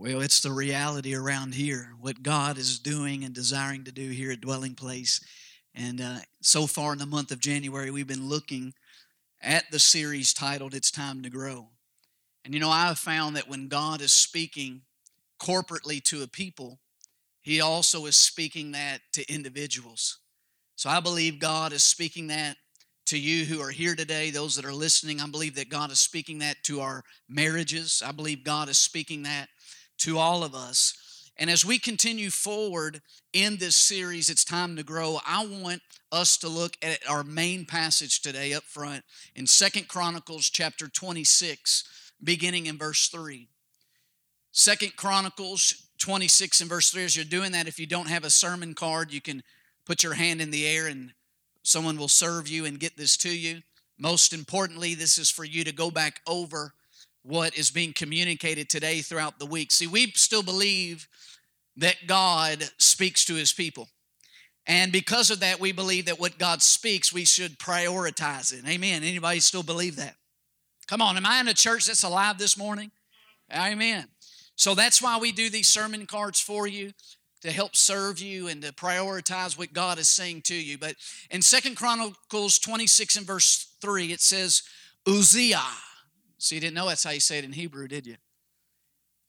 Well, 0.00 0.22
it's 0.22 0.40
the 0.40 0.50
reality 0.50 1.14
around 1.14 1.52
here, 1.52 1.92
what 2.00 2.22
God 2.22 2.56
is 2.56 2.78
doing 2.78 3.22
and 3.22 3.34
desiring 3.34 3.84
to 3.84 3.92
do 3.92 4.08
here 4.08 4.32
at 4.32 4.40
Dwelling 4.40 4.74
Place. 4.74 5.20
And 5.74 6.00
uh, 6.00 6.20
so 6.40 6.66
far 6.66 6.94
in 6.94 6.98
the 6.98 7.04
month 7.04 7.30
of 7.32 7.38
January, 7.38 7.90
we've 7.90 8.06
been 8.06 8.26
looking 8.26 8.72
at 9.42 9.64
the 9.70 9.78
series 9.78 10.32
titled 10.32 10.72
It's 10.72 10.90
Time 10.90 11.22
to 11.22 11.28
Grow. 11.28 11.68
And 12.46 12.54
you 12.54 12.60
know, 12.60 12.70
I 12.70 12.86
have 12.86 12.98
found 12.98 13.36
that 13.36 13.46
when 13.46 13.68
God 13.68 14.00
is 14.00 14.10
speaking 14.10 14.80
corporately 15.38 16.02
to 16.04 16.22
a 16.22 16.26
people, 16.26 16.78
He 17.42 17.60
also 17.60 18.06
is 18.06 18.16
speaking 18.16 18.72
that 18.72 19.00
to 19.12 19.30
individuals. 19.30 20.20
So 20.76 20.88
I 20.88 21.00
believe 21.00 21.40
God 21.40 21.74
is 21.74 21.84
speaking 21.84 22.28
that 22.28 22.56
to 23.04 23.18
you 23.18 23.44
who 23.44 23.60
are 23.60 23.70
here 23.70 23.94
today, 23.94 24.30
those 24.30 24.56
that 24.56 24.64
are 24.64 24.72
listening. 24.72 25.20
I 25.20 25.26
believe 25.26 25.56
that 25.56 25.68
God 25.68 25.90
is 25.90 26.00
speaking 26.00 26.38
that 26.38 26.56
to 26.62 26.80
our 26.80 27.02
marriages. 27.28 28.02
I 28.02 28.12
believe 28.12 28.44
God 28.44 28.70
is 28.70 28.78
speaking 28.78 29.24
that 29.24 29.50
to 30.00 30.18
all 30.18 30.42
of 30.42 30.54
us. 30.54 30.94
And 31.36 31.48
as 31.48 31.64
we 31.64 31.78
continue 31.78 32.30
forward 32.30 33.00
in 33.32 33.56
this 33.56 33.76
series, 33.76 34.28
It's 34.28 34.44
Time 34.44 34.76
to 34.76 34.82
Grow, 34.82 35.20
I 35.26 35.46
want 35.46 35.80
us 36.12 36.36
to 36.38 36.48
look 36.48 36.76
at 36.82 36.98
our 37.08 37.22
main 37.22 37.64
passage 37.64 38.20
today 38.20 38.52
up 38.52 38.64
front 38.64 39.04
in 39.34 39.46
Second 39.46 39.88
Chronicles 39.88 40.50
chapter 40.50 40.88
26, 40.88 42.12
beginning 42.22 42.66
in 42.66 42.76
verse 42.76 43.08
3. 43.08 43.48
Second 44.52 44.96
Chronicles 44.96 45.86
26 45.98 46.60
and 46.62 46.68
verse 46.68 46.90
3. 46.90 47.04
As 47.04 47.16
you're 47.16 47.24
doing 47.24 47.52
that, 47.52 47.68
if 47.68 47.78
you 47.78 47.86
don't 47.86 48.08
have 48.08 48.24
a 48.24 48.30
sermon 48.30 48.74
card, 48.74 49.12
you 49.12 49.20
can 49.20 49.42
put 49.86 50.02
your 50.02 50.14
hand 50.14 50.40
in 50.40 50.50
the 50.50 50.66
air 50.66 50.86
and 50.86 51.12
someone 51.62 51.96
will 51.96 52.08
serve 52.08 52.48
you 52.48 52.64
and 52.64 52.80
get 52.80 52.96
this 52.96 53.16
to 53.18 53.30
you. 53.30 53.60
Most 53.98 54.32
importantly, 54.32 54.94
this 54.94 55.18
is 55.18 55.30
for 55.30 55.44
you 55.44 55.62
to 55.64 55.72
go 55.72 55.90
back 55.90 56.20
over 56.26 56.72
what 57.22 57.56
is 57.56 57.70
being 57.70 57.92
communicated 57.92 58.68
today 58.68 59.00
throughout 59.00 59.38
the 59.38 59.46
week. 59.46 59.70
See, 59.70 59.86
we 59.86 60.12
still 60.12 60.42
believe 60.42 61.08
that 61.76 62.06
God 62.06 62.64
speaks 62.78 63.24
to 63.26 63.34
his 63.34 63.52
people. 63.52 63.88
And 64.66 64.92
because 64.92 65.30
of 65.30 65.40
that, 65.40 65.60
we 65.60 65.72
believe 65.72 66.06
that 66.06 66.20
what 66.20 66.38
God 66.38 66.62
speaks, 66.62 67.12
we 67.12 67.24
should 67.24 67.58
prioritize 67.58 68.52
it. 68.52 68.68
Amen. 68.68 69.02
Anybody 69.02 69.40
still 69.40 69.62
believe 69.62 69.96
that? 69.96 70.16
Come 70.86 71.02
on, 71.02 71.16
am 71.16 71.26
I 71.26 71.40
in 71.40 71.48
a 71.48 71.54
church 71.54 71.86
that's 71.86 72.02
alive 72.02 72.38
this 72.38 72.56
morning? 72.58 72.90
Amen. 73.52 74.06
So 74.56 74.74
that's 74.74 75.00
why 75.00 75.18
we 75.18 75.32
do 75.32 75.48
these 75.48 75.68
sermon 75.68 76.06
cards 76.06 76.40
for 76.40 76.66
you 76.66 76.92
to 77.42 77.50
help 77.50 77.74
serve 77.74 78.20
you 78.20 78.48
and 78.48 78.60
to 78.62 78.72
prioritize 78.72 79.56
what 79.56 79.72
God 79.72 79.98
is 79.98 80.08
saying 80.08 80.42
to 80.42 80.54
you. 80.54 80.76
But 80.76 80.96
in 81.30 81.42
Second 81.42 81.76
Chronicles 81.76 82.58
26 82.58 83.16
and 83.16 83.26
verse 83.26 83.74
3, 83.80 84.12
it 84.12 84.20
says, 84.20 84.62
Uzziah 85.06 85.62
so 86.40 86.54
you 86.54 86.60
didn't 86.60 86.74
know 86.74 86.88
that's 86.88 87.04
how 87.04 87.10
you 87.10 87.20
say 87.20 87.38
it 87.38 87.44
in 87.44 87.52
Hebrew, 87.52 87.86
did 87.86 88.06
you? 88.06 88.16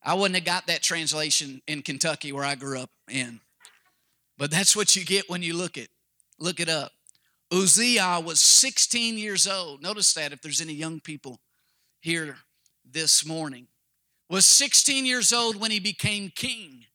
I 0.02 0.14
wouldn't 0.14 0.36
have 0.36 0.46
got 0.46 0.68
that 0.68 0.82
translation 0.82 1.62
in 1.68 1.82
Kentucky 1.82 2.32
where 2.32 2.46
I 2.46 2.56
grew 2.56 2.80
up 2.80 2.90
in. 3.10 3.42
But 4.38 4.50
that's 4.50 4.76
what 4.76 4.96
you 4.96 5.04
get 5.04 5.30
when 5.30 5.44
you 5.44 5.54
look 5.54 5.78
it. 5.78 5.90
Look 6.40 6.62
it 6.62 6.70
up. 6.70 6.94
Uzziah 7.52 8.22
was 8.24 8.40
16 8.40 9.18
years 9.18 9.46
old. 9.46 9.84
Notice 9.84 10.14
that 10.14 10.32
if 10.32 10.42
there's 10.42 10.62
any 10.62 10.74
young 10.74 11.02
people 11.02 11.40
here 12.00 12.38
this 12.90 13.26
morning. 13.26 13.68
Was 14.30 14.46
16 14.46 15.06
years 15.06 15.34
old 15.34 15.58
when 15.58 15.70
he 15.70 15.82
became 15.82 16.32
king. 16.34 16.86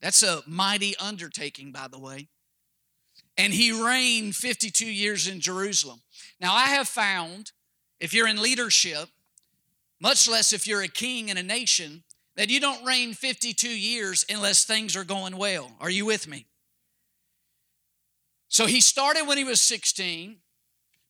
That's 0.00 0.22
a 0.22 0.42
mighty 0.46 0.96
undertaking, 0.98 1.72
by 1.72 1.88
the 1.88 1.98
way. 1.98 2.28
And 3.36 3.52
he 3.52 3.72
reigned 3.72 4.36
52 4.36 4.86
years 4.86 5.26
in 5.26 5.40
Jerusalem. 5.40 6.00
Now, 6.40 6.54
I 6.54 6.66
have 6.66 6.86
found 6.86 7.50
if 8.00 8.14
you're 8.14 8.28
in 8.28 8.40
leadership, 8.40 9.08
much 10.00 10.28
less 10.28 10.52
if 10.52 10.66
you're 10.66 10.82
a 10.82 10.88
king 10.88 11.28
in 11.28 11.36
a 11.36 11.42
nation, 11.42 12.02
that 12.36 12.48
you 12.48 12.58
don't 12.58 12.84
reign 12.84 13.12
52 13.12 13.68
years 13.68 14.24
unless 14.30 14.64
things 14.64 14.96
are 14.96 15.04
going 15.04 15.36
well. 15.36 15.70
Are 15.80 15.90
you 15.90 16.06
with 16.06 16.26
me? 16.26 16.46
So 18.48 18.66
he 18.66 18.80
started 18.80 19.28
when 19.28 19.38
he 19.38 19.44
was 19.44 19.60
16, 19.60 20.38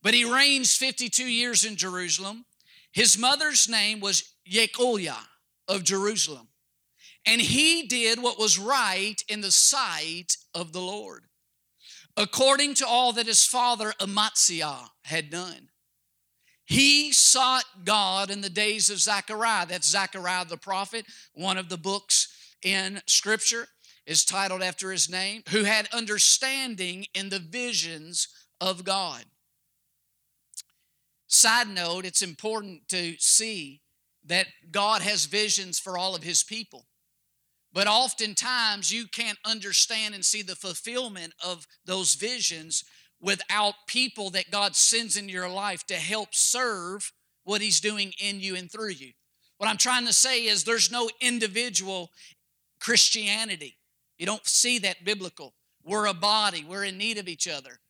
but 0.03 0.13
he 0.13 0.31
reigns 0.31 0.77
52 0.77 1.25
years 1.25 1.65
in 1.65 1.77
Jerusalem. 1.77 2.45
His 2.93 3.17
mother's 3.17 3.69
name 3.69 4.01
was 4.01 4.35
Yekoliah 4.47 5.27
of 5.69 5.85
Jerusalem. 5.85 6.49
And 7.27 7.41
he 7.41 7.87
did 7.87 8.23
what 8.23 8.39
was 8.39 8.59
right 8.59 9.23
in 9.29 9.41
the 9.41 9.53
sight 9.53 10.37
of 10.55 10.73
the 10.73 10.81
Lord, 10.81 11.25
according 12.17 12.75
to 12.75 12.87
all 12.87 13.13
that 13.13 13.27
his 13.27 13.45
father 13.47 13.95
Amaziah 14.01 14.91
had 15.05 15.31
done. 15.31 15.70
He 16.71 17.11
sought 17.11 17.65
God 17.85 18.31
in 18.31 18.43
the 18.43 18.49
days 18.49 18.91
of 18.91 19.01
Zechariah. 19.01 19.67
That's 19.67 19.89
Zechariah 19.89 20.45
the 20.45 20.57
prophet, 20.57 21.05
one 21.35 21.59
of 21.59 21.69
the 21.69 21.77
books 21.77 22.33
in 22.63 23.03
Scripture 23.09 23.67
is 24.07 24.25
titled 24.25 24.63
after 24.63 24.93
his 24.93 25.11
name, 25.11 25.43
who 25.49 25.65
had 25.65 25.89
understanding 25.93 27.07
in 27.13 27.29
the 27.29 27.41
visions 27.41 28.29
of 28.61 28.85
God. 28.85 29.25
Side 31.27 31.67
note, 31.69 32.05
it's 32.05 32.23
important 32.23 32.87
to 32.91 33.17
see 33.19 33.81
that 34.25 34.47
God 34.71 35.03
has 35.03 35.25
visions 35.25 35.81
for 35.81 35.99
all 35.99 36.15
of 36.15 36.23
his 36.23 36.45
people. 36.45 36.87
But 37.73 37.89
oftentimes 37.89 38.93
you 38.93 39.09
can't 39.09 39.39
understand 39.45 40.15
and 40.15 40.25
see 40.25 40.43
the 40.43 40.55
fulfillment 40.55 41.33
of 41.45 41.67
those 41.85 42.15
visions 42.15 42.85
without 43.21 43.75
people 43.87 44.31
that 44.31 44.51
God 44.51 44.77
sends 44.77 45.17
into 45.17 45.33
your 45.33 45.49
life 45.49 45.87
to 45.87 45.95
help 45.95 46.35
serve 46.35 47.13
what 47.45 47.61
He's 47.61 47.81
doing 47.81 48.13
in 48.19 48.41
you 48.41 48.57
and 48.57 48.71
through 48.71 48.91
you. 48.91 49.13
What 49.59 49.69
I'm 49.69 49.77
trying 49.77 50.07
to 50.07 50.13
say 50.13 50.47
is 50.47 50.65
there's 50.65 50.91
no 50.91 51.11
individual 51.21 52.11
Christianity. 52.81 53.77
You 54.19 54.27
don't 54.27 54.47
see 54.47 54.79
that 54.81 55.05
biblical. 55.05 55.55
We're 55.85 56.07
a 56.07 56.15
body, 56.15 56.65
we're 56.67 56.85
in 56.85 56.99
need 56.99 57.19
of 57.19 57.29
each 57.29 57.49
other. 57.49 57.81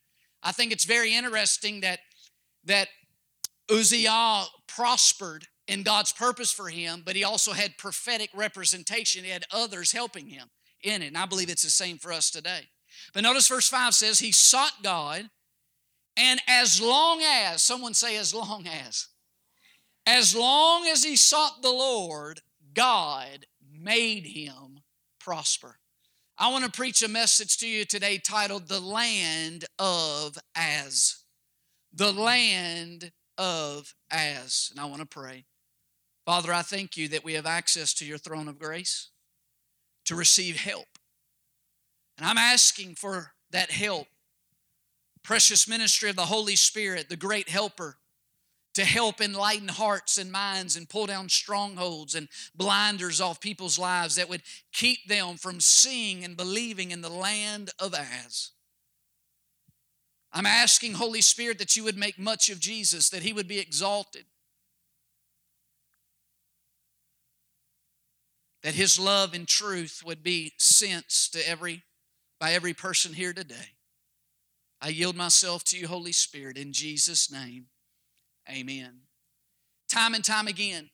I 0.43 0.53
think 0.53 0.73
it's 0.73 0.85
very 0.85 1.15
interesting 1.15 1.81
that 1.83 2.01
that 2.65 2.89
Uzziah 3.71 4.45
prospered 4.67 5.47
in 5.67 5.83
God's 5.83 6.13
purpose 6.13 6.53
for 6.53 6.69
him, 6.69 7.03
but 7.05 7.17
he 7.17 7.25
also 7.25 7.53
had 7.53 7.79
prophetic 7.79 8.31
representation. 8.35 9.25
He 9.25 9.31
had 9.31 9.45
others 9.53 9.93
helping 9.93 10.27
him 10.27 10.51
in 10.83 11.03
it. 11.03 11.09
And 11.09 11.19
I 11.19 11.27
believe 11.27 11.49
it's 11.49 11.63
the 11.63 11.71
same 11.71 11.99
for 11.99 12.13
us 12.13 12.31
today. 12.31 12.69
But 13.13 13.23
notice 13.23 13.49
verse 13.49 13.69
5 13.69 13.95
says, 13.95 14.19
He 14.19 14.33
sought 14.33 14.83
God, 14.83 15.29
and 16.17 16.41
as 16.47 16.81
long 16.81 17.23
as, 17.23 17.63
someone 17.63 17.95
say, 17.95 18.17
as 18.17 18.35
long 18.35 18.67
as, 18.67 19.09
as 20.07 20.35
long 20.35 20.87
as 20.87 21.05
he 21.05 21.17
sought 21.17 21.63
the 21.63 21.71
Lord, 21.71 22.41
God 22.75 23.47
made 23.73 24.27
him 24.27 24.81
prosper. 25.19 25.79
I 26.37 26.51
want 26.51 26.65
to 26.65 26.71
preach 26.71 27.03
a 27.03 27.09
message 27.09 27.59
to 27.59 27.69
you 27.69 27.85
today 27.85 28.19
titled 28.19 28.69
The 28.69 28.81
Land 28.81 29.67
of 29.79 30.39
As. 30.55 31.21
The 31.93 32.13
Land 32.13 33.13
of 33.39 33.95
As. 34.11 34.69
And 34.71 34.81
I 34.81 34.87
want 34.87 35.01
to 35.01 35.07
pray. 35.07 35.45
Father, 36.27 36.53
I 36.53 36.63
thank 36.63 36.97
you 36.97 37.09
that 37.09 37.25
we 37.25 37.35
have 37.35 37.47
access 37.47 37.95
to 37.95 38.07
your 38.07 38.19
throne 38.19 38.49
of 38.49 38.59
grace 38.59 39.11
to 40.07 40.15
receive 40.15 40.61
help. 40.61 40.90
And 42.21 42.29
I'm 42.29 42.39
asking 42.39 42.97
for 42.97 43.33
that 43.51 43.71
help. 43.71 44.07
Precious 45.23 45.67
ministry 45.67 46.11
of 46.11 46.17
the 46.17 46.27
Holy 46.27 46.55
Spirit, 46.55 47.09
the 47.09 47.17
great 47.17 47.49
helper, 47.49 47.97
to 48.75 48.85
help 48.85 49.23
enlighten 49.23 49.69
hearts 49.69 50.19
and 50.19 50.31
minds 50.31 50.77
and 50.77 50.89
pull 50.89 51.07
down 51.07 51.31
strongholds 51.31 52.15
and 52.15 52.29
blinders 52.55 53.23
off 53.23 53.41
people's 53.41 53.79
lives 53.79 54.17
that 54.17 54.29
would 54.29 54.43
keep 54.71 55.09
them 55.09 55.37
from 55.37 55.61
seeing 55.61 56.23
and 56.23 56.37
believing 56.37 56.91
in 56.91 57.01
the 57.01 57.09
land 57.09 57.71
of 57.79 57.95
As. 57.95 58.51
I'm 60.33 60.47
asking, 60.47 60.95
Holy 60.95 61.23
Spirit, 61.23 61.59
that 61.59 61.75
you 61.75 61.85
would 61.85 61.97
make 61.97 62.19
much 62.19 62.51
of 62.51 62.61
Jesus, 62.61 63.09
that 63.11 63.23
he 63.23 63.33
would 63.33 63.49
be 63.49 63.59
exalted, 63.59 64.27
that 68.63 68.75
his 68.75 69.01
love 69.01 69.33
and 69.33 69.49
truth 69.49 70.03
would 70.05 70.23
be 70.23 70.53
sensed 70.59 71.33
to 71.33 71.49
every 71.49 71.83
by 72.41 72.53
every 72.53 72.73
person 72.75 73.13
here 73.13 73.35
today. 73.35 73.77
I 74.81 74.89
yield 74.89 75.15
myself 75.15 75.63
to 75.65 75.79
you, 75.79 75.87
Holy 75.87 76.13
Spirit, 76.13 76.57
in 76.57 76.73
Jesus' 76.73 77.31
name. 77.31 77.67
Amen. 78.51 79.03
Time 79.89 80.15
and 80.15 80.25
time 80.25 80.49
again, 80.49 80.89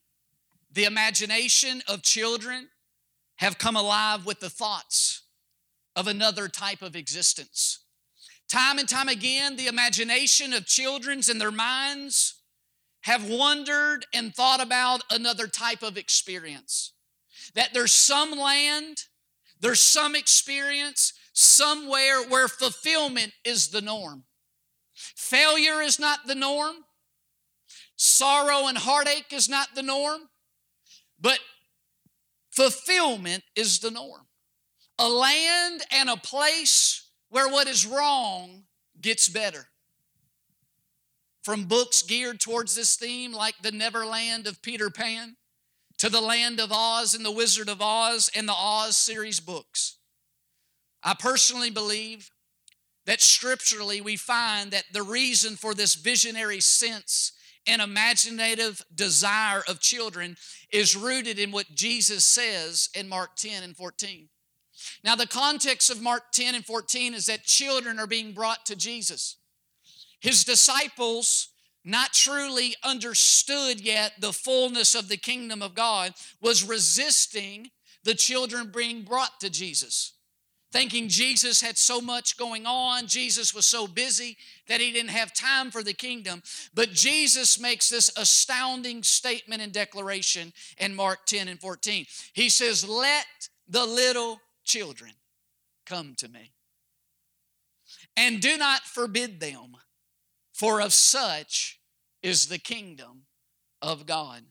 the 0.72 0.84
imagination 0.84 1.82
of 1.87 2.02
children 2.02 2.69
have 3.37 3.58
come 3.58 3.76
alive 3.76 4.26
with 4.26 4.40
the 4.40 4.50
thoughts 4.50 5.22
of 5.94 6.08
another 6.08 6.48
type 6.48 6.82
of 6.82 6.96
existence. 6.96 7.84
Time 8.48 8.78
and 8.78 8.88
time 8.88 9.08
again, 9.08 9.56
the 9.56 9.69
imagination 9.69 10.52
of 10.52 10.66
children's 10.66 11.28
in 11.28 11.38
their 11.38 11.52
minds 11.52 12.43
have 13.02 13.28
wondered 13.28 14.04
and 14.12 14.34
thought 14.34 14.60
about 14.60 15.02
another 15.10 15.46
type 15.46 15.82
of 15.82 15.96
experience. 15.96 16.93
That 17.54 17.70
there's 17.72 17.93
some 17.93 18.32
land, 18.32 19.04
there's 19.60 19.81
some 19.81 20.16
experience 20.16 21.12
somewhere 21.36 22.22
where 22.22 22.48
fulfillment 22.48 23.32
is 23.44 23.68
the 23.68 23.82
norm. 23.82 24.24
Failure 24.94 25.82
is 25.82 25.98
not 26.00 26.26
the 26.26 26.34
norm. 26.34 26.76
Sorrow 27.96 28.68
and 28.68 28.78
heartache 28.78 29.32
is 29.32 29.46
not 29.46 29.68
the 29.74 29.82
norm. 29.82 30.22
But 31.20 31.38
fulfillment 32.50 33.44
is 33.54 33.80
the 33.80 33.90
norm. 33.90 34.22
A 34.98 35.08
land 35.08 35.82
and 35.90 36.08
a 36.08 36.16
place 36.16 37.10
where 37.28 37.48
what 37.48 37.68
is 37.68 37.86
wrong 37.86 38.64
gets 38.98 39.28
better. 39.28 39.68
From 41.44 41.64
books 41.64 42.02
geared 42.02 42.40
towards 42.40 42.74
this 42.74 42.96
theme, 42.96 43.32
like 43.32 43.56
The 43.60 43.72
Neverland 43.72 44.46
of 44.46 44.62
Peter 44.62 44.88
Pan, 44.88 45.36
to 45.98 46.08
The 46.08 46.22
Land 46.22 46.60
of 46.60 46.72
Oz 46.72 47.14
and 47.14 47.26
The 47.26 47.30
Wizard 47.30 47.68
of 47.68 47.82
Oz 47.82 48.30
and 48.34 48.48
the 48.48 48.54
Oz 48.54 48.96
series 48.96 49.38
books. 49.38 49.98
I 51.06 51.14
personally 51.14 51.70
believe 51.70 52.32
that 53.05 53.20
scripturally 53.20 54.00
we 54.00 54.17
find 54.17 54.73
that 54.73 54.87
the 54.93 55.05
reason 55.05 55.55
for 55.55 55.73
this 55.73 55.94
visionary 55.94 56.58
sense 56.58 57.31
and 57.64 57.81
imaginative 57.81 58.85
desire 58.93 59.62
of 59.69 59.79
children 59.79 60.37
is 60.73 60.97
rooted 60.97 61.38
in 61.38 61.53
what 61.53 61.73
Jesus 61.76 62.25
says 62.25 62.88
in 62.93 63.08
Mark 63.08 63.37
10 63.37 63.62
and 63.62 63.76
14. 63.76 64.29
Now, 65.05 65.14
the 65.14 65.29
context 65.29 65.91
of 65.91 66.03
Mark 66.03 66.32
10 66.32 66.56
and 66.56 66.67
14 66.67 67.14
is 67.14 67.26
that 67.26 67.44
children 67.44 68.00
are 68.00 68.08
being 68.08 68.32
brought 68.32 68.67
to 68.67 68.75
Jesus. 68.75 69.37
His 70.19 70.43
disciples, 70.43 71.50
not 71.85 72.14
truly 72.14 72.75
understood 72.82 73.81
yet 73.81 74.14
the 74.19 74.32
fullness 74.32 74.97
of 74.97 75.08
the 75.08 75.17
kingdom 75.17 75.62
of 75.62 75.76
God, 75.76 76.14
was 76.41 76.69
resisting 76.69 77.70
the 78.03 78.14
children 78.14 78.73
being 78.75 79.03
brought 79.03 79.38
to 79.38 79.49
Jesus 79.49 80.14
thinking 80.72 81.08
Jesus 81.08 81.60
had 81.60 81.78
so 81.78 82.00
much 82.00 82.36
going 82.36 82.66
on, 82.66 83.06
Jesus 83.06 83.54
was 83.54 83.66
so 83.66 83.86
busy 83.86 84.36
that 84.68 84.80
he 84.80 84.92
didn't 84.92 85.10
have 85.10 85.32
time 85.32 85.70
for 85.70 85.82
the 85.82 85.92
kingdom. 85.92 86.42
But 86.74 86.90
Jesus 86.90 87.58
makes 87.58 87.88
this 87.88 88.10
astounding 88.16 89.02
statement 89.02 89.62
and 89.62 89.72
declaration 89.72 90.52
in 90.78 90.94
Mark 90.94 91.26
10 91.26 91.48
and 91.48 91.60
14. 91.60 92.06
He 92.32 92.48
says, 92.48 92.86
Let 92.86 93.26
the 93.68 93.86
little 93.86 94.40
children 94.64 95.12
come 95.86 96.14
to 96.18 96.28
me, 96.28 96.52
and 98.16 98.40
do 98.40 98.56
not 98.56 98.82
forbid 98.82 99.40
them, 99.40 99.76
for 100.52 100.80
of 100.80 100.92
such 100.92 101.80
is 102.22 102.46
the 102.46 102.58
kingdom 102.58 103.22
of 103.80 104.06
God. 104.06 104.42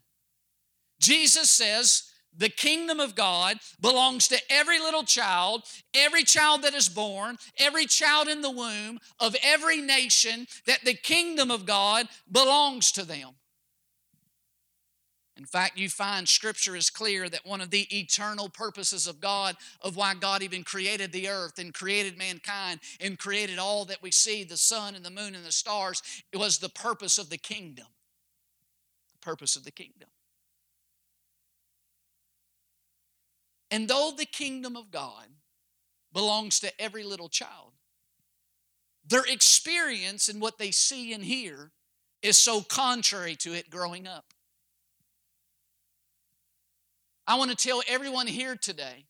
Jesus 1.00 1.50
says, 1.50 2.12
the 2.38 2.50
kingdom 2.50 3.00
of 3.00 3.16
God 3.16 3.58
belongs 3.80 4.28
to 4.30 4.40
every 4.50 4.80
little 4.80 5.04
child, 5.04 5.64
every 5.94 6.24
child 6.24 6.64
that 6.64 6.74
is 6.74 6.90
born, 6.90 7.38
every 7.58 7.86
child 7.86 8.28
in 8.28 8.42
the 8.42 8.52
womb 8.52 9.00
of 9.20 9.36
every 9.44 9.82
nation, 9.82 10.48
that 10.66 10.84
the 10.84 10.94
kingdom 10.94 11.52
of 11.52 11.66
God 11.66 12.08
belongs 12.32 12.92
to 12.94 13.06
them. 13.06 13.32
In 15.38 15.46
fact, 15.46 15.78
you 15.78 15.90
find 15.90 16.30
scripture 16.30 16.78
is 16.78 16.90
clear 16.90 17.28
that 17.28 17.46
one 17.46 17.60
of 17.60 17.70
the 17.70 17.88
eternal 17.94 18.48
purposes 18.48 19.06
of 19.06 19.20
God, 19.20 19.58
of 19.82 19.98
why 19.98 20.14
God 20.16 20.42
even 20.42 20.64
created 20.64 21.12
the 21.12 21.28
earth 21.28 21.60
and 21.60 21.74
created 21.74 22.18
mankind 22.18 22.80
and 23.02 23.20
created 23.20 23.60
all 23.60 23.84
that 23.86 24.02
we 24.02 24.12
see 24.12 24.46
the 24.46 24.56
sun 24.56 24.96
and 24.96 25.04
the 25.04 25.10
moon 25.10 25.36
and 25.36 25.46
the 25.46 25.52
stars, 25.52 26.02
it 26.32 26.38
was 26.38 26.60
the 26.60 26.70
purpose 26.70 27.18
of 27.18 27.30
the 27.30 27.38
kingdom. 27.38 27.88
The 29.12 29.26
purpose 29.26 29.58
of 29.58 29.66
the 29.66 29.72
kingdom. 29.72 30.08
And 33.72 33.88
though 33.88 34.14
the 34.16 34.26
kingdom 34.26 34.76
of 34.76 34.92
God 34.92 35.28
belongs 36.14 36.60
to 36.62 36.82
every 36.82 37.04
little 37.04 37.30
child, 37.30 37.74
their 39.08 39.26
experience 39.26 40.30
and 40.30 40.42
what 40.42 40.58
they 40.58 40.72
see 40.72 41.14
and 41.14 41.24
hear 41.24 41.72
is 42.22 42.38
so 42.38 42.62
contrary 42.62 43.36
to 43.36 43.54
it 43.54 43.70
growing 43.70 44.08
up. 44.08 44.34
I 47.28 47.38
want 47.38 47.52
to 47.52 47.58
tell 47.58 47.82
everyone 47.88 48.28
here 48.28 48.56
today 48.56 49.06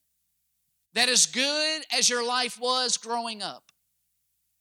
that 0.94 1.10
as 1.10 1.25
good 1.25 1.86
as 1.92 2.10
your 2.10 2.25
life 2.25 2.60
was 2.60 2.98
growing 2.98 3.42
up, 3.42 3.72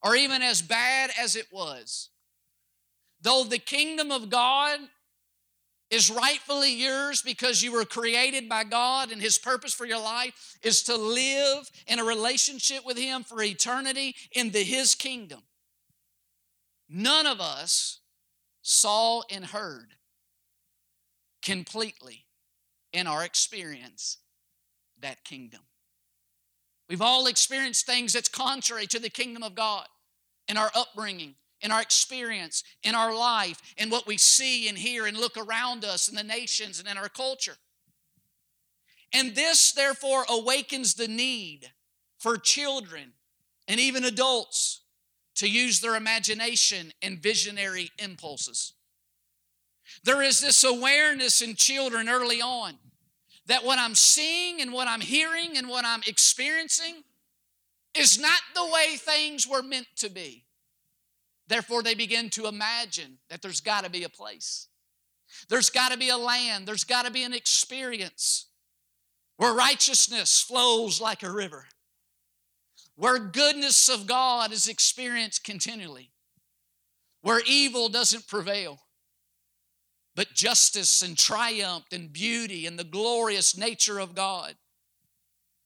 or 0.02 0.16
even 0.16 0.42
as 0.42 0.60
bad 0.60 1.10
as 1.18 1.36
it 1.36 1.46
was, 1.52 2.10
though 3.20 3.44
the 3.44 3.58
kingdom 3.58 4.10
of 4.10 4.28
God 4.28 4.80
is 5.90 6.10
rightfully 6.10 6.74
yours 6.74 7.22
because 7.22 7.62
you 7.62 7.72
were 7.72 7.84
created 7.84 8.48
by 8.48 8.64
God 8.64 9.12
and 9.12 9.20
His 9.20 9.38
purpose 9.38 9.74
for 9.74 9.86
your 9.86 10.00
life 10.00 10.56
is 10.62 10.82
to 10.84 10.96
live 10.96 11.70
in 11.86 11.98
a 11.98 12.04
relationship 12.04 12.84
with 12.84 12.98
Him 12.98 13.22
for 13.22 13.42
eternity 13.42 14.14
in 14.32 14.50
the 14.50 14.62
His 14.62 14.94
kingdom. 14.94 15.40
None 16.88 17.26
of 17.26 17.40
us 17.40 18.00
saw 18.62 19.22
and 19.30 19.44
heard 19.44 19.94
completely 21.42 22.24
in 22.92 23.06
our 23.06 23.24
experience 23.24 24.18
that 25.00 25.24
kingdom. 25.24 25.60
We've 26.88 27.02
all 27.02 27.26
experienced 27.26 27.86
things 27.86 28.12
that's 28.12 28.28
contrary 28.28 28.86
to 28.88 28.98
the 28.98 29.10
kingdom 29.10 29.42
of 29.42 29.54
God 29.54 29.86
in 30.48 30.56
our 30.56 30.70
upbringing, 30.74 31.34
in 31.64 31.72
our 31.72 31.80
experience, 31.80 32.62
in 32.82 32.94
our 32.94 33.16
life, 33.16 33.60
in 33.78 33.88
what 33.88 34.06
we 34.06 34.18
see 34.18 34.68
and 34.68 34.76
hear 34.76 35.06
and 35.06 35.16
look 35.16 35.36
around 35.38 35.84
us 35.84 36.08
in 36.08 36.14
the 36.14 36.22
nations 36.22 36.78
and 36.78 36.86
in 36.86 36.98
our 36.98 37.08
culture. 37.08 37.56
And 39.14 39.34
this, 39.34 39.72
therefore, 39.72 40.26
awakens 40.28 40.94
the 40.94 41.08
need 41.08 41.70
for 42.18 42.36
children 42.36 43.14
and 43.66 43.80
even 43.80 44.04
adults 44.04 44.82
to 45.36 45.48
use 45.48 45.80
their 45.80 45.96
imagination 45.96 46.92
and 47.00 47.18
visionary 47.18 47.90
impulses. 47.98 48.74
There 50.04 50.22
is 50.22 50.40
this 50.40 50.64
awareness 50.64 51.40
in 51.40 51.54
children 51.54 52.08
early 52.10 52.42
on 52.42 52.74
that 53.46 53.64
what 53.64 53.78
I'm 53.78 53.94
seeing 53.94 54.60
and 54.60 54.72
what 54.72 54.86
I'm 54.86 55.00
hearing 55.00 55.56
and 55.56 55.68
what 55.68 55.84
I'm 55.86 56.02
experiencing 56.06 57.04
is 57.96 58.18
not 58.18 58.40
the 58.54 58.64
way 58.66 58.96
things 58.96 59.46
were 59.46 59.62
meant 59.62 59.86
to 59.96 60.10
be. 60.10 60.43
Therefore, 61.46 61.82
they 61.82 61.94
begin 61.94 62.30
to 62.30 62.46
imagine 62.46 63.18
that 63.28 63.42
there's 63.42 63.60
got 63.60 63.84
to 63.84 63.90
be 63.90 64.04
a 64.04 64.08
place. 64.08 64.68
There's 65.48 65.70
got 65.70 65.92
to 65.92 65.98
be 65.98 66.08
a 66.08 66.16
land. 66.16 66.66
There's 66.66 66.84
got 66.84 67.04
to 67.04 67.10
be 67.10 67.22
an 67.22 67.34
experience 67.34 68.46
where 69.36 69.52
righteousness 69.52 70.40
flows 70.40 71.00
like 71.00 71.22
a 71.22 71.30
river, 71.30 71.66
where 72.94 73.18
goodness 73.18 73.88
of 73.88 74.06
God 74.06 74.52
is 74.52 74.68
experienced 74.68 75.44
continually, 75.44 76.12
where 77.20 77.42
evil 77.46 77.88
doesn't 77.88 78.28
prevail, 78.28 78.78
but 80.14 80.34
justice 80.34 81.02
and 81.02 81.18
triumph 81.18 81.86
and 81.92 82.12
beauty 82.12 82.66
and 82.66 82.78
the 82.78 82.84
glorious 82.84 83.56
nature 83.56 83.98
of 83.98 84.14
God 84.14 84.54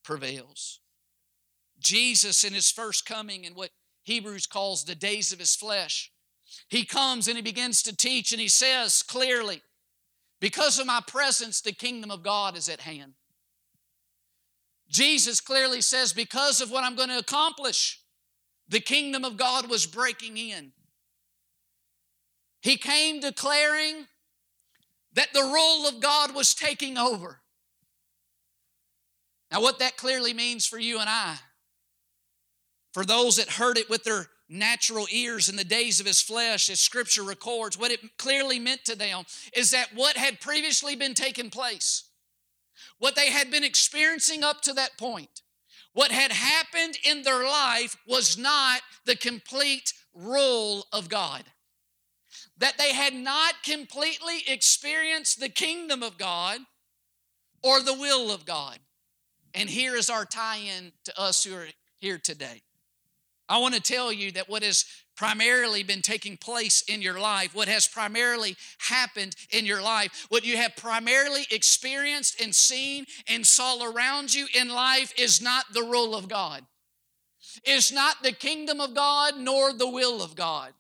prevails. 0.02 0.80
Jesus, 1.78 2.42
in 2.42 2.54
his 2.54 2.70
first 2.70 3.04
coming 3.04 3.44
and 3.44 3.54
what 3.54 3.70
Hebrews 4.08 4.46
calls 4.46 4.84
the 4.84 4.94
days 4.94 5.32
of 5.32 5.38
his 5.38 5.54
flesh. 5.54 6.10
He 6.68 6.84
comes 6.84 7.28
and 7.28 7.36
he 7.36 7.42
begins 7.42 7.82
to 7.82 7.94
teach, 7.94 8.32
and 8.32 8.40
he 8.40 8.48
says 8.48 9.02
clearly, 9.02 9.60
Because 10.40 10.78
of 10.78 10.86
my 10.86 11.00
presence, 11.06 11.60
the 11.60 11.72
kingdom 11.72 12.10
of 12.10 12.22
God 12.22 12.56
is 12.56 12.70
at 12.70 12.80
hand. 12.80 13.12
Jesus 14.88 15.40
clearly 15.40 15.82
says, 15.82 16.14
Because 16.14 16.62
of 16.62 16.70
what 16.70 16.84
I'm 16.84 16.96
going 16.96 17.10
to 17.10 17.18
accomplish, 17.18 18.00
the 18.66 18.80
kingdom 18.80 19.24
of 19.24 19.36
God 19.36 19.68
was 19.68 19.86
breaking 19.86 20.38
in. 20.38 20.72
He 22.62 22.76
came 22.76 23.20
declaring 23.20 24.06
that 25.12 25.34
the 25.34 25.42
rule 25.42 25.86
of 25.86 26.00
God 26.00 26.34
was 26.34 26.54
taking 26.54 26.96
over. 26.96 27.40
Now, 29.52 29.60
what 29.60 29.78
that 29.80 29.98
clearly 29.98 30.32
means 30.32 30.66
for 30.66 30.78
you 30.78 30.98
and 30.98 31.08
I 31.10 31.36
for 32.92 33.04
those 33.04 33.36
that 33.36 33.48
heard 33.48 33.78
it 33.78 33.90
with 33.90 34.04
their 34.04 34.28
natural 34.48 35.06
ears 35.10 35.48
in 35.48 35.56
the 35.56 35.64
days 35.64 36.00
of 36.00 36.06
his 36.06 36.22
flesh, 36.22 36.70
as 36.70 36.80
scripture 36.80 37.22
records, 37.22 37.78
what 37.78 37.90
it 37.90 38.16
clearly 38.16 38.58
meant 38.58 38.84
to 38.84 38.96
them 38.96 39.24
is 39.52 39.70
that 39.70 39.88
what 39.94 40.16
had 40.16 40.40
previously 40.40 40.96
been 40.96 41.14
taking 41.14 41.50
place, 41.50 42.04
what 42.98 43.14
they 43.14 43.30
had 43.30 43.50
been 43.50 43.64
experiencing 43.64 44.42
up 44.42 44.62
to 44.62 44.72
that 44.72 44.96
point, 44.98 45.42
what 45.92 46.10
had 46.10 46.32
happened 46.32 46.96
in 47.04 47.22
their 47.22 47.44
life 47.44 47.96
was 48.06 48.38
not 48.38 48.80
the 49.04 49.16
complete 49.16 49.92
rule 50.14 50.86
of 50.92 51.08
God. 51.08 51.44
That 52.58 52.78
they 52.78 52.92
had 52.92 53.14
not 53.14 53.54
completely 53.64 54.42
experienced 54.46 55.40
the 55.40 55.48
kingdom 55.48 56.02
of 56.02 56.18
God 56.18 56.60
or 57.62 57.80
the 57.80 57.94
will 57.94 58.32
of 58.32 58.44
God. 58.44 58.78
And 59.54 59.68
here 59.68 59.96
is 59.96 60.10
our 60.10 60.24
tie 60.24 60.58
in 60.58 60.92
to 61.04 61.20
us 61.20 61.44
who 61.44 61.54
are 61.54 61.66
here 61.98 62.18
today. 62.18 62.62
I 63.48 63.58
want 63.58 63.74
to 63.74 63.80
tell 63.80 64.12
you 64.12 64.32
that 64.32 64.48
what 64.48 64.62
has 64.62 64.84
primarily 65.16 65.82
been 65.82 66.02
taking 66.02 66.36
place 66.36 66.82
in 66.82 67.02
your 67.02 67.18
life, 67.18 67.54
what 67.54 67.68
has 67.68 67.88
primarily 67.88 68.56
happened 68.78 69.34
in 69.50 69.66
your 69.66 69.82
life, 69.82 70.26
what 70.28 70.44
you 70.44 70.56
have 70.56 70.76
primarily 70.76 71.44
experienced 71.50 72.40
and 72.40 72.54
seen 72.54 73.04
and 73.26 73.44
saw 73.44 73.82
around 73.82 74.32
you 74.32 74.46
in 74.54 74.68
life 74.68 75.12
is 75.18 75.42
not 75.42 75.64
the 75.72 75.82
rule 75.82 76.14
of 76.14 76.28
God. 76.28 76.64
It's 77.64 77.90
not 77.90 78.22
the 78.22 78.32
kingdom 78.32 78.80
of 78.80 78.94
God 78.94 79.34
nor 79.38 79.72
the 79.72 79.88
will 79.88 80.22
of 80.22 80.36
God. 80.36 80.72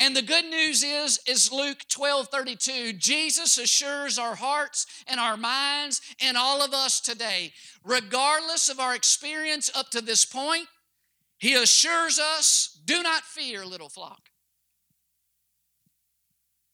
And 0.00 0.14
the 0.14 0.22
good 0.22 0.44
news 0.44 0.84
is, 0.84 1.18
is 1.26 1.52
Luke 1.52 1.80
12 1.88 2.28
32. 2.28 2.92
Jesus 2.94 3.58
assures 3.58 4.18
our 4.18 4.36
hearts 4.36 4.86
and 5.08 5.18
our 5.18 5.36
minds 5.36 6.00
and 6.20 6.36
all 6.36 6.62
of 6.62 6.72
us 6.72 7.00
today, 7.00 7.52
regardless 7.84 8.68
of 8.68 8.78
our 8.78 8.94
experience 8.94 9.70
up 9.74 9.90
to 9.90 10.00
this 10.00 10.24
point, 10.24 10.68
he 11.38 11.54
assures 11.54 12.18
us, 12.18 12.80
do 12.84 13.02
not 13.02 13.22
fear, 13.22 13.64
little 13.64 13.88
flock. 13.88 14.28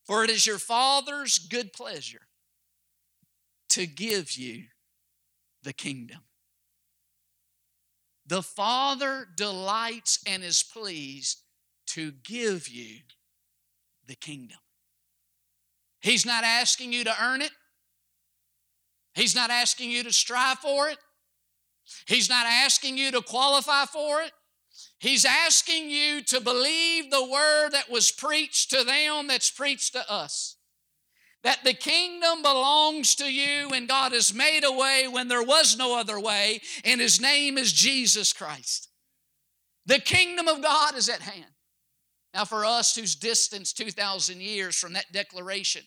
For 0.05 0.25
it 0.25 0.31
is 0.31 0.47
your 0.47 0.59
Father's 0.59 1.39
good 1.39 1.73
pleasure 1.73 2.29
to 3.71 3.87
give 3.87 4.33
you 4.33 4.65
the 5.63 5.73
kingdom. 5.73 6.21
The 8.27 8.43
Father 8.43 9.27
delights 9.35 10.21
and 10.27 10.43
is 10.43 10.63
pleased 10.63 11.43
to 11.89 12.13
give 12.13 12.69
you 12.69 13.01
the 14.07 14.15
kingdom. 14.15 14.59
He's 16.01 16.27
not 16.27 16.45
asking 16.45 16.93
you 16.93 17.05
to 17.05 17.15
earn 17.23 17.43
it. 17.43 17.51
He's 19.15 19.35
not 19.35 19.51
asking 19.51 19.91
you 19.91 20.03
to 20.05 20.13
strive 20.13 20.59
for 20.59 20.89
it. 20.89 20.99
He's 22.07 22.29
not 22.29 22.47
asking 22.47 22.99
you 22.99 23.11
to 23.13 23.23
qualify 23.23 23.85
for 23.85 24.23
it. 24.23 24.33
He's 24.99 25.25
asking 25.25 25.91
you 25.91 26.23
to 26.23 26.41
believe 26.41 27.11
the 27.11 27.25
word 27.25 27.71
that 27.71 27.91
was 27.91 28.11
preached 28.11 28.71
to 28.71 28.85
them 28.85 29.29
that's 29.29 29.51
preached 29.51 29.93
to 29.93 30.11
us. 30.11 30.57
That 31.43 31.63
the 31.63 31.75
kingdom 31.75 32.43
belongs 32.43 33.15
to 33.17 33.31
you 33.31 33.69
and 33.71 33.87
God 33.87 34.13
has 34.13 34.33
made 34.33 34.65
a 34.65 34.73
way 34.73 35.07
when 35.09 35.29
there 35.29 35.43
was 35.43 35.77
no 35.77 35.99
other 35.99 36.19
way, 36.19 36.63
and 36.85 37.01
His 37.01 37.21
name 37.21 37.59
is 37.59 37.73
Jesus 37.73 38.33
Christ. 38.33 38.89
The 39.87 39.99
kingdom 39.99 40.49
of 40.49 40.63
God 40.63 40.97
is 40.97 41.11
at 41.11 41.21
hand. 41.21 41.54
Now, 42.35 42.45
for 42.45 42.65
us 42.65 42.97
who's 42.97 43.15
distanced 43.15 43.77
2,000 43.79 44.43
years 44.43 44.77
from 44.77 44.95
that 44.95 45.13
declaration, 45.13 45.83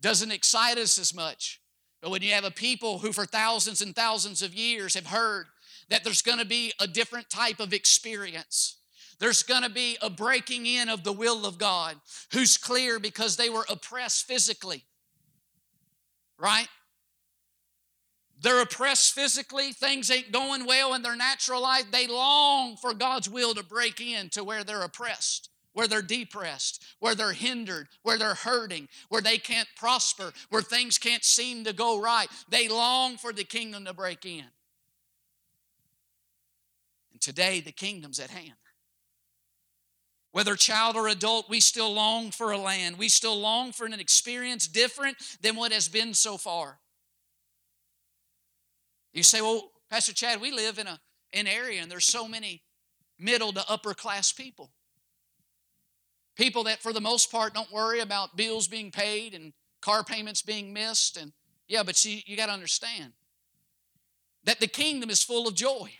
doesn't 0.00 0.32
excite 0.32 0.78
us 0.78 0.98
as 0.98 1.14
much. 1.14 1.60
But 2.00 2.10
when 2.10 2.22
you 2.22 2.32
have 2.32 2.44
a 2.44 2.50
people 2.50 2.98
who, 2.98 3.12
for 3.12 3.26
thousands 3.26 3.82
and 3.82 3.94
thousands 3.94 4.40
of 4.40 4.54
years, 4.54 4.94
have 4.94 5.06
heard 5.06 5.46
that 5.90 6.04
there's 6.04 6.22
going 6.22 6.38
to 6.38 6.46
be 6.46 6.72
a 6.80 6.86
different 6.86 7.28
type 7.28 7.60
of 7.60 7.72
experience, 7.72 8.78
there's 9.18 9.42
going 9.42 9.62
to 9.62 9.70
be 9.70 9.96
a 10.02 10.10
breaking 10.10 10.66
in 10.66 10.88
of 10.88 11.04
the 11.04 11.12
will 11.12 11.46
of 11.46 11.58
God, 11.58 11.96
who's 12.32 12.56
clear 12.56 12.98
because 12.98 13.36
they 13.36 13.50
were 13.50 13.66
oppressed 13.68 14.26
physically, 14.26 14.84
right? 16.38 16.68
They're 18.38 18.60
oppressed 18.60 19.14
physically, 19.14 19.72
things 19.72 20.10
ain't 20.10 20.30
going 20.30 20.66
well 20.66 20.94
in 20.94 21.02
their 21.02 21.16
natural 21.16 21.62
life. 21.62 21.90
They 21.90 22.06
long 22.06 22.76
for 22.76 22.92
God's 22.92 23.30
will 23.30 23.54
to 23.54 23.64
break 23.64 24.00
in 24.00 24.28
to 24.30 24.44
where 24.44 24.62
they're 24.62 24.82
oppressed, 24.82 25.48
where 25.72 25.88
they're 25.88 26.02
depressed, 26.02 26.84
where 27.00 27.14
they're 27.14 27.32
hindered, 27.32 27.88
where 28.02 28.18
they're 28.18 28.34
hurting, 28.34 28.88
where 29.08 29.22
they 29.22 29.38
can't 29.38 29.68
prosper, 29.74 30.32
where 30.50 30.60
things 30.60 30.98
can't 30.98 31.24
seem 31.24 31.64
to 31.64 31.72
go 31.72 32.00
right. 32.00 32.28
They 32.50 32.68
long 32.68 33.16
for 33.16 33.32
the 33.32 33.44
kingdom 33.44 33.86
to 33.86 33.94
break 33.94 34.26
in. 34.26 34.44
And 37.12 37.20
today, 37.20 37.60
the 37.60 37.72
kingdom's 37.72 38.20
at 38.20 38.30
hand. 38.30 38.52
Whether 40.32 40.54
child 40.56 40.96
or 40.96 41.08
adult, 41.08 41.48
we 41.48 41.60
still 41.60 41.94
long 41.94 42.30
for 42.30 42.52
a 42.52 42.58
land. 42.58 42.98
We 42.98 43.08
still 43.08 43.40
long 43.40 43.72
for 43.72 43.86
an 43.86 43.94
experience 43.94 44.68
different 44.68 45.16
than 45.40 45.56
what 45.56 45.72
has 45.72 45.88
been 45.88 46.12
so 46.12 46.36
far. 46.36 46.78
You 49.16 49.22
say, 49.22 49.40
well, 49.40 49.72
Pastor 49.88 50.12
Chad, 50.12 50.42
we 50.42 50.52
live 50.52 50.78
in 50.78 50.86
a, 50.86 51.00
an 51.32 51.46
area 51.46 51.80
and 51.80 51.90
there's 51.90 52.04
so 52.04 52.28
many 52.28 52.62
middle 53.18 53.50
to 53.50 53.64
upper 53.66 53.94
class 53.94 54.30
people. 54.30 54.70
People 56.36 56.64
that, 56.64 56.82
for 56.82 56.92
the 56.92 57.00
most 57.00 57.32
part, 57.32 57.54
don't 57.54 57.72
worry 57.72 58.00
about 58.00 58.36
bills 58.36 58.68
being 58.68 58.90
paid 58.90 59.32
and 59.32 59.54
car 59.80 60.04
payments 60.04 60.42
being 60.42 60.70
missed. 60.70 61.16
And 61.16 61.32
yeah, 61.66 61.82
but 61.82 61.96
see, 61.96 62.24
you 62.26 62.36
got 62.36 62.46
to 62.46 62.52
understand 62.52 63.14
that 64.44 64.60
the 64.60 64.66
kingdom 64.66 65.08
is 65.08 65.22
full 65.22 65.48
of 65.48 65.54
joy. 65.54 65.90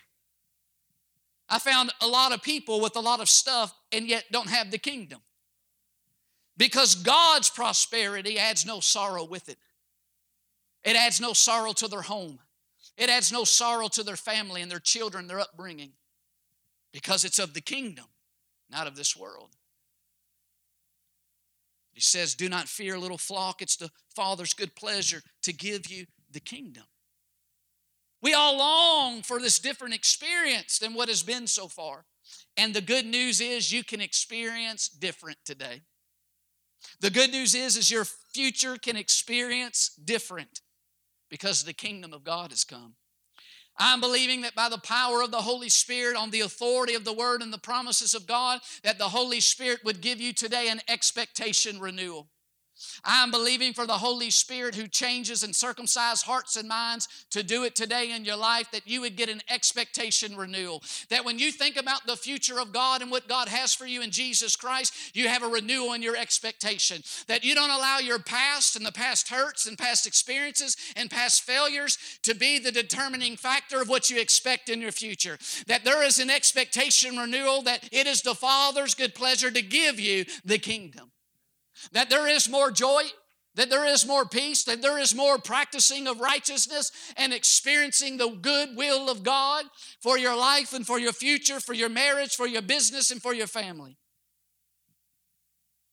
I 1.48 1.58
found 1.58 1.94
a 2.02 2.06
lot 2.06 2.32
of 2.32 2.42
people 2.42 2.82
with 2.82 2.96
a 2.96 3.00
lot 3.00 3.20
of 3.20 3.30
stuff 3.30 3.72
and 3.92 4.06
yet 4.06 4.24
don't 4.30 4.50
have 4.50 4.70
the 4.70 4.78
kingdom. 4.78 5.20
Because 6.58 6.94
God's 6.94 7.48
prosperity 7.48 8.38
adds 8.38 8.66
no 8.66 8.80
sorrow 8.80 9.24
with 9.24 9.48
it, 9.48 9.56
it 10.84 10.96
adds 10.96 11.18
no 11.18 11.32
sorrow 11.32 11.72
to 11.72 11.88
their 11.88 12.02
home. 12.02 12.40
It 12.96 13.10
adds 13.10 13.30
no 13.30 13.44
sorrow 13.44 13.88
to 13.88 14.02
their 14.02 14.16
family 14.16 14.62
and 14.62 14.70
their 14.70 14.78
children, 14.78 15.26
their 15.26 15.40
upbringing, 15.40 15.92
because 16.92 17.24
it's 17.24 17.38
of 17.38 17.54
the 17.54 17.60
kingdom, 17.60 18.06
not 18.70 18.86
of 18.86 18.96
this 18.96 19.16
world. 19.16 19.50
He 21.92 22.00
says, 22.00 22.34
Do 22.34 22.48
not 22.48 22.68
fear, 22.68 22.98
little 22.98 23.18
flock. 23.18 23.62
It's 23.62 23.76
the 23.76 23.90
Father's 24.14 24.54
good 24.54 24.74
pleasure 24.74 25.22
to 25.42 25.52
give 25.52 25.90
you 25.90 26.06
the 26.30 26.40
kingdom. 26.40 26.84
We 28.22 28.34
all 28.34 28.58
long 28.58 29.22
for 29.22 29.40
this 29.40 29.58
different 29.58 29.94
experience 29.94 30.78
than 30.78 30.94
what 30.94 31.08
has 31.08 31.22
been 31.22 31.46
so 31.46 31.68
far. 31.68 32.04
And 32.56 32.74
the 32.74 32.80
good 32.80 33.06
news 33.06 33.40
is 33.40 33.72
you 33.72 33.84
can 33.84 34.00
experience 34.00 34.88
different 34.88 35.38
today. 35.44 35.82
The 37.00 37.10
good 37.10 37.30
news 37.30 37.54
is 37.54 37.76
is 37.76 37.90
your 37.90 38.06
future 38.34 38.76
can 38.76 38.96
experience 38.96 39.90
different 40.02 40.60
because 41.30 41.64
the 41.64 41.72
kingdom 41.72 42.12
of 42.12 42.24
God 42.24 42.50
has 42.50 42.64
come. 42.64 42.94
I'm 43.78 44.00
believing 44.00 44.40
that 44.42 44.54
by 44.54 44.68
the 44.68 44.78
power 44.78 45.22
of 45.22 45.30
the 45.30 45.42
Holy 45.42 45.68
Spirit, 45.68 46.16
on 46.16 46.30
the 46.30 46.40
authority 46.40 46.94
of 46.94 47.04
the 47.04 47.12
Word 47.12 47.42
and 47.42 47.52
the 47.52 47.58
promises 47.58 48.14
of 48.14 48.26
God, 48.26 48.60
that 48.82 48.98
the 48.98 49.04
Holy 49.04 49.40
Spirit 49.40 49.80
would 49.84 50.00
give 50.00 50.20
you 50.20 50.32
today 50.32 50.68
an 50.68 50.80
expectation 50.88 51.78
renewal. 51.78 52.28
I'm 53.04 53.30
believing 53.30 53.72
for 53.72 53.86
the 53.86 53.94
Holy 53.94 54.30
Spirit 54.30 54.74
who 54.74 54.88
changes 54.88 55.42
and 55.42 55.54
circumcises 55.54 56.22
hearts 56.22 56.56
and 56.56 56.68
minds 56.68 57.08
to 57.30 57.42
do 57.42 57.64
it 57.64 57.74
today 57.74 58.12
in 58.12 58.24
your 58.24 58.36
life, 58.36 58.70
that 58.72 58.86
you 58.86 59.00
would 59.00 59.16
get 59.16 59.28
an 59.28 59.42
expectation 59.50 60.36
renewal. 60.36 60.82
That 61.10 61.24
when 61.24 61.38
you 61.38 61.52
think 61.52 61.76
about 61.76 62.06
the 62.06 62.16
future 62.16 62.60
of 62.60 62.72
God 62.72 63.02
and 63.02 63.10
what 63.10 63.28
God 63.28 63.48
has 63.48 63.74
for 63.74 63.86
you 63.86 64.02
in 64.02 64.10
Jesus 64.10 64.56
Christ, 64.56 65.16
you 65.16 65.28
have 65.28 65.42
a 65.42 65.48
renewal 65.48 65.92
in 65.92 66.02
your 66.02 66.16
expectation. 66.16 67.02
That 67.28 67.44
you 67.44 67.54
don't 67.54 67.70
allow 67.70 67.98
your 67.98 68.18
past 68.18 68.76
and 68.76 68.84
the 68.84 68.92
past 68.92 69.28
hurts 69.28 69.66
and 69.66 69.78
past 69.78 70.06
experiences 70.06 70.76
and 70.96 71.10
past 71.10 71.42
failures 71.42 71.98
to 72.22 72.34
be 72.34 72.58
the 72.58 72.72
determining 72.72 73.36
factor 73.36 73.80
of 73.80 73.88
what 73.88 74.10
you 74.10 74.20
expect 74.20 74.68
in 74.68 74.80
your 74.80 74.92
future. 74.92 75.38
That 75.66 75.84
there 75.84 76.02
is 76.02 76.18
an 76.18 76.30
expectation 76.30 77.16
renewal, 77.16 77.62
that 77.62 77.88
it 77.92 78.06
is 78.06 78.22
the 78.22 78.34
Father's 78.34 78.94
good 78.94 79.14
pleasure 79.14 79.50
to 79.50 79.62
give 79.62 79.98
you 80.00 80.24
the 80.44 80.58
kingdom 80.58 81.10
that 81.92 82.10
there 82.10 82.26
is 82.26 82.48
more 82.48 82.70
joy, 82.70 83.02
that 83.54 83.70
there 83.70 83.86
is 83.86 84.06
more 84.06 84.26
peace, 84.26 84.64
that 84.64 84.82
there 84.82 84.98
is 84.98 85.14
more 85.14 85.38
practicing 85.38 86.06
of 86.06 86.20
righteousness 86.20 86.92
and 87.16 87.32
experiencing 87.32 88.16
the 88.16 88.28
good 88.28 88.76
will 88.76 89.08
of 89.10 89.22
God 89.22 89.64
for 90.00 90.18
your 90.18 90.36
life 90.36 90.72
and 90.72 90.86
for 90.86 90.98
your 90.98 91.12
future, 91.12 91.60
for 91.60 91.72
your 91.72 91.88
marriage, 91.88 92.36
for 92.36 92.46
your 92.46 92.62
business, 92.62 93.10
and 93.10 93.22
for 93.22 93.32
your 93.32 93.46
family. 93.46 93.96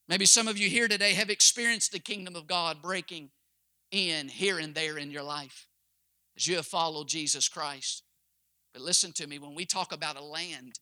Maybe 0.08 0.26
some 0.26 0.48
of 0.48 0.58
you 0.58 0.68
here 0.68 0.88
today 0.88 1.14
have 1.14 1.30
experienced 1.30 1.92
the 1.92 1.98
kingdom 1.98 2.36
of 2.36 2.46
God 2.46 2.82
breaking 2.82 3.30
in 3.90 4.28
here 4.28 4.58
and 4.58 4.74
there 4.74 4.98
in 4.98 5.10
your 5.10 5.22
life 5.22 5.66
as 6.36 6.46
you 6.46 6.56
have 6.56 6.66
followed 6.66 7.08
Jesus 7.08 7.48
Christ. 7.48 8.02
But 8.72 8.82
listen 8.82 9.12
to 9.12 9.26
me, 9.26 9.38
when 9.38 9.54
we 9.54 9.64
talk 9.64 9.92
about 9.92 10.18
a 10.18 10.24
land, 10.24 10.80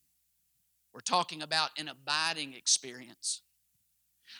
we're 0.92 1.00
talking 1.00 1.42
about 1.42 1.70
an 1.78 1.88
abiding 1.88 2.54
experience. 2.54 3.42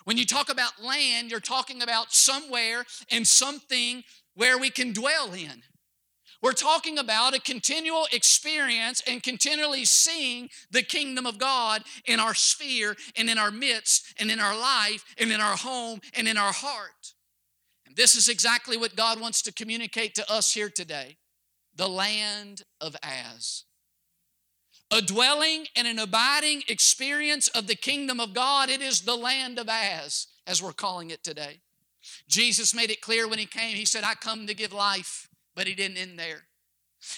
When 0.05 0.17
you 0.17 0.25
talk 0.25 0.51
about 0.51 0.83
land, 0.83 1.31
you're 1.31 1.41
talking 1.41 1.83
about 1.83 2.13
somewhere 2.13 2.85
and 3.11 3.27
something 3.27 4.05
where 4.35 4.59
we 4.59 4.71
can 4.71 4.93
dwell 4.93 5.33
in. 5.33 5.63
We're 6.43 6.53
talking 6.53 6.99
about 6.99 7.37
a 7.37 7.41
continual 7.41 8.09
experience 8.11 9.01
and 9.07 9.23
continually 9.23 9.85
seeing 9.85 10.49
the 10.73 10.83
kingdom 10.83 11.25
of 11.25 11.39
God 11.39 11.85
in 12.05 12.19
our 12.19 12.35
sphere 12.35 12.97
and 13.17 13.31
in 13.31 13.39
our 13.39 13.53
midst 13.53 14.13
and 14.19 14.29
in 14.29 14.41
our 14.41 14.59
life 14.59 15.05
and 15.19 15.31
in 15.31 15.41
our 15.41 15.57
home 15.57 16.01
and 16.15 16.27
in 16.27 16.37
our 16.37 16.53
heart. 16.53 17.15
And 17.87 17.95
this 17.95 18.17
is 18.17 18.29
exactly 18.29 18.77
what 18.77 18.97
God 18.97 19.21
wants 19.21 19.41
to 19.43 19.53
communicate 19.53 20.17
to 20.17 20.29
us 20.31 20.53
here 20.53 20.69
today 20.69 21.19
the 21.77 21.89
land 21.89 22.63
of 22.81 22.97
As 23.03 23.65
a 24.93 25.01
dwelling 25.01 25.67
and 25.75 25.89
an 25.89 25.99
abiding 25.99 26.63
experience 26.69 27.49
of 27.49 27.67
the 27.67 27.75
kingdom 27.75 28.21
of 28.21 28.35
God. 28.35 28.69
It 28.69 28.83
is 28.83 29.01
the 29.01 29.17
land 29.17 29.59
of 29.59 29.69
Az, 29.69 30.27
as 30.47 30.63
we're 30.63 30.73
calling 30.73 31.11
it 31.11 31.25
today. 31.25 31.61
Jesus 32.29 32.75
made 32.75 32.91
it 32.91 33.01
clear 33.01 33.27
when 33.27 33.39
he 33.39 33.47
came. 33.47 33.75
He 33.75 33.87
said, 33.87 34.05
I 34.05 34.15
come 34.15 34.47
to 34.47 34.55
give 34.55 34.73
life, 34.73 35.29
but 35.57 35.67
he 35.67 35.75
didn't 35.75 35.97
end 35.97 36.19
there. 36.19 36.43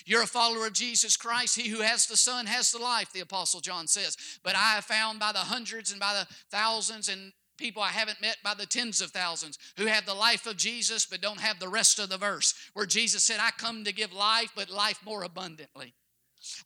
You're 0.06 0.22
a 0.22 0.26
follower 0.26 0.66
of 0.66 0.72
Jesus 0.72 1.16
Christ. 1.16 1.56
He 1.56 1.68
who 1.68 1.82
has 1.82 2.06
the 2.06 2.16
Son 2.16 2.46
has 2.46 2.70
the 2.70 2.78
life, 2.78 3.12
the 3.12 3.20
Apostle 3.20 3.60
John 3.60 3.86
says. 3.86 4.16
But 4.42 4.54
I 4.54 4.74
have 4.74 4.84
found 4.84 5.18
by 5.18 5.32
the 5.32 5.38
hundreds 5.38 5.90
and 5.90 6.00
by 6.00 6.14
the 6.14 6.34
thousands 6.50 7.08
and 7.08 7.32
people 7.58 7.82
I 7.82 7.88
haven't 7.88 8.20
met 8.20 8.36
by 8.42 8.54
the 8.54 8.66
tens 8.66 9.00
of 9.00 9.10
thousands 9.10 9.58
who 9.76 9.86
have 9.86 10.06
the 10.06 10.14
life 10.14 10.46
of 10.46 10.56
Jesus 10.56 11.06
but 11.06 11.20
don't 11.20 11.40
have 11.40 11.60
the 11.60 11.68
rest 11.68 11.98
of 11.98 12.08
the 12.08 12.18
verse, 12.18 12.54
where 12.72 12.86
Jesus 12.86 13.24
said, 13.24 13.38
I 13.40 13.50
come 13.56 13.84
to 13.84 13.92
give 13.92 14.12
life, 14.12 14.52
but 14.56 14.70
life 14.70 15.00
more 15.04 15.22
abundantly. 15.22 15.94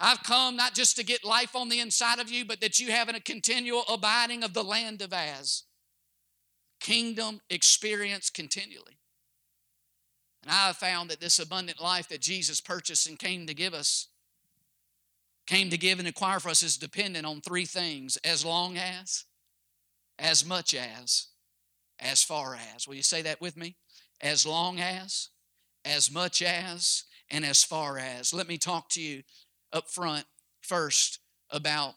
I've 0.00 0.22
come 0.22 0.56
not 0.56 0.74
just 0.74 0.96
to 0.96 1.04
get 1.04 1.24
life 1.24 1.54
on 1.54 1.68
the 1.68 1.80
inside 1.80 2.18
of 2.18 2.30
you, 2.30 2.44
but 2.44 2.60
that 2.60 2.80
you 2.80 2.90
have 2.90 3.08
in 3.08 3.14
a 3.14 3.20
continual 3.20 3.84
abiding 3.88 4.42
of 4.42 4.54
the 4.54 4.64
land 4.64 5.02
of 5.02 5.12
As. 5.12 5.64
Kingdom 6.80 7.40
experience 7.50 8.30
continually. 8.30 8.98
And 10.42 10.52
I 10.52 10.66
have 10.68 10.76
found 10.76 11.10
that 11.10 11.20
this 11.20 11.38
abundant 11.38 11.80
life 11.80 12.08
that 12.08 12.20
Jesus 12.20 12.60
purchased 12.60 13.08
and 13.08 13.18
came 13.18 13.46
to 13.46 13.54
give 13.54 13.74
us, 13.74 14.08
came 15.46 15.70
to 15.70 15.78
give 15.78 15.98
and 15.98 16.08
acquire 16.08 16.40
for 16.40 16.50
us, 16.50 16.62
is 16.62 16.76
dependent 16.76 17.26
on 17.26 17.40
three 17.40 17.64
things 17.64 18.16
as 18.18 18.44
long 18.44 18.76
as, 18.76 19.24
as 20.18 20.46
much 20.46 20.74
as, 20.74 21.26
as 21.98 22.22
far 22.22 22.56
as. 22.74 22.86
Will 22.86 22.94
you 22.94 23.02
say 23.02 23.22
that 23.22 23.40
with 23.40 23.56
me? 23.56 23.76
As 24.20 24.46
long 24.46 24.78
as, 24.78 25.30
as 25.84 26.10
much 26.10 26.42
as, 26.42 27.04
and 27.30 27.44
as 27.44 27.64
far 27.64 27.98
as. 27.98 28.32
Let 28.32 28.48
me 28.48 28.58
talk 28.58 28.88
to 28.90 29.02
you 29.02 29.22
up 29.72 29.90
front 29.90 30.24
first 30.60 31.20
about 31.50 31.94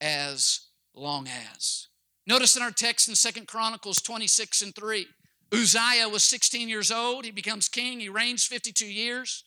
as 0.00 0.68
long 0.94 1.28
as. 1.28 1.88
Notice 2.26 2.56
in 2.56 2.62
our 2.62 2.70
text 2.70 3.08
in 3.08 3.14
Second 3.14 3.48
Chronicles 3.48 4.00
26 4.00 4.62
and 4.62 4.74
3, 4.74 5.06
Uzziah 5.52 6.08
was 6.08 6.22
16 6.22 6.68
years 6.68 6.90
old. 6.90 7.24
He 7.24 7.30
becomes 7.30 7.68
king. 7.68 8.00
He 8.00 8.08
reigns 8.08 8.44
52 8.46 8.86
years. 8.86 9.44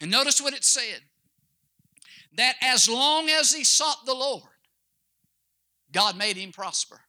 And 0.00 0.10
notice 0.10 0.40
what 0.40 0.54
it 0.54 0.64
said 0.64 1.00
that 2.36 2.56
as 2.60 2.88
long 2.88 3.28
as 3.28 3.52
he 3.52 3.62
sought 3.62 4.06
the 4.06 4.14
Lord, 4.14 4.42
God 5.92 6.16
made 6.16 6.36
him 6.36 6.50
prosper. 6.50 7.00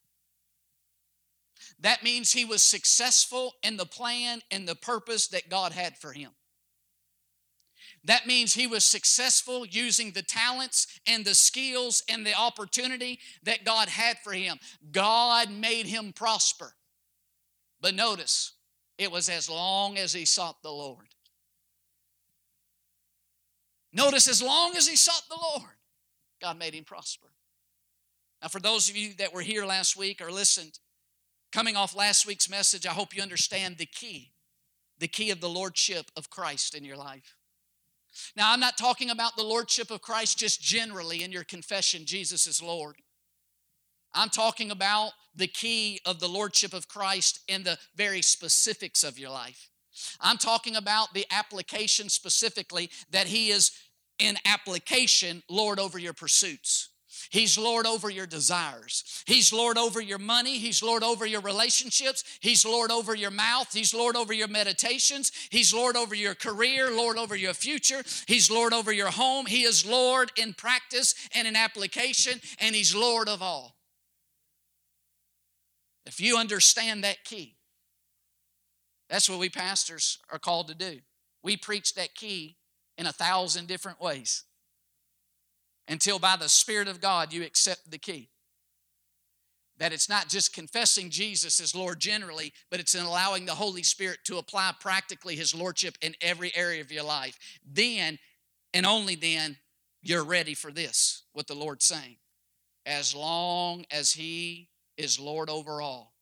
That 1.79 2.03
means 2.03 2.31
he 2.31 2.45
was 2.45 2.61
successful 2.61 3.53
in 3.63 3.77
the 3.77 3.85
plan 3.85 4.41
and 4.51 4.67
the 4.67 4.75
purpose 4.75 5.27
that 5.29 5.49
God 5.49 5.71
had 5.71 5.97
for 5.97 6.13
him. 6.13 6.31
That 8.05 8.27
means 8.27 8.53
he 8.53 8.67
was 8.67 8.85
successful 8.85 9.65
using 9.65 10.11
the 10.11 10.21
talents 10.21 10.87
and 11.07 11.25
the 11.25 11.33
skills 11.33 12.03
and 12.07 12.25
the 12.25 12.35
opportunity 12.35 13.19
that 13.43 13.65
God 13.65 13.89
had 13.89 14.17
for 14.19 14.31
him. 14.31 14.59
God 14.91 15.49
made 15.49 15.87
him 15.87 16.13
prosper. 16.13 16.73
But 17.81 17.95
notice, 17.95 18.53
it 18.99 19.11
was 19.11 19.27
as 19.27 19.49
long 19.49 19.97
as 19.97 20.13
he 20.13 20.23
sought 20.25 20.61
the 20.61 20.71
Lord. 20.71 21.07
Notice, 23.91 24.27
as 24.27 24.41
long 24.41 24.75
as 24.75 24.87
he 24.87 24.95
sought 24.95 25.23
the 25.29 25.39
Lord, 25.41 25.71
God 26.41 26.59
made 26.59 26.75
him 26.75 26.83
prosper. 26.83 27.29
Now, 28.41 28.49
for 28.49 28.59
those 28.59 28.89
of 28.89 28.95
you 28.95 29.13
that 29.15 29.33
were 29.33 29.41
here 29.41 29.65
last 29.65 29.97
week 29.97 30.21
or 30.21 30.31
listened, 30.31 30.79
coming 31.51 31.75
off 31.75 31.95
last 31.95 32.27
week's 32.27 32.49
message, 32.49 32.85
I 32.85 32.91
hope 32.91 33.15
you 33.15 33.23
understand 33.23 33.77
the 33.77 33.85
key, 33.85 34.33
the 34.99 35.07
key 35.07 35.31
of 35.31 35.41
the 35.41 35.49
lordship 35.49 36.11
of 36.15 36.29
Christ 36.29 36.75
in 36.75 36.83
your 36.83 36.97
life. 36.97 37.34
Now, 38.35 38.51
I'm 38.51 38.59
not 38.59 38.77
talking 38.77 39.09
about 39.09 39.35
the 39.35 39.43
lordship 39.43 39.91
of 39.91 40.01
Christ 40.01 40.37
just 40.37 40.61
generally 40.61 41.23
in 41.23 41.31
your 41.31 41.43
confession, 41.43 42.05
Jesus 42.05 42.47
is 42.47 42.61
Lord. 42.61 42.95
I'm 44.13 44.29
talking 44.29 44.71
about 44.71 45.11
the 45.35 45.47
key 45.47 45.99
of 46.05 46.19
the 46.19 46.29
lordship 46.29 46.73
of 46.73 46.87
Christ 46.87 47.41
in 47.47 47.63
the 47.63 47.77
very 47.95 48.21
specifics 48.21 49.03
of 49.03 49.19
your 49.19 49.29
life. 49.29 49.69
I'm 50.21 50.37
talking 50.37 50.75
about 50.75 51.13
the 51.13 51.25
application 51.31 52.09
specifically 52.09 52.89
that 53.11 53.27
He 53.27 53.49
is 53.49 53.71
in 54.19 54.37
application 54.45 55.43
Lord 55.49 55.79
over 55.79 55.99
your 55.99 56.13
pursuits. 56.13 56.89
He's 57.29 57.57
Lord 57.57 57.85
over 57.85 58.09
your 58.09 58.25
desires. 58.25 59.23
He's 59.25 59.51
Lord 59.51 59.77
over 59.77 60.01
your 60.01 60.19
money. 60.19 60.57
He's 60.57 60.83
Lord 60.83 61.03
over 61.03 61.25
your 61.25 61.41
relationships. 61.41 62.23
He's 62.39 62.65
Lord 62.65 62.91
over 62.91 63.15
your 63.15 63.31
mouth. 63.31 63.73
He's 63.73 63.93
Lord 63.93 64.15
over 64.15 64.33
your 64.33 64.47
meditations. 64.47 65.31
He's 65.49 65.73
Lord 65.73 65.95
over 65.95 66.15
your 66.15 66.35
career, 66.35 66.91
Lord 66.91 67.17
over 67.17 67.35
your 67.35 67.53
future. 67.53 68.03
He's 68.27 68.49
Lord 68.51 68.73
over 68.73 68.91
your 68.91 69.09
home. 69.09 69.45
He 69.45 69.63
is 69.63 69.85
Lord 69.85 70.31
in 70.35 70.53
practice 70.53 71.15
and 71.33 71.47
in 71.47 71.55
application, 71.55 72.39
and 72.59 72.75
He's 72.75 72.95
Lord 72.95 73.27
of 73.29 73.41
all. 73.41 73.75
If 76.05 76.19
you 76.19 76.37
understand 76.37 77.03
that 77.03 77.23
key, 77.23 77.55
that's 79.09 79.29
what 79.29 79.39
we 79.39 79.49
pastors 79.49 80.19
are 80.31 80.39
called 80.39 80.67
to 80.67 80.75
do. 80.75 80.99
We 81.43 81.57
preach 81.57 81.95
that 81.95 82.15
key 82.15 82.57
in 82.97 83.05
a 83.07 83.11
thousand 83.11 83.67
different 83.67 84.01
ways 84.01 84.43
until 85.87 86.19
by 86.19 86.35
the 86.35 86.49
Spirit 86.49 86.87
of 86.87 87.01
God 87.01 87.33
you 87.33 87.43
accept 87.43 87.91
the 87.91 87.97
key. 87.97 88.29
That 89.77 89.91
it's 89.91 90.07
not 90.07 90.29
just 90.29 90.53
confessing 90.53 91.09
Jesus 91.09 91.59
as 91.59 91.75
Lord 91.75 91.99
generally, 91.99 92.53
but 92.71 92.79
it's 92.79 92.95
in 92.95 93.03
allowing 93.03 93.45
the 93.45 93.55
Holy 93.55 93.83
Spirit 93.83 94.19
to 94.25 94.37
apply 94.37 94.73
practically 94.79 95.35
His 95.35 95.53
Lordship 95.53 95.97
in 96.01 96.15
every 96.21 96.55
area 96.55 96.81
of 96.81 96.91
your 96.91 97.03
life. 97.03 97.37
Then, 97.69 98.17
and 98.73 98.85
only 98.85 99.15
then, 99.15 99.57
you're 100.01 100.23
ready 100.23 100.53
for 100.53 100.71
this, 100.71 101.23
what 101.33 101.47
the 101.47 101.55
Lord's 101.55 101.85
saying. 101.85 102.17
As 102.85 103.13
long 103.13 103.85
as 103.91 104.13
He 104.13 104.69
is 104.97 105.19
Lord 105.19 105.49
over 105.49 105.81
all, 105.81 106.13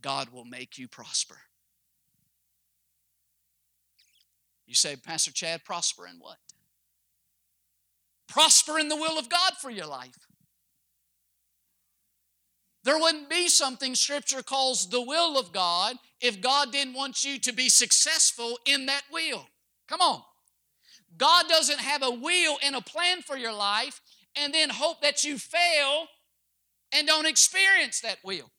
God 0.00 0.30
will 0.30 0.44
make 0.44 0.78
you 0.78 0.86
prosper. 0.86 1.38
You 4.66 4.74
say, 4.74 4.94
Pastor 4.94 5.32
Chad, 5.32 5.64
prosper 5.64 6.06
in 6.06 6.20
what? 6.20 6.38
Prosper 8.30 8.78
in 8.78 8.88
the 8.88 8.96
will 8.96 9.18
of 9.18 9.28
God 9.28 9.52
for 9.60 9.70
your 9.70 9.86
life. 9.86 10.16
There 12.84 12.98
wouldn't 12.98 13.28
be 13.28 13.48
something 13.48 13.94
Scripture 13.94 14.42
calls 14.42 14.88
the 14.88 15.02
will 15.02 15.38
of 15.38 15.52
God 15.52 15.96
if 16.20 16.40
God 16.40 16.72
didn't 16.72 16.94
want 16.94 17.24
you 17.24 17.38
to 17.40 17.52
be 17.52 17.68
successful 17.68 18.58
in 18.64 18.86
that 18.86 19.02
will. 19.12 19.46
Come 19.86 20.00
on. 20.00 20.22
God 21.18 21.46
doesn't 21.48 21.80
have 21.80 22.02
a 22.02 22.10
will 22.10 22.56
and 22.64 22.74
a 22.74 22.80
plan 22.80 23.20
for 23.20 23.36
your 23.36 23.52
life 23.52 24.00
and 24.36 24.54
then 24.54 24.70
hope 24.70 25.02
that 25.02 25.24
you 25.24 25.36
fail 25.36 26.06
and 26.92 27.06
don't 27.06 27.26
experience 27.26 28.00
that 28.00 28.18
will. 28.24 28.50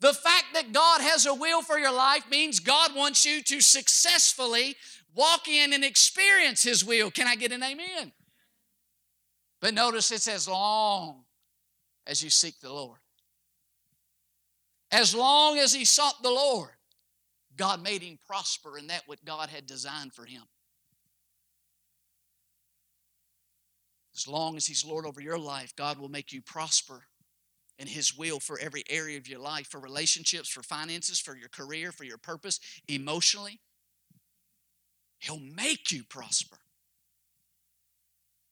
The 0.00 0.12
fact 0.12 0.46
that 0.54 0.72
God 0.72 1.00
has 1.00 1.26
a 1.26 1.34
will 1.34 1.62
for 1.62 1.78
your 1.78 1.92
life 1.92 2.28
means 2.30 2.58
God 2.58 2.94
wants 2.94 3.24
you 3.24 3.42
to 3.42 3.60
successfully 3.60 4.76
walk 5.14 5.48
in 5.48 5.72
and 5.72 5.84
experience 5.84 6.62
His 6.62 6.84
will. 6.84 7.10
Can 7.10 7.26
I 7.26 7.36
get 7.36 7.52
an 7.52 7.62
amen? 7.62 8.12
But 9.60 9.74
notice 9.74 10.10
it's 10.10 10.28
as 10.28 10.48
long 10.48 11.24
as 12.06 12.22
you 12.22 12.30
seek 12.30 12.60
the 12.60 12.72
Lord. 12.72 12.98
As 14.90 15.14
long 15.14 15.58
as 15.58 15.72
he 15.72 15.84
sought 15.84 16.22
the 16.22 16.30
Lord, 16.30 16.70
God 17.56 17.82
made 17.82 18.02
him 18.02 18.18
prosper 18.26 18.78
in 18.78 18.88
that 18.88 19.02
what 19.06 19.24
God 19.24 19.50
had 19.50 19.66
designed 19.66 20.14
for 20.14 20.24
him. 20.24 20.42
As 24.16 24.26
long 24.26 24.56
as 24.56 24.66
he's 24.66 24.84
Lord 24.84 25.06
over 25.06 25.20
your 25.20 25.38
life, 25.38 25.74
God 25.76 25.98
will 25.98 26.08
make 26.08 26.32
you 26.32 26.42
prosper 26.42 27.04
in 27.78 27.86
his 27.86 28.16
will 28.16 28.40
for 28.40 28.58
every 28.58 28.82
area 28.90 29.16
of 29.16 29.28
your 29.28 29.38
life 29.38 29.66
for 29.68 29.80
relationships, 29.80 30.48
for 30.48 30.62
finances, 30.62 31.20
for 31.20 31.36
your 31.36 31.48
career, 31.48 31.92
for 31.92 32.04
your 32.04 32.18
purpose, 32.18 32.60
emotionally. 32.88 33.60
He'll 35.18 35.40
make 35.40 35.92
you 35.92 36.02
prosper. 36.08 36.58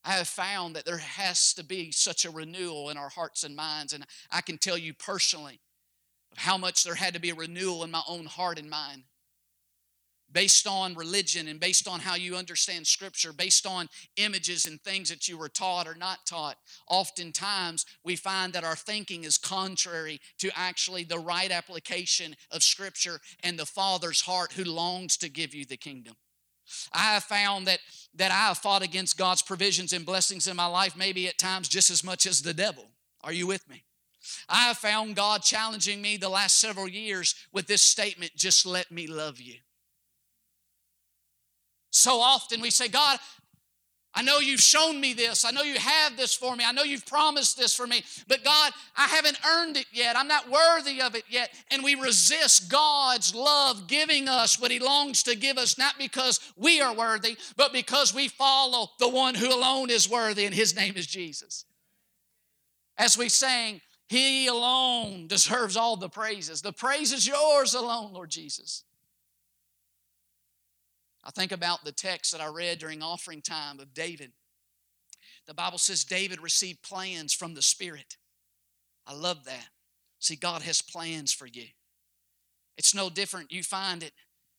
I 0.04 0.12
have 0.12 0.28
found 0.28 0.76
that 0.76 0.84
there 0.84 0.98
has 0.98 1.52
to 1.54 1.64
be 1.64 1.90
such 1.90 2.24
a 2.24 2.30
renewal 2.30 2.90
in 2.90 2.96
our 2.96 3.08
hearts 3.08 3.44
and 3.44 3.54
minds. 3.54 3.92
And 3.92 4.04
I 4.30 4.40
can 4.40 4.58
tell 4.58 4.78
you 4.78 4.94
personally 4.94 5.60
how 6.36 6.56
much 6.56 6.84
there 6.84 6.94
had 6.94 7.14
to 7.14 7.20
be 7.20 7.30
a 7.30 7.34
renewal 7.34 7.84
in 7.84 7.90
my 7.90 8.02
own 8.08 8.26
heart 8.26 8.58
and 8.58 8.70
mind 8.70 9.04
based 10.30 10.66
on 10.66 10.94
religion 10.94 11.48
and 11.48 11.58
based 11.58 11.88
on 11.88 12.00
how 12.00 12.14
you 12.14 12.36
understand 12.36 12.86
scripture, 12.86 13.32
based 13.32 13.66
on 13.66 13.88
images 14.16 14.66
and 14.66 14.80
things 14.82 15.08
that 15.08 15.28
you 15.28 15.38
were 15.38 15.48
taught 15.48 15.88
or 15.88 15.94
not 15.94 16.26
taught. 16.26 16.56
Oftentimes, 16.88 17.86
we 18.04 18.16
find 18.16 18.52
that 18.52 18.64
our 18.64 18.76
thinking 18.76 19.24
is 19.24 19.38
contrary 19.38 20.20
to 20.38 20.50
actually 20.54 21.04
the 21.04 21.18
right 21.18 21.50
application 21.50 22.36
of 22.50 22.62
scripture 22.62 23.20
and 23.42 23.58
the 23.58 23.66
Father's 23.66 24.22
heart 24.22 24.52
who 24.52 24.64
longs 24.64 25.16
to 25.16 25.28
give 25.28 25.54
you 25.54 25.64
the 25.64 25.76
kingdom. 25.76 26.14
I 26.92 27.14
have 27.14 27.24
found 27.24 27.66
that, 27.66 27.80
that 28.14 28.30
I 28.30 28.48
have 28.48 28.58
fought 28.58 28.82
against 28.82 29.18
God's 29.18 29.42
provisions 29.42 29.92
and 29.92 30.06
blessings 30.06 30.46
in 30.46 30.56
my 30.56 30.66
life, 30.66 30.96
maybe 30.96 31.28
at 31.28 31.38
times 31.38 31.68
just 31.68 31.90
as 31.90 32.04
much 32.04 32.26
as 32.26 32.42
the 32.42 32.54
devil. 32.54 32.84
Are 33.22 33.32
you 33.32 33.46
with 33.46 33.68
me? 33.68 33.84
I 34.48 34.64
have 34.64 34.78
found 34.78 35.16
God 35.16 35.42
challenging 35.42 36.02
me 36.02 36.16
the 36.16 36.28
last 36.28 36.58
several 36.58 36.88
years 36.88 37.34
with 37.52 37.66
this 37.66 37.82
statement 37.82 38.32
just 38.36 38.66
let 38.66 38.90
me 38.90 39.06
love 39.06 39.40
you. 39.40 39.56
So 41.90 42.20
often 42.20 42.60
we 42.60 42.70
say, 42.70 42.88
God, 42.88 43.18
I 44.14 44.22
know 44.22 44.38
you've 44.38 44.60
shown 44.60 45.00
me 45.00 45.12
this. 45.12 45.44
I 45.44 45.50
know 45.50 45.62
you 45.62 45.78
have 45.78 46.16
this 46.16 46.34
for 46.34 46.56
me. 46.56 46.64
I 46.66 46.72
know 46.72 46.82
you've 46.82 47.06
promised 47.06 47.58
this 47.58 47.74
for 47.74 47.86
me. 47.86 48.02
But 48.26 48.42
God, 48.42 48.72
I 48.96 49.06
haven't 49.06 49.38
earned 49.46 49.76
it 49.76 49.86
yet. 49.92 50.16
I'm 50.16 50.26
not 50.26 50.50
worthy 50.50 51.00
of 51.00 51.14
it 51.14 51.24
yet. 51.28 51.52
And 51.70 51.84
we 51.84 51.94
resist 51.94 52.70
God's 52.70 53.34
love 53.34 53.86
giving 53.86 54.26
us 54.28 54.58
what 54.58 54.70
He 54.70 54.78
longs 54.78 55.22
to 55.24 55.36
give 55.36 55.58
us, 55.58 55.78
not 55.78 55.98
because 55.98 56.40
we 56.56 56.80
are 56.80 56.94
worthy, 56.94 57.36
but 57.56 57.72
because 57.72 58.14
we 58.14 58.28
follow 58.28 58.88
the 58.98 59.08
one 59.08 59.34
who 59.34 59.54
alone 59.54 59.90
is 59.90 60.10
worthy, 60.10 60.46
and 60.46 60.54
His 60.54 60.74
name 60.74 60.94
is 60.96 61.06
Jesus. 61.06 61.64
As 62.96 63.16
we 63.16 63.28
sang, 63.28 63.80
He 64.08 64.46
alone 64.46 65.26
deserves 65.28 65.76
all 65.76 65.96
the 65.96 66.08
praises. 66.08 66.62
The 66.62 66.72
praise 66.72 67.12
is 67.12 67.28
yours 67.28 67.74
alone, 67.74 68.14
Lord 68.14 68.30
Jesus. 68.30 68.84
I 71.28 71.30
think 71.30 71.52
about 71.52 71.84
the 71.84 71.92
text 71.92 72.32
that 72.32 72.40
I 72.40 72.46
read 72.46 72.78
during 72.78 73.02
offering 73.02 73.42
time 73.42 73.80
of 73.80 73.92
David. 73.92 74.32
The 75.46 75.52
Bible 75.52 75.76
says 75.76 76.02
David 76.02 76.40
received 76.40 76.82
plans 76.82 77.34
from 77.34 77.52
the 77.52 77.60
Spirit. 77.60 78.16
I 79.06 79.12
love 79.12 79.44
that. 79.44 79.66
See, 80.20 80.36
God 80.36 80.62
has 80.62 80.80
plans 80.80 81.34
for 81.34 81.46
you. 81.46 81.66
It's 82.78 82.94
no 82.94 83.10
different. 83.10 83.52
You 83.52 83.62
find 83.62 84.02
it, 84.02 84.12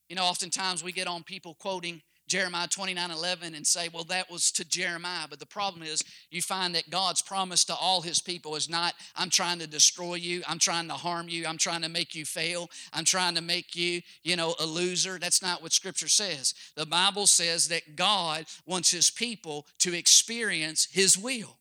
you 0.09 0.15
know, 0.15 0.23
oftentimes 0.23 0.83
we 0.83 0.91
get 0.91 1.07
on 1.07 1.23
people 1.23 1.55
quoting 1.55 2.03
Jeremiah 2.29 2.67
29 2.67 3.09
11 3.11 3.55
and 3.55 3.65
say, 3.65 3.89
well, 3.91 4.03
that 4.05 4.31
was 4.31 4.51
to 4.51 4.63
Jeremiah. 4.63 5.25
But 5.29 5.39
the 5.39 5.45
problem 5.45 5.83
is, 5.83 6.03
you 6.29 6.41
find 6.41 6.75
that 6.75 6.89
God's 6.89 7.21
promise 7.23 7.65
to 7.65 7.75
all 7.75 8.01
his 8.01 8.21
people 8.21 8.55
is 8.55 8.69
not, 8.69 8.93
I'm 9.15 9.31
trying 9.31 9.59
to 9.59 9.67
destroy 9.67 10.15
you, 10.15 10.43
I'm 10.47 10.59
trying 10.59 10.87
to 10.87 10.93
harm 10.93 11.27
you, 11.27 11.47
I'm 11.47 11.57
trying 11.57 11.81
to 11.81 11.89
make 11.89 12.13
you 12.13 12.25
fail, 12.25 12.69
I'm 12.93 13.03
trying 13.03 13.35
to 13.35 13.41
make 13.41 13.75
you, 13.75 14.01
you 14.23 14.35
know, 14.35 14.55
a 14.59 14.65
loser. 14.65 15.17
That's 15.17 15.41
not 15.41 15.63
what 15.63 15.73
Scripture 15.73 16.07
says. 16.07 16.53
The 16.75 16.85
Bible 16.85 17.25
says 17.25 17.67
that 17.69 17.95
God 17.95 18.45
wants 18.65 18.91
his 18.91 19.09
people 19.09 19.65
to 19.79 19.97
experience 19.97 20.87
his 20.91 21.17
will. 21.17 21.57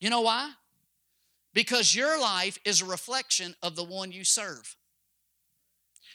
You 0.00 0.10
know 0.10 0.20
why? 0.20 0.52
Because 1.54 1.94
your 1.94 2.20
life 2.20 2.56
is 2.64 2.80
a 2.80 2.86
reflection 2.86 3.56
of 3.64 3.74
the 3.74 3.82
one 3.84 4.12
you 4.12 4.22
serve. 4.22 4.76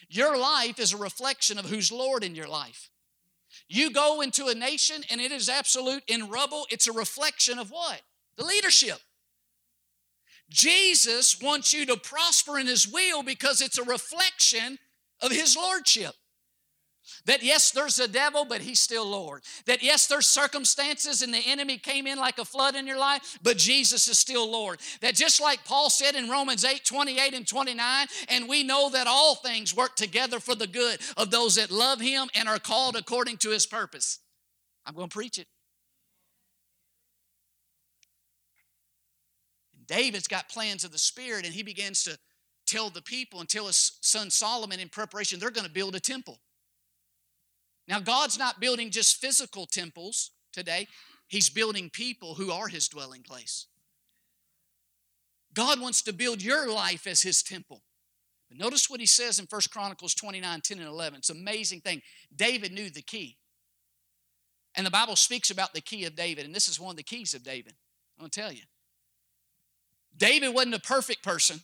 Your 0.08 0.38
life 0.38 0.78
is 0.78 0.94
a 0.94 0.96
reflection 0.96 1.58
of 1.58 1.66
who's 1.66 1.92
Lord 1.92 2.24
in 2.24 2.34
your 2.34 2.48
life. 2.48 2.90
You 3.68 3.90
go 3.90 4.20
into 4.20 4.46
a 4.46 4.54
nation 4.54 5.02
and 5.10 5.20
it 5.20 5.32
is 5.32 5.48
absolute 5.48 6.02
in 6.06 6.28
rubble. 6.28 6.66
It's 6.70 6.86
a 6.86 6.92
reflection 6.92 7.58
of 7.58 7.70
what? 7.70 8.02
The 8.36 8.44
leadership. 8.44 8.98
Jesus 10.50 11.40
wants 11.40 11.72
you 11.72 11.86
to 11.86 11.96
prosper 11.96 12.58
in 12.58 12.66
His 12.66 12.86
will 12.86 13.22
because 13.22 13.60
it's 13.60 13.78
a 13.78 13.84
reflection 13.84 14.78
of 15.20 15.32
His 15.32 15.56
Lordship. 15.56 16.14
That 17.26 17.42
yes, 17.42 17.70
there's 17.70 17.98
a 17.98 18.08
devil, 18.08 18.44
but 18.44 18.60
he's 18.60 18.80
still 18.80 19.06
Lord. 19.06 19.42
That 19.66 19.82
yes, 19.82 20.06
there's 20.06 20.26
circumstances 20.26 21.22
and 21.22 21.32
the 21.32 21.42
enemy 21.46 21.78
came 21.78 22.06
in 22.06 22.18
like 22.18 22.38
a 22.38 22.44
flood 22.44 22.74
in 22.74 22.86
your 22.86 22.98
life, 22.98 23.38
but 23.42 23.56
Jesus 23.56 24.08
is 24.08 24.18
still 24.18 24.50
Lord. 24.50 24.80
That 25.00 25.14
just 25.14 25.40
like 25.40 25.64
Paul 25.64 25.90
said 25.90 26.14
in 26.14 26.28
Romans 26.28 26.64
8 26.64 26.84
28 26.84 27.34
and 27.34 27.46
29, 27.46 28.06
and 28.28 28.48
we 28.48 28.62
know 28.62 28.90
that 28.90 29.06
all 29.06 29.34
things 29.34 29.76
work 29.76 29.96
together 29.96 30.40
for 30.40 30.54
the 30.54 30.66
good 30.66 31.00
of 31.16 31.30
those 31.30 31.56
that 31.56 31.70
love 31.70 32.00
him 32.00 32.28
and 32.34 32.48
are 32.48 32.58
called 32.58 32.96
according 32.96 33.38
to 33.38 33.50
his 33.50 33.66
purpose. 33.66 34.18
I'm 34.86 34.94
going 34.94 35.08
to 35.08 35.14
preach 35.14 35.38
it. 35.38 35.46
David's 39.86 40.28
got 40.28 40.48
plans 40.48 40.84
of 40.84 40.92
the 40.92 40.98
Spirit, 40.98 41.44
and 41.44 41.54
he 41.54 41.62
begins 41.62 42.04
to 42.04 42.18
tell 42.66 42.90
the 42.90 43.02
people 43.02 43.40
and 43.40 43.48
tell 43.48 43.66
his 43.66 43.98
son 44.00 44.30
Solomon 44.30 44.80
in 44.80 44.88
preparation, 44.88 45.38
they're 45.38 45.50
going 45.50 45.66
to 45.66 45.72
build 45.72 45.94
a 45.94 46.00
temple. 46.00 46.40
Now, 47.86 48.00
God's 48.00 48.38
not 48.38 48.60
building 48.60 48.90
just 48.90 49.20
physical 49.20 49.66
temples 49.66 50.30
today, 50.52 50.88
He's 51.26 51.48
building 51.48 51.90
people 51.90 52.34
who 52.34 52.50
are 52.50 52.68
His 52.68 52.88
dwelling 52.88 53.22
place. 53.22 53.66
God 55.54 55.80
wants 55.80 56.02
to 56.02 56.12
build 56.12 56.42
your 56.42 56.70
life 56.70 57.06
as 57.06 57.22
His 57.22 57.42
temple. 57.42 57.82
But 58.48 58.58
notice 58.58 58.90
what 58.90 59.00
He 59.00 59.06
says 59.06 59.38
in 59.38 59.46
1 59.48 59.60
Chronicles 59.70 60.14
29 60.14 60.60
10 60.60 60.78
and 60.78 60.88
11. 60.88 61.18
It's 61.18 61.30
an 61.30 61.38
amazing 61.38 61.80
thing. 61.80 62.02
David 62.34 62.72
knew 62.72 62.90
the 62.90 63.02
key. 63.02 63.38
And 64.74 64.84
the 64.84 64.90
Bible 64.90 65.16
speaks 65.16 65.50
about 65.50 65.72
the 65.72 65.80
key 65.80 66.04
of 66.04 66.16
David, 66.16 66.44
and 66.44 66.54
this 66.54 66.68
is 66.68 66.80
one 66.80 66.90
of 66.90 66.96
the 66.96 67.02
keys 67.04 67.32
of 67.34 67.44
David. 67.44 67.74
I'm 68.18 68.22
going 68.22 68.30
to 68.30 68.40
tell 68.40 68.52
you. 68.52 68.62
David 70.16 70.54
wasn't 70.54 70.74
a 70.74 70.80
perfect 70.80 71.22
person, 71.22 71.60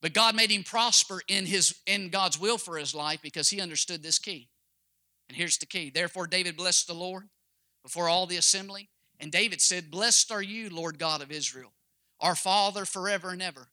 but 0.00 0.12
God 0.12 0.34
made 0.34 0.50
him 0.50 0.64
prosper 0.64 1.20
in, 1.28 1.46
his, 1.46 1.76
in 1.86 2.10
God's 2.10 2.38
will 2.38 2.58
for 2.58 2.76
his 2.76 2.94
life 2.94 3.20
because 3.22 3.50
he 3.50 3.60
understood 3.60 4.02
this 4.02 4.18
key. 4.18 4.48
And 5.28 5.36
here's 5.36 5.58
the 5.58 5.66
key. 5.66 5.90
Therefore, 5.90 6.26
David 6.26 6.56
blessed 6.56 6.86
the 6.86 6.94
Lord 6.94 7.24
before 7.82 8.08
all 8.08 8.26
the 8.26 8.36
assembly. 8.36 8.88
And 9.20 9.30
David 9.32 9.60
said, 9.60 9.90
Blessed 9.90 10.30
are 10.32 10.42
you, 10.42 10.68
Lord 10.70 10.98
God 10.98 11.22
of 11.22 11.30
Israel, 11.30 11.72
our 12.20 12.34
Father 12.34 12.84
forever 12.84 13.30
and 13.30 13.42
ever. 13.42 13.68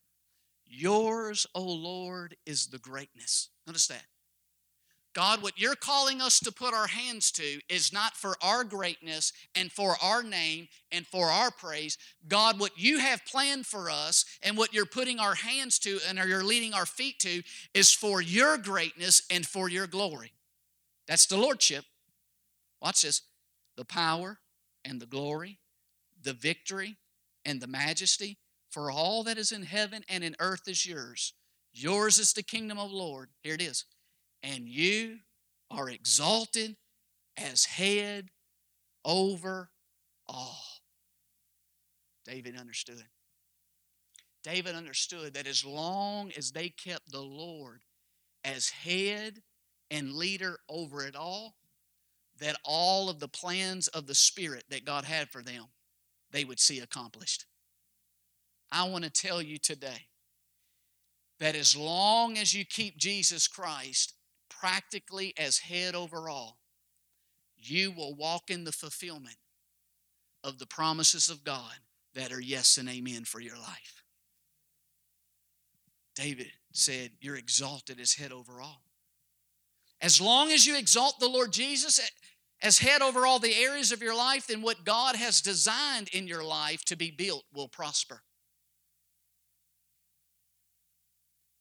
Yours, 0.65 1.45
O 1.53 1.63
Lord, 1.63 2.37
is 2.45 2.67
the 2.67 2.77
greatness. 2.77 3.49
Notice 3.67 3.87
that. 3.87 4.05
God, 5.13 5.43
what 5.43 5.59
you're 5.59 5.75
calling 5.75 6.21
us 6.21 6.39
to 6.39 6.53
put 6.53 6.73
our 6.73 6.87
hands 6.87 7.31
to 7.33 7.59
is 7.67 7.91
not 7.91 8.15
for 8.15 8.35
our 8.41 8.63
greatness 8.63 9.33
and 9.55 9.69
for 9.69 9.95
our 10.01 10.23
name 10.23 10.69
and 10.89 11.05
for 11.05 11.25
our 11.25 11.51
praise. 11.51 11.97
God, 12.29 12.59
what 12.59 12.77
you 12.77 12.99
have 12.99 13.25
planned 13.25 13.65
for 13.65 13.89
us 13.89 14.23
and 14.41 14.57
what 14.57 14.73
you're 14.73 14.85
putting 14.85 15.19
our 15.19 15.35
hands 15.35 15.79
to 15.79 15.99
and 16.07 16.17
you're 16.17 16.45
leading 16.45 16.73
our 16.73 16.85
feet 16.85 17.19
to 17.19 17.43
is 17.73 17.93
for 17.93 18.21
your 18.21 18.57
greatness 18.57 19.23
and 19.29 19.45
for 19.45 19.67
your 19.67 19.87
glory. 19.87 20.31
That's 21.11 21.25
the 21.25 21.35
lordship. 21.35 21.83
Watch 22.81 23.01
this 23.01 23.23
the 23.75 23.83
power 23.83 24.39
and 24.85 25.01
the 25.01 25.05
glory, 25.05 25.59
the 26.23 26.31
victory 26.31 26.95
and 27.43 27.59
the 27.59 27.67
majesty 27.67 28.37
for 28.69 28.89
all 28.89 29.21
that 29.25 29.37
is 29.37 29.51
in 29.51 29.63
heaven 29.63 30.05
and 30.07 30.23
in 30.23 30.37
earth 30.39 30.69
is 30.69 30.85
yours. 30.85 31.33
Yours 31.73 32.17
is 32.17 32.31
the 32.31 32.43
kingdom 32.43 32.79
of 32.79 32.91
the 32.91 32.95
Lord. 32.95 33.27
Here 33.43 33.55
it 33.55 33.61
is. 33.61 33.83
And 34.41 34.69
you 34.69 35.17
are 35.69 35.89
exalted 35.89 36.77
as 37.35 37.65
head 37.65 38.29
over 39.03 39.69
all. 40.29 40.63
David 42.23 42.57
understood. 42.57 43.03
David 44.45 44.75
understood 44.75 45.33
that 45.33 45.45
as 45.45 45.65
long 45.65 46.31
as 46.37 46.51
they 46.51 46.69
kept 46.69 47.11
the 47.11 47.19
Lord 47.19 47.81
as 48.45 48.69
head 48.69 49.41
and 49.91 50.13
leader 50.13 50.57
over 50.69 51.05
it 51.05 51.15
all, 51.15 51.57
that 52.39 52.57
all 52.63 53.09
of 53.09 53.19
the 53.19 53.27
plans 53.27 53.87
of 53.89 54.07
the 54.07 54.15
Spirit 54.15 54.63
that 54.69 54.85
God 54.85 55.03
had 55.03 55.29
for 55.29 55.43
them, 55.43 55.65
they 56.31 56.45
would 56.45 56.59
see 56.59 56.79
accomplished. 56.79 57.45
I 58.71 58.87
want 58.87 59.03
to 59.03 59.09
tell 59.09 59.41
you 59.41 59.57
today 59.57 60.07
that 61.39 61.55
as 61.55 61.75
long 61.75 62.37
as 62.37 62.53
you 62.53 62.63
keep 62.63 62.97
Jesus 62.97 63.47
Christ 63.47 64.13
practically 64.49 65.33
as 65.37 65.59
head 65.59 65.93
over 65.93 66.29
all, 66.29 66.57
you 67.57 67.91
will 67.91 68.15
walk 68.15 68.49
in 68.49 68.63
the 68.63 68.71
fulfillment 68.71 69.35
of 70.43 70.57
the 70.57 70.65
promises 70.65 71.29
of 71.29 71.43
God 71.43 71.73
that 72.15 72.31
are 72.31 72.41
yes 72.41 72.77
and 72.77 72.89
amen 72.89 73.25
for 73.25 73.39
your 73.39 73.57
life. 73.57 74.03
David 76.15 76.51
said, 76.71 77.11
You're 77.19 77.35
exalted 77.35 77.99
as 77.99 78.13
head 78.13 78.31
over 78.31 78.61
all. 78.61 78.81
As 80.01 80.19
long 80.19 80.51
as 80.51 80.65
you 80.65 80.77
exalt 80.77 81.19
the 81.19 81.29
Lord 81.29 81.53
Jesus 81.53 81.99
as 82.61 82.79
head 82.79 83.01
over 83.01 83.25
all 83.25 83.39
the 83.39 83.55
areas 83.55 83.91
of 83.91 84.01
your 84.01 84.15
life, 84.15 84.47
then 84.47 84.61
what 84.61 84.83
God 84.83 85.15
has 85.15 85.41
designed 85.41 86.09
in 86.09 86.27
your 86.27 86.43
life 86.43 86.83
to 86.85 86.95
be 86.95 87.11
built 87.11 87.43
will 87.53 87.67
prosper. 87.67 88.23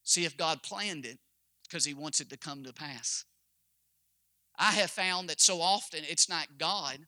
See 0.04 0.24
if 0.24 0.36
God 0.36 0.62
planned 0.62 1.04
it 1.04 1.18
because 1.68 1.84
He 1.84 1.94
wants 1.94 2.20
it 2.20 2.30
to 2.30 2.36
come 2.36 2.64
to 2.64 2.72
pass. 2.72 3.24
I 4.58 4.72
have 4.72 4.90
found 4.90 5.28
that 5.28 5.40
so 5.40 5.60
often 5.60 6.00
it's 6.08 6.28
not 6.28 6.58
God 6.58 6.98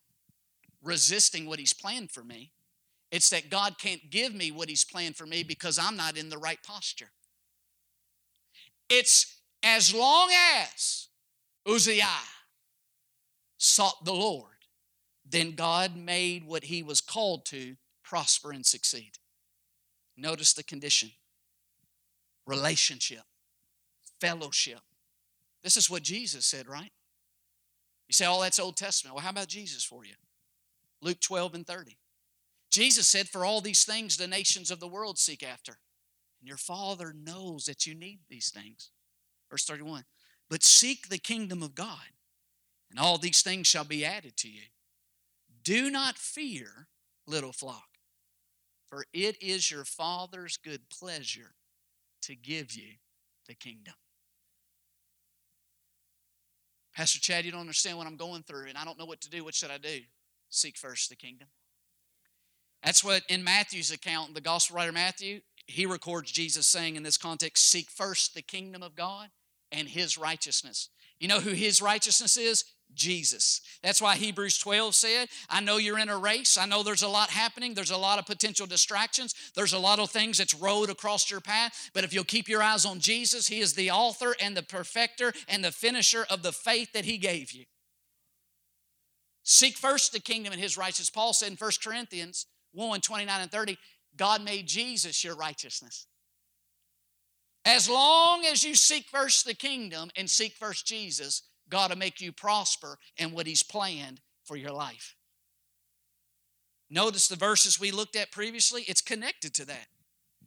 resisting 0.82 1.46
what 1.46 1.58
He's 1.58 1.72
planned 1.72 2.10
for 2.10 2.22
me, 2.22 2.52
it's 3.10 3.30
that 3.30 3.50
God 3.50 3.78
can't 3.78 4.10
give 4.10 4.34
me 4.34 4.50
what 4.50 4.68
He's 4.68 4.84
planned 4.84 5.16
for 5.16 5.26
me 5.26 5.42
because 5.42 5.78
I'm 5.78 5.96
not 5.96 6.16
in 6.16 6.28
the 6.28 6.38
right 6.38 6.62
posture. 6.62 7.10
It's 8.88 9.38
as 9.62 9.94
long 9.94 10.30
as 10.66 11.08
Uzziah 11.66 12.07
sought 13.59 14.05
the 14.05 14.12
Lord, 14.12 14.46
then 15.25 15.53
God 15.53 15.96
made 15.96 16.44
what 16.44 16.64
he 16.64 16.83
was 16.83 17.01
called 17.01 17.46
to 17.46 17.77
prosper 18.03 18.53
and 18.53 18.66
succeed. 18.66 19.12
Notice 20.16 20.53
the 20.53 20.62
condition 20.62 21.11
relationship, 22.46 23.22
fellowship. 24.20 24.81
This 25.62 25.77
is 25.77 25.88
what 25.88 26.03
Jesus 26.03 26.44
said, 26.44 26.68
right? 26.68 26.90
You 28.09 28.12
say, 28.12 28.27
oh, 28.29 28.42
that's 28.42 28.59
Old 28.59 28.77
Testament. 28.77 29.14
Well, 29.14 29.22
how 29.22 29.31
about 29.31 29.46
Jesus 29.46 29.85
for 29.85 30.05
you? 30.05 30.14
Luke 31.01 31.20
12 31.20 31.55
and 31.55 31.66
30. 31.66 31.96
Jesus 32.70 33.07
said, 33.07 33.29
For 33.29 33.44
all 33.44 33.61
these 33.61 33.85
things 33.85 34.16
the 34.16 34.27
nations 34.27 34.70
of 34.70 34.81
the 34.81 34.88
world 34.88 35.18
seek 35.18 35.42
after. 35.42 35.79
And 36.40 36.48
your 36.48 36.57
Father 36.57 37.14
knows 37.14 37.66
that 37.66 37.87
you 37.87 37.94
need 37.94 38.20
these 38.29 38.51
things. 38.51 38.90
Verse 39.51 39.64
31 39.64 40.05
but 40.52 40.62
seek 40.62 41.08
the 41.08 41.16
kingdom 41.16 41.62
of 41.62 41.74
God, 41.74 42.12
and 42.90 43.00
all 43.00 43.16
these 43.16 43.40
things 43.40 43.66
shall 43.66 43.84
be 43.84 44.04
added 44.04 44.36
to 44.36 44.50
you. 44.50 44.64
Do 45.64 45.90
not 45.90 46.18
fear, 46.18 46.88
little 47.26 47.54
flock, 47.54 47.88
for 48.86 49.06
it 49.14 49.42
is 49.42 49.70
your 49.70 49.86
Father's 49.86 50.58
good 50.58 50.90
pleasure 50.90 51.54
to 52.20 52.34
give 52.34 52.74
you 52.74 52.96
the 53.48 53.54
kingdom. 53.54 53.94
Pastor 56.94 57.18
Chad, 57.18 57.46
you 57.46 57.50
don't 57.50 57.60
understand 57.62 57.96
what 57.96 58.06
I'm 58.06 58.18
going 58.18 58.42
through, 58.42 58.66
and 58.68 58.76
I 58.76 58.84
don't 58.84 58.98
know 58.98 59.06
what 59.06 59.22
to 59.22 59.30
do. 59.30 59.44
What 59.44 59.54
should 59.54 59.70
I 59.70 59.78
do? 59.78 60.00
Seek 60.50 60.76
first 60.76 61.08
the 61.08 61.16
kingdom. 61.16 61.48
That's 62.84 63.02
what 63.02 63.22
in 63.30 63.42
Matthew's 63.42 63.90
account, 63.90 64.34
the 64.34 64.42
gospel 64.42 64.76
writer 64.76 64.92
Matthew, 64.92 65.40
he 65.66 65.86
records 65.86 66.30
Jesus 66.30 66.66
saying 66.66 66.96
in 66.96 67.04
this 67.04 67.16
context, 67.16 67.70
Seek 67.70 67.90
first 67.90 68.34
the 68.34 68.42
kingdom 68.42 68.82
of 68.82 68.94
God 68.94 69.30
and 69.72 69.88
his 69.88 70.16
righteousness. 70.18 70.88
You 71.18 71.28
know 71.28 71.40
who 71.40 71.50
his 71.50 71.80
righteousness 71.82 72.37
is? 72.37 72.64
Jesus. 72.94 73.61
That's 73.82 74.02
why 74.02 74.16
Hebrews 74.16 74.58
12 74.58 74.94
said, 74.94 75.28
I 75.48 75.61
know 75.61 75.76
you're 75.76 75.98
in 75.98 76.08
a 76.08 76.18
race. 76.18 76.56
I 76.56 76.66
know 76.66 76.82
there's 76.82 77.02
a 77.02 77.08
lot 77.08 77.30
happening. 77.30 77.74
There's 77.74 77.90
a 77.90 77.96
lot 77.96 78.18
of 78.18 78.26
potential 78.26 78.66
distractions. 78.66 79.35
There's 79.54 79.72
a 79.72 79.78
lot 79.78 79.98
of 79.98 80.11
things 80.11 80.38
that's 80.38 80.54
rode 80.54 80.90
across 80.90 81.30
your 81.30 81.40
path. 81.40 81.90
But 81.94 82.04
if 82.04 82.12
you'll 82.12 82.24
keep 82.24 82.48
your 82.48 82.62
eyes 82.62 82.85
on 82.85 83.00
Jesus, 83.00 83.48
He 83.48 83.61
is 83.61 83.74
the 83.74 83.90
author 83.90 84.35
and 84.40 84.56
the 84.56 84.62
perfecter 84.62 85.32
and 85.48 85.64
the 85.64 85.72
finisher 85.72 86.26
of 86.28 86.42
the 86.42 86.52
faith 86.52 86.92
that 86.92 87.04
He 87.04 87.18
gave 87.18 87.52
you. 87.52 87.64
Seek 89.42 89.76
first 89.76 90.12
the 90.12 90.20
kingdom 90.20 90.52
and 90.52 90.61
His 90.62 90.76
righteousness. 90.76 91.11
Paul 91.11 91.32
said 91.32 91.50
in 91.50 91.56
1 91.56 91.70
Corinthians 91.82 92.46
1 92.72 93.00
29 93.00 93.40
and 93.40 93.50
30, 93.50 93.78
God 94.16 94.44
made 94.44 94.66
Jesus 94.66 95.24
your 95.24 95.35
righteousness. 95.35 96.06
As 97.64 97.88
long 97.88 98.44
as 98.44 98.64
you 98.64 98.75
seek 98.75 99.07
first 99.09 99.46
the 99.46 99.55
kingdom 99.55 100.11
and 100.16 100.29
seek 100.29 100.55
first 100.55 100.87
Jesus, 100.87 101.42
God 101.68 101.90
will 101.90 101.98
make 101.98 102.20
you 102.20 102.33
prosper 102.33 102.98
in 103.16 103.33
what 103.33 103.46
He's 103.46 103.62
planned 103.62 104.20
for 104.44 104.57
your 104.57 104.72
life. 104.72 105.14
Notice 106.90 107.29
the 107.29 107.37
verses 107.37 107.81
we 107.81 107.90
looked 107.90 108.16
at 108.16 108.33
previously, 108.33 108.85
it's 108.87 109.01
connected 109.01 109.55
to 109.55 109.64
that. 109.66 109.87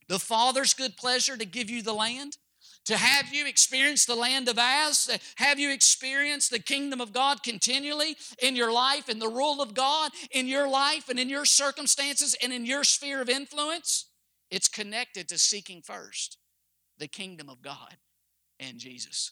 The 0.07 0.19
Father's 0.19 0.73
good 0.73 0.97
pleasure 0.97 1.37
to 1.37 1.45
give 1.45 1.69
you 1.69 1.81
the 1.81 1.93
land, 1.93 2.37
to 2.85 2.97
have 2.97 3.33
you 3.33 3.47
experience 3.47 4.05
the 4.05 4.13
land 4.13 4.47
of 4.47 4.57
to 4.57 5.19
have 5.37 5.57
you 5.57 5.71
experience 5.71 6.49
the 6.49 6.59
kingdom 6.59 7.01
of 7.01 7.13
God 7.13 7.41
continually 7.41 8.15
in 8.39 8.55
your 8.55 8.71
life 8.71 9.09
and 9.09 9.19
the 9.19 9.27
rule 9.27 9.61
of 9.61 9.73
God 9.73 10.11
in 10.29 10.47
your 10.47 10.69
life 10.69 11.09
and 11.09 11.19
in 11.19 11.29
your 11.29 11.45
circumstances 11.45 12.35
and 12.43 12.53
in 12.53 12.65
your 12.65 12.83
sphere 12.83 13.21
of 13.21 13.29
influence. 13.29 14.05
It's 14.51 14.67
connected 14.67 15.27
to 15.29 15.39
seeking 15.39 15.81
first 15.81 16.37
the 16.97 17.07
kingdom 17.07 17.49
of 17.49 17.61
God 17.61 17.97
and 18.59 18.77
Jesus. 18.77 19.31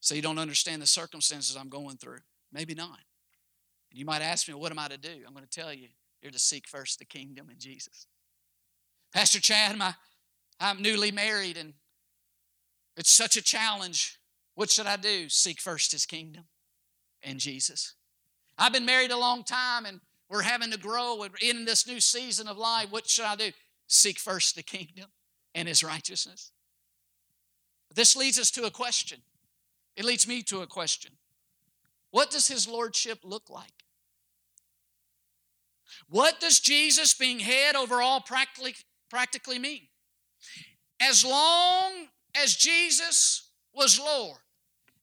So 0.00 0.14
you 0.14 0.22
don't 0.22 0.38
understand 0.38 0.82
the 0.82 0.86
circumstances 0.86 1.56
I'm 1.56 1.68
going 1.68 1.96
through. 1.96 2.18
Maybe 2.52 2.74
not. 2.74 2.98
And 3.90 3.98
you 3.98 4.04
might 4.04 4.22
ask 4.22 4.48
me, 4.48 4.54
what 4.54 4.72
am 4.72 4.78
I 4.78 4.88
to 4.88 4.98
do? 4.98 5.10
I'm 5.26 5.34
going 5.34 5.46
to 5.46 5.60
tell 5.60 5.72
you, 5.72 5.88
you're 6.22 6.32
to 6.32 6.38
seek 6.38 6.66
first 6.66 6.98
the 6.98 7.04
kingdom 7.04 7.48
and 7.48 7.58
Jesus. 7.58 8.06
Pastor 9.12 9.40
Chad, 9.40 9.76
my, 9.76 9.94
I'm 10.58 10.82
newly 10.82 11.10
married 11.10 11.56
and 11.56 11.74
it's 12.96 13.10
such 13.10 13.36
a 13.36 13.42
challenge. 13.42 14.18
What 14.54 14.70
should 14.70 14.86
I 14.86 14.96
do? 14.96 15.28
Seek 15.28 15.60
first 15.60 15.92
his 15.92 16.06
kingdom 16.06 16.44
and 17.22 17.38
Jesus. 17.38 17.94
I've 18.58 18.72
been 18.72 18.84
married 18.84 19.10
a 19.10 19.18
long 19.18 19.42
time 19.42 19.86
and 19.86 20.00
we're 20.30 20.42
having 20.42 20.70
to 20.70 20.78
grow 20.78 21.26
in 21.42 21.64
this 21.64 21.86
new 21.86 22.00
season 22.00 22.46
of 22.46 22.56
life. 22.56 22.86
What 22.90 23.08
should 23.08 23.24
I 23.24 23.34
do? 23.34 23.50
Seek 23.88 24.18
first 24.18 24.54
the 24.54 24.62
kingdom 24.62 25.06
and 25.54 25.66
his 25.66 25.82
righteousness. 25.82 26.52
This 27.92 28.14
leads 28.14 28.38
us 28.38 28.52
to 28.52 28.62
a 28.62 28.70
question. 28.70 29.18
It 29.96 30.04
leads 30.04 30.28
me 30.28 30.42
to 30.44 30.60
a 30.60 30.66
question. 30.68 31.12
What 32.12 32.30
does 32.30 32.46
his 32.46 32.68
lordship 32.68 33.18
look 33.24 33.50
like? 33.50 33.84
What 36.08 36.38
does 36.38 36.60
Jesus 36.60 37.12
being 37.12 37.40
head 37.40 37.74
over 37.74 38.00
all 38.00 38.20
practically, 38.20 38.76
practically 39.08 39.58
mean? 39.58 39.88
As 41.00 41.24
long 41.24 42.06
as 42.40 42.54
Jesus 42.54 43.48
was 43.74 43.98
Lord, 43.98 44.38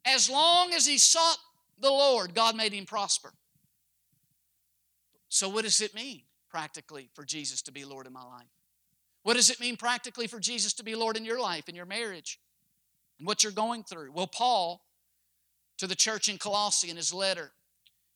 as 0.05 0.29
long 0.29 0.73
as 0.73 0.87
he 0.87 0.97
sought 0.97 1.37
the 1.79 1.89
Lord, 1.89 2.33
God 2.33 2.55
made 2.55 2.73
him 2.73 2.85
prosper. 2.85 3.33
So, 5.29 5.49
what 5.49 5.63
does 5.63 5.81
it 5.81 5.93
mean 5.93 6.21
practically 6.49 7.09
for 7.13 7.23
Jesus 7.23 7.61
to 7.63 7.71
be 7.71 7.85
Lord 7.85 8.07
in 8.07 8.13
my 8.13 8.23
life? 8.23 8.47
What 9.23 9.35
does 9.35 9.49
it 9.49 9.59
mean 9.59 9.75
practically 9.75 10.27
for 10.27 10.39
Jesus 10.39 10.73
to 10.73 10.83
be 10.83 10.95
Lord 10.95 11.17
in 11.17 11.25
your 11.25 11.39
life, 11.39 11.67
in 11.67 11.75
your 11.75 11.85
marriage, 11.85 12.39
and 13.19 13.27
what 13.27 13.43
you're 13.43 13.51
going 13.51 13.83
through? 13.83 14.11
Well, 14.13 14.27
Paul, 14.27 14.81
to 15.79 15.87
the 15.87 15.95
church 15.95 16.29
in 16.29 16.37
Colossae, 16.37 16.89
in 16.89 16.97
his 16.97 17.13
letter 17.13 17.51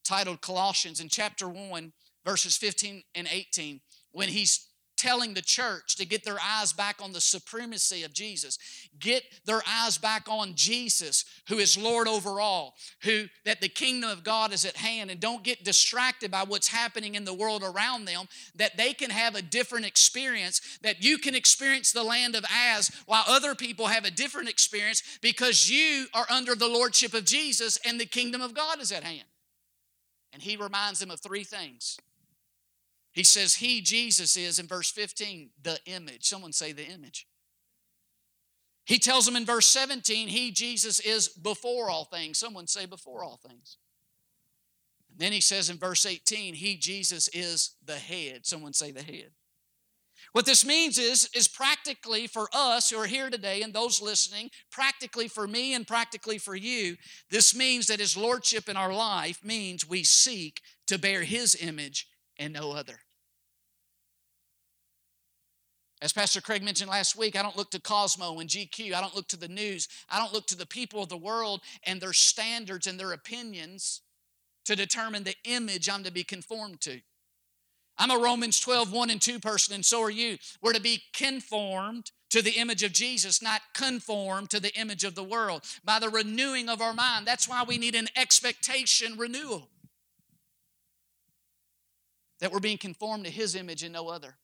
titled 0.04 0.40
Colossians, 0.40 1.00
in 1.00 1.08
chapter 1.08 1.48
1, 1.48 1.92
verses 2.24 2.56
15 2.56 3.02
and 3.14 3.28
18, 3.30 3.80
when 4.12 4.28
he's 4.28 4.68
telling 5.02 5.34
the 5.34 5.42
church 5.42 5.96
to 5.96 6.06
get 6.06 6.24
their 6.24 6.38
eyes 6.40 6.72
back 6.72 7.02
on 7.02 7.12
the 7.12 7.20
supremacy 7.20 8.04
of 8.04 8.12
Jesus. 8.14 8.56
Get 9.00 9.24
their 9.44 9.60
eyes 9.68 9.98
back 9.98 10.28
on 10.28 10.54
Jesus, 10.54 11.24
who 11.48 11.58
is 11.58 11.76
Lord 11.76 12.06
over 12.06 12.40
all, 12.40 12.76
who 13.02 13.24
that 13.44 13.60
the 13.60 13.68
kingdom 13.68 14.08
of 14.10 14.22
God 14.22 14.52
is 14.52 14.64
at 14.64 14.76
hand, 14.76 15.10
and 15.10 15.18
don't 15.18 15.42
get 15.42 15.64
distracted 15.64 16.30
by 16.30 16.44
what's 16.44 16.68
happening 16.68 17.16
in 17.16 17.24
the 17.24 17.34
world 17.34 17.64
around 17.64 18.04
them, 18.04 18.28
that 18.54 18.76
they 18.76 18.92
can 18.92 19.10
have 19.10 19.34
a 19.34 19.42
different 19.42 19.86
experience, 19.86 20.60
that 20.82 21.02
you 21.02 21.18
can 21.18 21.34
experience 21.34 21.90
the 21.90 22.04
land 22.04 22.36
of 22.36 22.44
As 22.48 22.92
while 23.06 23.24
other 23.26 23.56
people 23.56 23.88
have 23.88 24.04
a 24.04 24.10
different 24.10 24.48
experience 24.48 25.02
because 25.20 25.68
you 25.68 26.06
are 26.14 26.26
under 26.30 26.54
the 26.54 26.68
lordship 26.68 27.12
of 27.12 27.24
Jesus 27.24 27.76
and 27.84 27.98
the 27.98 28.06
kingdom 28.06 28.40
of 28.40 28.54
God 28.54 28.80
is 28.80 28.92
at 28.92 29.02
hand. 29.02 29.26
And 30.32 30.40
he 30.40 30.56
reminds 30.56 31.00
them 31.00 31.10
of 31.10 31.20
three 31.20 31.44
things 31.44 31.98
he 33.12 33.22
says, 33.24 33.56
He, 33.56 33.80
Jesus, 33.80 34.36
is 34.36 34.58
in 34.58 34.66
verse 34.66 34.90
15, 34.90 35.50
the 35.62 35.78
image. 35.86 36.24
Someone 36.24 36.52
say 36.52 36.72
the 36.72 36.86
image. 36.86 37.26
He 38.84 38.98
tells 38.98 39.26
them 39.26 39.36
in 39.36 39.44
verse 39.44 39.66
17, 39.66 40.28
He, 40.28 40.50
Jesus, 40.50 40.98
is 40.98 41.28
before 41.28 41.90
all 41.90 42.04
things. 42.06 42.38
Someone 42.38 42.66
say 42.66 42.86
before 42.86 43.22
all 43.22 43.38
things. 43.46 43.76
And 45.10 45.18
then 45.20 45.32
he 45.32 45.40
says 45.40 45.68
in 45.68 45.76
verse 45.76 46.06
18, 46.06 46.54
He, 46.54 46.76
Jesus, 46.76 47.28
is 47.28 47.76
the 47.84 47.96
head. 47.96 48.46
Someone 48.46 48.72
say 48.72 48.90
the 48.90 49.02
head. 49.02 49.30
What 50.32 50.46
this 50.46 50.64
means 50.64 50.98
is, 50.98 51.28
is 51.34 51.46
practically 51.46 52.26
for 52.26 52.48
us 52.54 52.88
who 52.88 52.96
are 52.96 53.06
here 53.06 53.28
today 53.28 53.60
and 53.60 53.74
those 53.74 54.00
listening, 54.00 54.50
practically 54.70 55.28
for 55.28 55.46
me 55.46 55.74
and 55.74 55.86
practically 55.86 56.38
for 56.38 56.56
you, 56.56 56.96
this 57.30 57.54
means 57.54 57.88
that 57.88 58.00
His 58.00 58.16
Lordship 58.16 58.68
in 58.70 58.76
our 58.76 58.94
life 58.94 59.44
means 59.44 59.86
we 59.86 60.02
seek 60.02 60.62
to 60.86 60.98
bear 60.98 61.22
His 61.22 61.54
image 61.60 62.08
and 62.38 62.54
no 62.54 62.72
other. 62.72 63.00
As 66.02 66.12
Pastor 66.12 66.40
Craig 66.40 66.64
mentioned 66.64 66.90
last 66.90 67.16
week, 67.16 67.36
I 67.36 67.42
don't 67.42 67.56
look 67.56 67.70
to 67.70 67.80
Cosmo 67.80 68.40
and 68.40 68.50
GQ. 68.50 68.92
I 68.92 69.00
don't 69.00 69.14
look 69.14 69.28
to 69.28 69.36
the 69.36 69.46
news. 69.46 69.86
I 70.10 70.18
don't 70.18 70.32
look 70.32 70.48
to 70.48 70.56
the 70.56 70.66
people 70.66 71.04
of 71.04 71.08
the 71.08 71.16
world 71.16 71.60
and 71.84 72.00
their 72.00 72.12
standards 72.12 72.88
and 72.88 72.98
their 72.98 73.12
opinions 73.12 74.00
to 74.64 74.74
determine 74.74 75.22
the 75.22 75.36
image 75.44 75.88
I'm 75.88 76.02
to 76.02 76.10
be 76.10 76.24
conformed 76.24 76.80
to. 76.80 77.00
I'm 77.98 78.10
a 78.10 78.18
Romans 78.18 78.58
12, 78.58 78.92
1 78.92 79.10
and 79.10 79.22
2 79.22 79.38
person, 79.38 79.76
and 79.76 79.84
so 79.84 80.02
are 80.02 80.10
you. 80.10 80.38
We're 80.60 80.72
to 80.72 80.80
be 80.80 81.04
conformed 81.12 82.10
to 82.30 82.42
the 82.42 82.58
image 82.58 82.82
of 82.82 82.92
Jesus, 82.92 83.40
not 83.40 83.60
conform 83.72 84.48
to 84.48 84.58
the 84.58 84.74
image 84.74 85.04
of 85.04 85.14
the 85.14 85.22
world 85.22 85.62
by 85.84 86.00
the 86.00 86.08
renewing 86.08 86.68
of 86.68 86.80
our 86.80 86.94
mind. 86.94 87.26
That's 87.26 87.48
why 87.48 87.62
we 87.62 87.78
need 87.78 87.94
an 87.94 88.08
expectation 88.16 89.16
renewal 89.16 89.68
that 92.40 92.50
we're 92.50 92.58
being 92.58 92.78
conformed 92.78 93.24
to 93.26 93.30
His 93.30 93.54
image 93.54 93.84
and 93.84 93.92
no 93.92 94.08
other. 94.08 94.34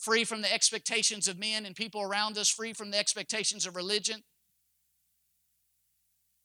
Free 0.00 0.24
from 0.24 0.40
the 0.40 0.52
expectations 0.52 1.28
of 1.28 1.38
men 1.38 1.66
and 1.66 1.76
people 1.76 2.00
around 2.00 2.38
us, 2.38 2.48
free 2.48 2.72
from 2.72 2.90
the 2.90 2.98
expectations 2.98 3.66
of 3.66 3.76
religion. 3.76 4.22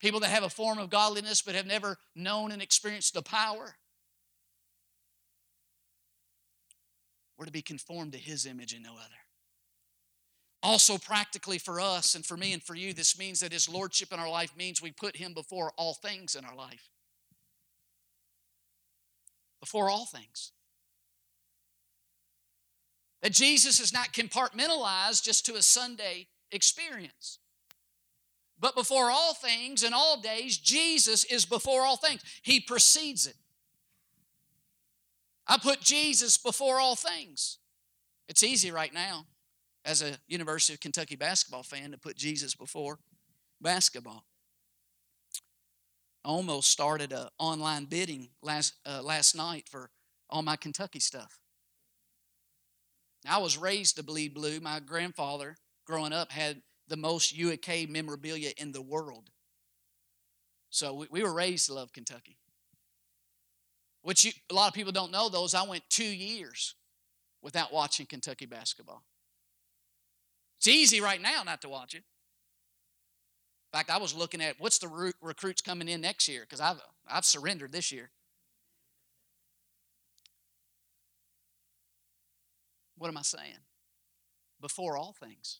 People 0.01 0.19
that 0.19 0.29
have 0.29 0.43
a 0.43 0.49
form 0.49 0.77
of 0.77 0.89
godliness 0.89 1.41
but 1.41 1.55
have 1.55 1.65
never 1.65 1.97
known 2.13 2.51
and 2.51 2.61
experienced 2.61 3.13
the 3.13 3.21
power. 3.21 3.77
We're 7.37 7.45
to 7.45 7.51
be 7.51 7.61
conformed 7.61 8.11
to 8.11 8.17
His 8.17 8.45
image 8.45 8.73
and 8.73 8.83
no 8.83 8.95
other. 8.95 9.15
Also, 10.61 10.97
practically 10.97 11.57
for 11.57 11.79
us 11.79 12.13
and 12.13 12.25
for 12.25 12.35
me 12.35 12.51
and 12.51 12.61
for 12.61 12.75
you, 12.75 12.91
this 12.93 13.17
means 13.17 13.39
that 13.39 13.53
His 13.53 13.69
Lordship 13.69 14.11
in 14.11 14.19
our 14.19 14.29
life 14.29 14.51
means 14.57 14.81
we 14.81 14.91
put 14.91 15.15
Him 15.15 15.33
before 15.33 15.71
all 15.77 15.93
things 15.93 16.35
in 16.35 16.43
our 16.43 16.55
life. 16.55 16.89
Before 19.61 19.89
all 19.89 20.05
things. 20.05 20.51
That 23.25 23.33
Jesus 23.33 23.79
is 23.79 23.91
not 23.91 24.13
compartmentalized 24.13 25.23
just 25.23 25.47
to 25.47 25.55
a 25.55 25.63
Sunday 25.63 26.27
experience. 26.51 27.39
But 28.59 28.75
before 28.75 29.09
all 29.09 29.33
things 29.33 29.81
and 29.81 29.95
all 29.95 30.21
days, 30.21 30.59
Jesus 30.59 31.23
is 31.23 31.43
before 31.43 31.81
all 31.81 31.97
things. 31.97 32.21
He 32.43 32.59
precedes 32.59 33.25
it. 33.25 33.33
I 35.47 35.57
put 35.57 35.81
Jesus 35.81 36.37
before 36.37 36.79
all 36.79 36.95
things. 36.95 37.57
It's 38.29 38.43
easy 38.43 38.69
right 38.69 38.93
now, 38.93 39.25
as 39.83 40.03
a 40.03 40.19
University 40.27 40.75
of 40.75 40.79
Kentucky 40.79 41.15
basketball 41.15 41.63
fan, 41.63 41.93
to 41.93 41.97
put 41.97 42.17
Jesus 42.17 42.53
before 42.53 42.99
basketball. 43.59 44.23
I 46.23 46.27
almost 46.27 46.69
started 46.69 47.11
a 47.11 47.31
online 47.39 47.85
bidding 47.85 48.29
last 48.43 48.75
uh, 48.85 49.01
last 49.01 49.35
night 49.35 49.67
for 49.67 49.89
all 50.29 50.43
my 50.43 50.57
Kentucky 50.57 50.99
stuff. 50.99 51.39
I 53.27 53.39
was 53.39 53.57
raised 53.57 53.95
to 53.97 54.03
bleed 54.03 54.33
blue. 54.33 54.59
My 54.59 54.79
grandfather, 54.79 55.55
growing 55.85 56.13
up, 56.13 56.31
had 56.31 56.61
the 56.87 56.97
most 56.97 57.35
UK 57.37 57.89
memorabilia 57.89 58.51
in 58.57 58.71
the 58.71 58.81
world. 58.81 59.29
So 60.69 60.93
we, 60.93 61.07
we 61.09 61.23
were 61.23 61.33
raised 61.33 61.67
to 61.67 61.73
love 61.73 61.93
Kentucky. 61.93 62.37
Which 64.01 64.23
you, 64.23 64.31
a 64.51 64.53
lot 64.53 64.67
of 64.67 64.73
people 64.73 64.91
don't 64.91 65.11
know, 65.11 65.29
those 65.29 65.55
I 65.55 65.63
went 65.63 65.83
two 65.89 66.03
years 66.03 66.75
without 67.41 67.73
watching 67.73 68.05
Kentucky 68.05 68.45
basketball. 68.45 69.03
It's 70.57 70.67
easy 70.67 71.01
right 71.01 71.21
now 71.21 71.43
not 71.43 71.61
to 71.61 71.69
watch 71.69 71.93
it. 71.93 72.03
In 73.73 73.77
fact, 73.79 73.89
I 73.89 73.97
was 73.97 74.13
looking 74.13 74.41
at 74.41 74.55
what's 74.59 74.77
the 74.77 75.13
recruits 75.21 75.61
coming 75.61 75.87
in 75.87 76.01
next 76.01 76.27
year 76.27 76.41
because 76.41 76.61
I've, 76.61 76.81
I've 77.07 77.25
surrendered 77.25 77.71
this 77.71 77.91
year. 77.91 78.11
What 82.97 83.07
am 83.07 83.17
I 83.17 83.21
saying? 83.21 83.63
Before 84.61 84.97
all 84.97 85.13
things. 85.13 85.59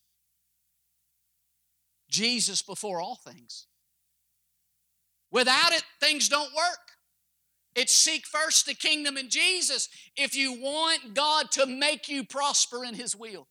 Jesus 2.10 2.62
before 2.62 3.02
all 3.02 3.15
things. 3.15 3.67
Without 5.32 5.74
it, 5.74 5.84
things 6.00 6.30
don't 6.30 6.54
work. 6.56 6.80
It's 7.76 7.91
seek 7.91 8.26
first 8.26 8.65
the 8.65 8.74
kingdom 8.74 9.17
and 9.17 9.30
Jesus 9.30 9.89
if 10.15 10.36
you 10.36 10.54
want 10.54 11.13
God 11.13 11.52
to 11.52 11.65
make 11.65 12.08
you 12.08 12.24
prosper 12.24 12.86
in 12.86 12.93
His 12.93 13.15
will. 13.15 13.48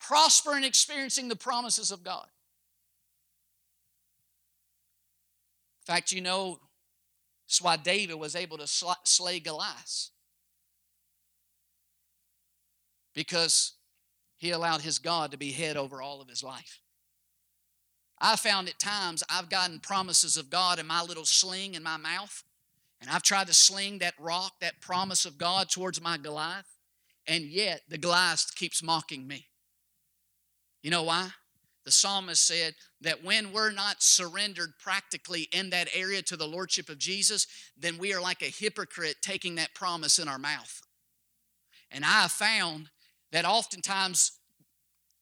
Prosper 0.00 0.56
in 0.56 0.64
experiencing 0.64 1.28
the 1.28 1.36
promises 1.36 1.90
of 1.90 2.02
God. 2.02 2.26
In 5.86 5.94
fact, 5.94 6.12
you 6.12 6.22
know, 6.22 6.60
that's 7.46 7.60
why 7.60 7.76
David 7.76 8.14
was 8.14 8.34
able 8.34 8.56
to 8.56 8.66
slay 8.66 9.40
Goliath. 9.40 10.10
Because 13.20 13.74
he 14.38 14.50
allowed 14.50 14.80
his 14.80 14.98
God 14.98 15.30
to 15.30 15.36
be 15.36 15.52
head 15.52 15.76
over 15.76 16.00
all 16.00 16.22
of 16.22 16.28
his 16.30 16.42
life. 16.42 16.80
I 18.18 18.34
found 18.36 18.66
at 18.66 18.78
times 18.78 19.22
I've 19.28 19.50
gotten 19.50 19.78
promises 19.78 20.38
of 20.38 20.48
God 20.48 20.78
in 20.78 20.86
my 20.86 21.02
little 21.02 21.26
sling 21.26 21.74
in 21.74 21.82
my 21.82 21.98
mouth, 21.98 22.42
and 22.98 23.10
I've 23.10 23.22
tried 23.22 23.48
to 23.48 23.52
sling 23.52 23.98
that 23.98 24.14
rock, 24.18 24.54
that 24.62 24.80
promise 24.80 25.26
of 25.26 25.36
God 25.36 25.68
towards 25.68 26.00
my 26.00 26.16
Goliath, 26.16 26.78
and 27.26 27.44
yet 27.44 27.82
the 27.90 27.98
Goliath 27.98 28.54
keeps 28.54 28.82
mocking 28.82 29.26
me. 29.26 29.48
You 30.82 30.90
know 30.90 31.02
why? 31.02 31.28
The 31.84 31.92
psalmist 31.92 32.46
said 32.46 32.72
that 33.02 33.22
when 33.22 33.52
we're 33.52 33.70
not 33.70 34.02
surrendered 34.02 34.78
practically 34.82 35.46
in 35.52 35.68
that 35.70 35.90
area 35.94 36.22
to 36.22 36.38
the 36.38 36.48
Lordship 36.48 36.88
of 36.88 36.96
Jesus, 36.96 37.46
then 37.76 37.98
we 37.98 38.14
are 38.14 38.22
like 38.22 38.40
a 38.40 38.46
hypocrite 38.46 39.16
taking 39.20 39.56
that 39.56 39.74
promise 39.74 40.18
in 40.18 40.26
our 40.26 40.38
mouth. 40.38 40.80
And 41.90 42.02
I 42.02 42.28
found 42.28 42.88
that 43.32 43.44
oftentimes 43.44 44.32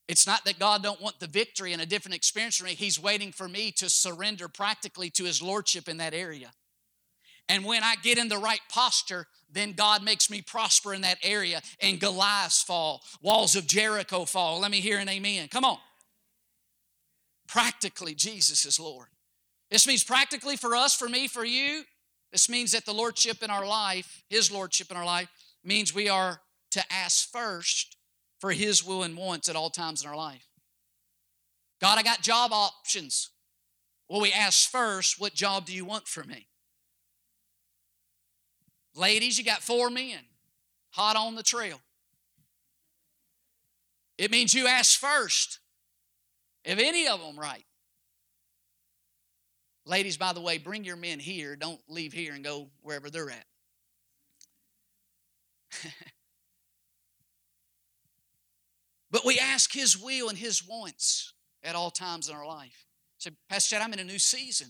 it's 0.09 0.27
not 0.27 0.45
that 0.47 0.59
God 0.59 0.83
don't 0.83 1.03
want 1.03 1.21
the 1.21 1.27
victory 1.27 1.75
and 1.75 1.83
a 1.83 1.87
different 1.87 2.15
experience 2.15 2.57
for 2.57 2.65
me. 2.65 2.75
He's 2.75 3.01
waiting 3.01 3.31
for 3.31 3.47
me 3.47 3.71
to 3.73 3.91
surrender 3.91 4.49
practically 4.49 5.11
to 5.11 5.25
his 5.25 5.43
lordship 5.43 5.87
in 5.87 5.99
that 5.99 6.15
area. 6.15 6.51
And 7.49 7.65
when 7.65 7.83
I 7.83 7.95
get 8.03 8.19
in 8.19 8.29
the 8.29 8.39
right 8.39 8.61
posture, 8.71 9.27
then 9.51 9.73
God 9.73 10.03
makes 10.03 10.31
me 10.31 10.43
prosper 10.43 10.95
in 10.95 11.03
that 11.03 11.19
area 11.23 11.61
and 11.81 12.01
Goliaths 12.01 12.63
fall, 12.63 13.03
walls 13.23 13.55
of 13.55 13.67
Jericho 13.67 14.25
fall. 14.25 14.61
Let 14.61 14.71
me 14.71 14.81
hear 14.81 14.99
an 14.99 15.09
amen. 15.09 15.49
Come 15.49 15.65
on. 15.65 15.79
Practically, 17.47 18.15
Jesus 18.15 18.65
is 18.65 18.81
Lord. 18.81 19.09
This 19.71 19.87
means 19.87 20.05
practically 20.05 20.57
for 20.57 20.75
us, 20.75 20.95
for 20.95 21.09
me, 21.09 21.29
for 21.29 21.45
you. 21.45 21.85
This 22.33 22.49
means 22.49 22.73
that 22.73 22.85
the 22.85 22.93
lordship 22.93 23.43
in 23.43 23.51
our 23.51 23.67
life, 23.67 24.23
his 24.29 24.53
lordship 24.53 24.91
in 24.91 24.97
our 24.97 25.05
life, 25.05 25.29
means 25.65 25.95
we 25.95 26.09
are 26.09 26.41
to 26.71 26.83
ask 26.93 27.31
first 27.31 27.98
for 28.39 28.53
His 28.53 28.85
will 28.85 29.03
and 29.03 29.17
wants 29.17 29.49
at 29.49 29.57
all 29.57 29.71
times 29.71 30.03
in 30.03 30.09
our 30.09 30.17
life. 30.17 30.47
God, 31.81 31.99
I 31.99 32.03
got 32.03 32.23
job 32.23 32.53
options. 32.53 33.31
Well, 34.09 34.21
we 34.21 34.33
ask 34.33 34.71
first, 34.71 35.21
what 35.21 35.35
job 35.35 35.67
do 35.67 35.75
you 35.75 35.85
want 35.85 36.09
for 36.09 36.25
me? 36.25 36.49
Ladies, 38.95 39.39
you 39.39 39.45
got 39.45 39.63
four 39.63 39.91
men 39.91 40.19
hot 40.91 41.17
on 41.17 41.35
the 41.35 41.43
trail. 41.43 41.81
It 44.17 44.31
means 44.31 44.53
you 44.53 44.67
ask 44.67 44.99
first 44.99 45.61
if 46.65 46.79
any 46.79 47.07
of 47.07 47.21
them 47.21 47.39
right. 47.39 47.65
Ladies, 49.87 50.17
by 50.17 50.33
the 50.33 50.41
way, 50.41 50.59
bring 50.59 50.85
your 50.85 50.97
men 50.97 51.19
here. 51.19 51.57
Don't 51.57 51.81
leave 51.89 52.13
here 52.13 52.35
and 52.35 52.45
go 52.45 52.69
wherever 52.83 53.09
they're 53.09 53.31
at. 53.31 53.47
But 59.11 59.25
we 59.25 59.39
ask 59.39 59.73
His 59.73 59.97
will 59.97 60.29
and 60.29 60.39
His 60.39 60.67
wants 60.67 61.33
at 61.63 61.75
all 61.75 61.91
times 61.91 62.29
in 62.29 62.35
our 62.35 62.47
life. 62.47 62.87
Say, 63.19 63.31
Pastor 63.49 63.77
Chad, 63.77 63.83
I'm 63.83 63.93
in 63.93 63.99
a 63.99 64.05
new 64.05 64.19
season. 64.19 64.69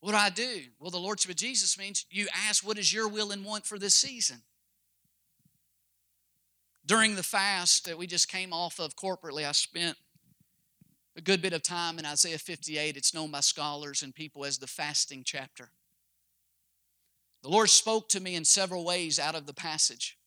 What 0.00 0.12
do 0.12 0.16
I 0.16 0.30
do? 0.30 0.60
Well, 0.78 0.90
the 0.90 0.98
Lordship 0.98 1.30
of 1.30 1.36
Jesus 1.36 1.78
means 1.78 2.06
you 2.10 2.28
ask, 2.48 2.66
What 2.66 2.78
is 2.78 2.92
your 2.92 3.08
will 3.08 3.32
and 3.32 3.44
want 3.44 3.66
for 3.66 3.78
this 3.78 3.94
season? 3.94 4.42
During 6.86 7.16
the 7.16 7.22
fast 7.22 7.84
that 7.84 7.98
we 7.98 8.06
just 8.06 8.30
came 8.30 8.52
off 8.52 8.78
of 8.78 8.96
corporately, 8.96 9.46
I 9.46 9.52
spent 9.52 9.96
a 11.16 11.20
good 11.20 11.42
bit 11.42 11.52
of 11.52 11.62
time 11.62 11.98
in 11.98 12.06
Isaiah 12.06 12.38
58. 12.38 12.96
It's 12.96 13.12
known 13.12 13.30
by 13.30 13.40
scholars 13.40 14.02
and 14.02 14.14
people 14.14 14.44
as 14.44 14.58
the 14.58 14.68
fasting 14.68 15.22
chapter. 15.26 15.72
The 17.42 17.48
Lord 17.48 17.70
spoke 17.70 18.08
to 18.10 18.20
me 18.20 18.34
in 18.34 18.44
several 18.44 18.84
ways 18.84 19.18
out 19.18 19.34
of 19.34 19.46
the 19.46 19.54
passage. 19.54 20.17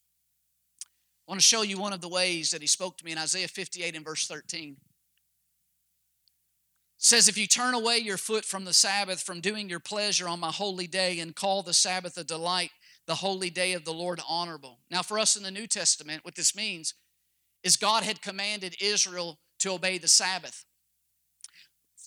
I 1.31 1.33
want 1.33 1.39
to 1.43 1.47
show 1.47 1.61
you 1.61 1.77
one 1.77 1.93
of 1.93 2.01
the 2.01 2.09
ways 2.09 2.51
that 2.51 2.59
he 2.59 2.67
spoke 2.67 2.97
to 2.97 3.05
me 3.05 3.13
in 3.13 3.17
Isaiah 3.17 3.47
58 3.47 3.95
and 3.95 4.03
verse 4.03 4.27
13. 4.27 4.71
It 4.71 4.77
says, 6.97 7.29
If 7.29 7.37
you 7.37 7.47
turn 7.47 7.73
away 7.73 7.99
your 7.99 8.17
foot 8.17 8.43
from 8.43 8.65
the 8.65 8.73
Sabbath, 8.73 9.21
from 9.21 9.39
doing 9.39 9.69
your 9.69 9.79
pleasure 9.79 10.27
on 10.27 10.41
my 10.41 10.51
holy 10.51 10.87
day, 10.87 11.21
and 11.21 11.33
call 11.33 11.63
the 11.63 11.71
Sabbath 11.71 12.17
a 12.17 12.25
delight, 12.25 12.71
the 13.07 13.15
holy 13.15 13.49
day 13.49 13.71
of 13.71 13.85
the 13.85 13.93
Lord 13.93 14.19
honorable. 14.27 14.79
Now, 14.89 15.03
for 15.03 15.17
us 15.17 15.37
in 15.37 15.43
the 15.43 15.51
New 15.51 15.67
Testament, 15.67 16.25
what 16.25 16.35
this 16.35 16.53
means 16.53 16.95
is 17.63 17.77
God 17.77 18.03
had 18.03 18.21
commanded 18.21 18.75
Israel 18.81 19.39
to 19.59 19.71
obey 19.71 19.99
the 19.99 20.09
Sabbath. 20.09 20.65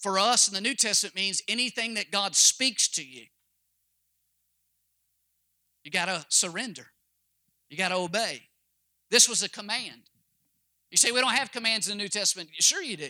For 0.03 0.19
us 0.19 0.49
in 0.49 0.53
the 0.53 0.61
New 0.61 0.75
Testament 0.75 1.17
means 1.17 1.43
anything 1.49 1.95
that 1.95 2.11
God 2.11 2.37
speaks 2.37 2.89
to 2.89 3.03
you, 3.03 3.25
you 5.83 5.91
got 5.91 6.07
to 6.07 6.27
surrender, 6.29 6.89
you 7.71 7.79
got 7.79 7.89
to 7.89 7.97
obey. 7.97 8.49
This 9.11 9.29
was 9.29 9.43
a 9.43 9.49
command. 9.49 10.03
You 10.91 10.97
say, 10.97 11.11
we 11.11 11.21
don't 11.21 11.35
have 11.35 11.53
commands 11.53 11.89
in 11.89 11.97
the 11.97 12.03
New 12.03 12.09
Testament. 12.09 12.51
Sure, 12.61 12.83
you 12.83 12.97
do. 12.97 13.09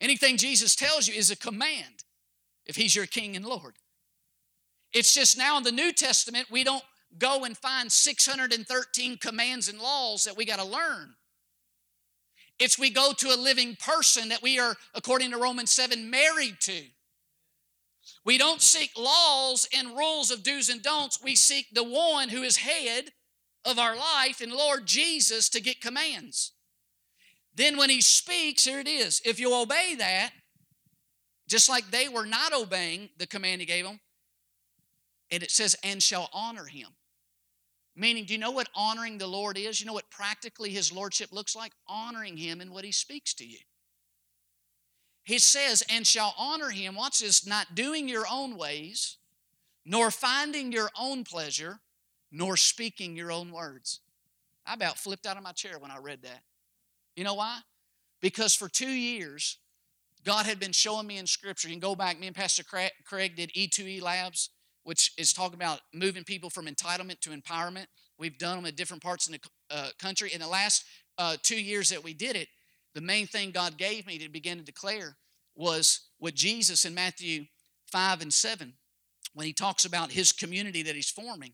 Anything 0.00 0.36
Jesus 0.36 0.74
tells 0.74 1.08
you 1.08 1.14
is 1.14 1.30
a 1.30 1.36
command 1.36 2.04
if 2.66 2.76
He's 2.76 2.94
your 2.94 3.06
King 3.06 3.36
and 3.36 3.44
Lord. 3.44 3.74
It's 4.92 5.14
just 5.14 5.38
now 5.38 5.56
in 5.56 5.62
the 5.62 5.72
New 5.72 5.92
Testament, 5.92 6.48
we 6.50 6.64
don't 6.64 6.84
go 7.18 7.44
and 7.44 7.56
find 7.56 7.90
613 7.90 9.16
commands 9.18 9.68
and 9.68 9.78
laws 9.78 10.24
that 10.24 10.36
we 10.36 10.44
got 10.44 10.58
to 10.58 10.64
learn. 10.64 11.14
It's 12.58 12.78
we 12.78 12.90
go 12.90 13.12
to 13.16 13.28
a 13.28 13.36
living 13.36 13.76
person 13.76 14.28
that 14.28 14.42
we 14.42 14.58
are, 14.58 14.76
according 14.94 15.30
to 15.30 15.38
Romans 15.38 15.70
7, 15.70 16.10
married 16.10 16.60
to. 16.60 16.82
We 18.24 18.38
don't 18.38 18.60
seek 18.60 18.90
laws 18.96 19.68
and 19.76 19.96
rules 19.96 20.30
of 20.30 20.42
do's 20.42 20.68
and 20.68 20.82
don'ts. 20.82 21.22
We 21.22 21.34
seek 21.34 21.68
the 21.72 21.84
one 21.84 22.28
who 22.28 22.42
is 22.42 22.58
head 22.58 23.10
of 23.64 23.78
our 23.78 23.96
life 23.96 24.40
in 24.40 24.50
Lord 24.50 24.86
Jesus 24.86 25.48
to 25.50 25.60
get 25.60 25.80
commands. 25.80 26.52
Then 27.54 27.76
when 27.76 27.90
he 27.90 28.00
speaks, 28.00 28.64
here 28.64 28.80
it 28.80 28.88
is. 28.88 29.20
If 29.24 29.38
you 29.38 29.54
obey 29.54 29.94
that, 29.98 30.30
just 31.48 31.68
like 31.68 31.90
they 31.90 32.08
were 32.08 32.26
not 32.26 32.52
obeying 32.52 33.10
the 33.18 33.26
command 33.26 33.60
he 33.60 33.66
gave 33.66 33.84
them, 33.84 34.00
and 35.30 35.42
it 35.42 35.50
says, 35.50 35.76
and 35.82 36.02
shall 36.02 36.28
honor 36.32 36.64
him. 36.64 36.88
Meaning, 37.94 38.24
do 38.24 38.32
you 38.32 38.38
know 38.38 38.50
what 38.50 38.70
honoring 38.74 39.18
the 39.18 39.26
Lord 39.26 39.58
is? 39.58 39.80
You 39.80 39.86
know 39.86 39.92
what 39.92 40.10
practically 40.10 40.70
his 40.70 40.92
lordship 40.92 41.30
looks 41.30 41.54
like? 41.54 41.72
Honoring 41.86 42.38
him 42.38 42.60
in 42.60 42.72
what 42.72 42.84
he 42.84 42.92
speaks 42.92 43.34
to 43.34 43.46
you. 43.46 43.58
He 45.24 45.38
says, 45.38 45.84
and 45.90 46.06
shall 46.06 46.34
honor 46.38 46.70
him. 46.70 46.96
Watch 46.96 47.20
this, 47.20 47.46
not 47.46 47.74
doing 47.74 48.08
your 48.08 48.24
own 48.30 48.56
ways, 48.56 49.18
nor 49.84 50.10
finding 50.10 50.72
your 50.72 50.90
own 50.98 51.22
pleasure, 51.22 51.80
nor 52.32 52.56
speaking 52.56 53.14
your 53.14 53.30
own 53.30 53.52
words. 53.52 54.00
I 54.66 54.74
about 54.74 54.98
flipped 54.98 55.26
out 55.26 55.36
of 55.36 55.42
my 55.42 55.52
chair 55.52 55.78
when 55.78 55.90
I 55.90 55.98
read 55.98 56.22
that. 56.22 56.40
You 57.14 57.24
know 57.24 57.34
why? 57.34 57.58
Because 58.20 58.54
for 58.54 58.68
two 58.68 58.90
years, 58.90 59.58
God 60.24 60.46
had 60.46 60.58
been 60.58 60.72
showing 60.72 61.06
me 61.06 61.18
in 61.18 61.26
Scripture. 61.26 61.68
You 61.68 61.74
can 61.74 61.80
go 61.80 61.94
back, 61.94 62.18
me 62.18 62.28
and 62.28 62.36
Pastor 62.36 62.62
Craig 62.64 63.36
did 63.36 63.50
E2E 63.50 64.00
Labs, 64.00 64.50
which 64.84 65.12
is 65.18 65.32
talking 65.32 65.56
about 65.56 65.80
moving 65.92 66.24
people 66.24 66.48
from 66.48 66.66
entitlement 66.66 67.20
to 67.20 67.30
empowerment. 67.30 67.86
We've 68.18 68.38
done 68.38 68.56
them 68.56 68.66
at 68.66 68.76
different 68.76 69.02
parts 69.02 69.26
in 69.26 69.32
the 69.32 69.40
uh, 69.70 69.88
country. 69.98 70.32
In 70.32 70.40
the 70.40 70.48
last 70.48 70.84
uh, 71.18 71.36
two 71.42 71.60
years 71.60 71.90
that 71.90 72.04
we 72.04 72.14
did 72.14 72.36
it, 72.36 72.48
the 72.94 73.00
main 73.00 73.26
thing 73.26 73.50
God 73.50 73.76
gave 73.76 74.06
me 74.06 74.18
to 74.18 74.28
begin 74.28 74.58
to 74.58 74.64
declare 74.64 75.16
was 75.54 76.00
with 76.20 76.34
Jesus 76.34 76.84
in 76.84 76.94
Matthew 76.94 77.46
5 77.90 78.22
and 78.22 78.32
7 78.32 78.74
when 79.34 79.46
he 79.46 79.52
talks 79.52 79.84
about 79.84 80.12
his 80.12 80.32
community 80.32 80.82
that 80.82 80.94
he's 80.94 81.10
forming. 81.10 81.52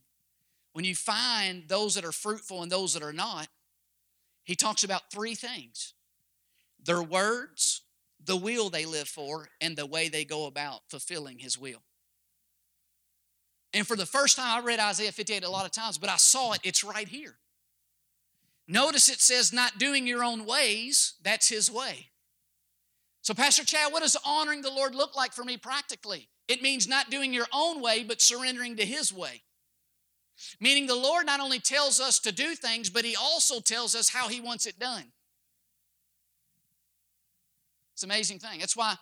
When 0.79 0.85
you 0.85 0.95
find 0.95 1.65
those 1.67 1.97
that 1.97 2.05
are 2.05 2.13
fruitful 2.13 2.63
and 2.63 2.71
those 2.71 2.95
that 2.95 3.03
are 3.03 3.13
not, 3.13 3.49
he 4.45 4.55
talks 4.55 4.85
about 4.85 5.11
three 5.11 5.35
things 5.35 5.93
their 6.85 7.03
words, 7.03 7.83
the 8.25 8.37
will 8.37 8.71
they 8.71 8.87
live 8.87 9.09
for, 9.09 9.49
and 9.61 9.77
the 9.77 9.87
way 9.87 10.09
they 10.09 10.25
go 10.25 10.47
about 10.47 10.83
fulfilling 10.89 11.41
his 11.41 11.59
will. 11.59 11.83
And 13.75 13.89
for 13.89 13.97
the 13.97 14.07
first 14.07 14.37
time, 14.37 14.57
I 14.57 14.65
read 14.65 14.79
Isaiah 14.79 15.11
58 15.11 15.43
a 15.43 15.51
lot 15.51 15.67
of 15.67 15.73
times, 15.73 15.99
but 15.99 16.11
I 16.11 16.17
saw 16.17 16.53
it, 16.53 16.61
it's 16.63 16.85
right 16.85 17.09
here. 17.09 17.35
Notice 18.69 19.09
it 19.09 19.21
says, 19.21 19.53
not 19.53 19.79
doing 19.79 20.07
your 20.07 20.23
own 20.23 20.47
ways, 20.47 21.15
that's 21.25 21.49
his 21.49 21.73
way. 21.73 22.11
So, 23.23 23.35
Pastor 23.35 23.65
Chad, 23.65 23.93
what 23.93 24.05
does 24.05 24.17
honoring 24.25 24.63
the 24.63 24.71
Lord 24.71 24.95
look 24.95 25.17
like 25.17 25.33
for 25.33 25.43
me 25.43 25.57
practically? 25.57 26.29
It 26.47 26.63
means 26.63 26.87
not 26.87 27.11
doing 27.11 27.35
your 27.35 27.49
own 27.53 27.83
way, 27.83 28.05
but 28.05 28.21
surrendering 28.21 28.77
to 28.77 28.85
his 28.87 29.13
way. 29.13 29.43
Meaning 30.61 30.87
the 30.87 30.95
Lord 30.95 31.27
not 31.27 31.41
only 31.41 31.59
tells 31.59 32.01
us 32.01 32.19
to 32.21 32.33
do 32.33 32.55
things, 32.55 32.91
but 32.91 33.05
he 33.05 33.17
also 33.17 33.61
tells 33.61 33.95
us 33.95 34.09
how 34.09 34.29
he 34.29 34.41
wants 34.41 34.67
it 34.67 34.79
done. 34.79 35.05
It's 37.95 38.03
an 38.05 38.11
amazing 38.11 38.39
thing. 38.39 38.61
That's 38.61 38.77
why 38.77 38.95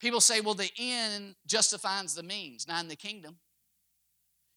people 0.00 0.20
say, 0.20 0.40
well, 0.40 0.54
the 0.54 0.70
end 0.78 1.34
justifies 1.46 2.14
the 2.14 2.22
means, 2.22 2.66
not 2.66 2.82
in 2.82 2.88
the 2.88 2.96
kingdom. 2.96 3.36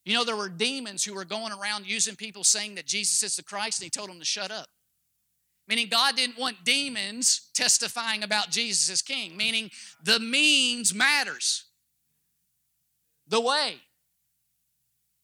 You 0.06 0.16
know, 0.16 0.24
there 0.24 0.36
were 0.36 0.50
demons 0.50 1.04
who 1.04 1.14
were 1.14 1.26
going 1.26 1.54
around 1.54 1.86
using 1.86 2.16
people 2.16 2.44
saying 2.44 2.76
that 2.76 2.86
Jesus 2.86 3.24
is 3.24 3.36
the 3.36 3.44
Christ, 3.44 3.80
and 3.80 3.86
he 3.86 3.90
told 3.90 4.10
them 4.10 4.20
to 4.20 4.26
shut 4.26 4.52
up. 4.52 4.68
Meaning, 5.68 5.88
God 5.88 6.18
didn't 6.18 6.38
want 6.38 6.66
demons 6.66 7.50
testifying 7.54 8.22
about 8.22 8.50
Jesus 8.50 8.90
as 8.90 9.02
king, 9.02 9.38
meaning 9.38 9.72
the 10.04 10.20
means 10.20 10.94
matters, 10.94 11.66
the 13.28 13.40
way. 13.40 13.76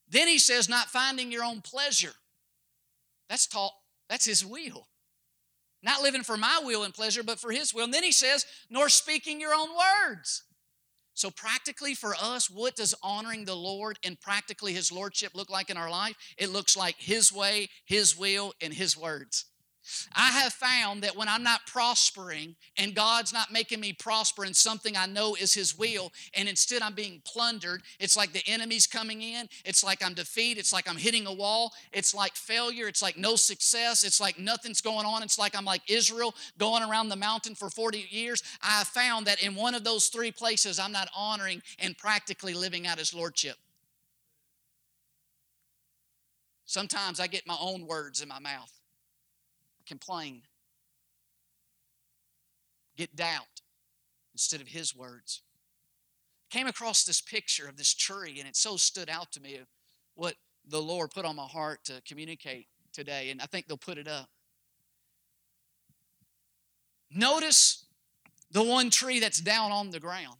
Then 0.09 0.27
he 0.27 0.39
says, 0.39 0.67
not 0.67 0.89
finding 0.89 1.31
your 1.31 1.43
own 1.43 1.61
pleasure. 1.61 2.13
That's 3.29 3.47
taught, 3.47 3.73
that's 4.09 4.25
his 4.25 4.45
will. 4.45 4.87
Not 5.81 6.01
living 6.01 6.23
for 6.23 6.35
my 6.35 6.59
will 6.63 6.83
and 6.83 6.93
pleasure, 6.93 7.23
but 7.23 7.39
for 7.39 7.51
his 7.51 7.73
will. 7.73 7.85
And 7.85 7.93
then 7.93 8.03
he 8.03 8.11
says, 8.11 8.45
nor 8.69 8.89
speaking 8.89 9.39
your 9.39 9.53
own 9.53 9.69
words. 9.69 10.43
So, 11.19 11.29
practically 11.29 11.95
for 11.95 12.15
us, 12.15 12.49
what 12.49 12.77
does 12.77 12.95
honoring 13.03 13.43
the 13.43 13.53
Lord 13.53 13.99
and 14.05 14.17
practically 14.21 14.71
His 14.71 14.89
Lordship 14.89 15.33
look 15.35 15.49
like 15.49 15.69
in 15.69 15.75
our 15.75 15.89
life? 15.89 16.15
It 16.37 16.49
looks 16.49 16.77
like 16.77 16.95
His 16.97 17.33
way, 17.33 17.67
His 17.83 18.17
will, 18.17 18.53
and 18.61 18.73
His 18.73 18.95
words. 18.95 19.43
I 20.13 20.29
have 20.31 20.53
found 20.53 21.03
that 21.03 21.15
when 21.15 21.27
I'm 21.27 21.43
not 21.43 21.65
prospering 21.65 22.55
and 22.77 22.95
God's 22.95 23.33
not 23.33 23.51
making 23.51 23.79
me 23.79 23.93
prosper 23.93 24.45
in 24.45 24.53
something 24.53 24.95
I 24.95 25.05
know 25.05 25.35
is 25.35 25.53
His 25.53 25.77
will, 25.77 26.11
and 26.33 26.49
instead 26.49 26.81
I'm 26.81 26.93
being 26.93 27.21
plundered, 27.25 27.81
it's 27.99 28.17
like 28.17 28.33
the 28.33 28.45
enemy's 28.47 28.87
coming 28.87 29.21
in. 29.21 29.47
It's 29.65 29.83
like 29.83 30.03
I'm 30.03 30.13
defeated. 30.13 30.59
It's 30.59 30.73
like 30.73 30.89
I'm 30.89 30.97
hitting 30.97 31.27
a 31.27 31.33
wall. 31.33 31.73
It's 31.91 32.13
like 32.13 32.35
failure. 32.35 32.87
It's 32.87 33.01
like 33.01 33.17
no 33.17 33.35
success. 33.35 34.03
It's 34.03 34.19
like 34.19 34.39
nothing's 34.39 34.81
going 34.81 35.05
on. 35.05 35.23
It's 35.23 35.39
like 35.39 35.55
I'm 35.55 35.65
like 35.65 35.89
Israel 35.89 36.35
going 36.57 36.83
around 36.83 37.09
the 37.09 37.15
mountain 37.15 37.55
for 37.55 37.69
40 37.69 38.07
years. 38.09 38.43
I 38.61 38.79
have 38.79 38.87
found 38.87 39.27
that 39.27 39.41
in 39.41 39.55
one 39.55 39.75
of 39.75 39.83
those 39.83 40.07
three 40.07 40.31
places, 40.31 40.79
I'm 40.79 40.91
not 40.91 41.09
honoring 41.15 41.61
and 41.79 41.97
practically 41.97 42.53
living 42.53 42.87
out 42.87 42.99
His 42.99 43.13
Lordship. 43.13 43.57
Sometimes 46.65 47.19
I 47.19 47.27
get 47.27 47.47
my 47.47 47.57
own 47.59 47.87
words 47.87 48.21
in 48.21 48.27
my 48.27 48.39
mouth 48.39 48.78
complain, 49.89 50.43
get 52.95 53.15
doubt 53.15 53.61
instead 54.33 54.61
of 54.61 54.67
his 54.67 54.95
words. 54.95 55.41
Came 56.49 56.67
across 56.67 57.03
this 57.03 57.19
picture 57.19 57.67
of 57.67 57.75
this 57.75 57.93
tree, 57.93 58.37
and 58.39 58.47
it 58.47 58.55
so 58.55 58.77
stood 58.77 59.09
out 59.09 59.31
to 59.33 59.41
me 59.41 59.57
of 59.57 59.67
what 60.15 60.35
the 60.67 60.81
Lord 60.81 61.11
put 61.11 61.25
on 61.25 61.35
my 61.35 61.45
heart 61.45 61.83
to 61.85 62.01
communicate 62.07 62.67
today, 62.93 63.29
and 63.31 63.41
I 63.41 63.45
think 63.45 63.67
they'll 63.67 63.77
put 63.77 63.97
it 63.97 64.07
up. 64.07 64.29
Notice 67.11 67.85
the 68.51 68.63
one 68.63 68.89
tree 68.89 69.19
that's 69.19 69.41
down 69.41 69.71
on 69.71 69.89
the 69.89 69.99
ground. 69.99 70.37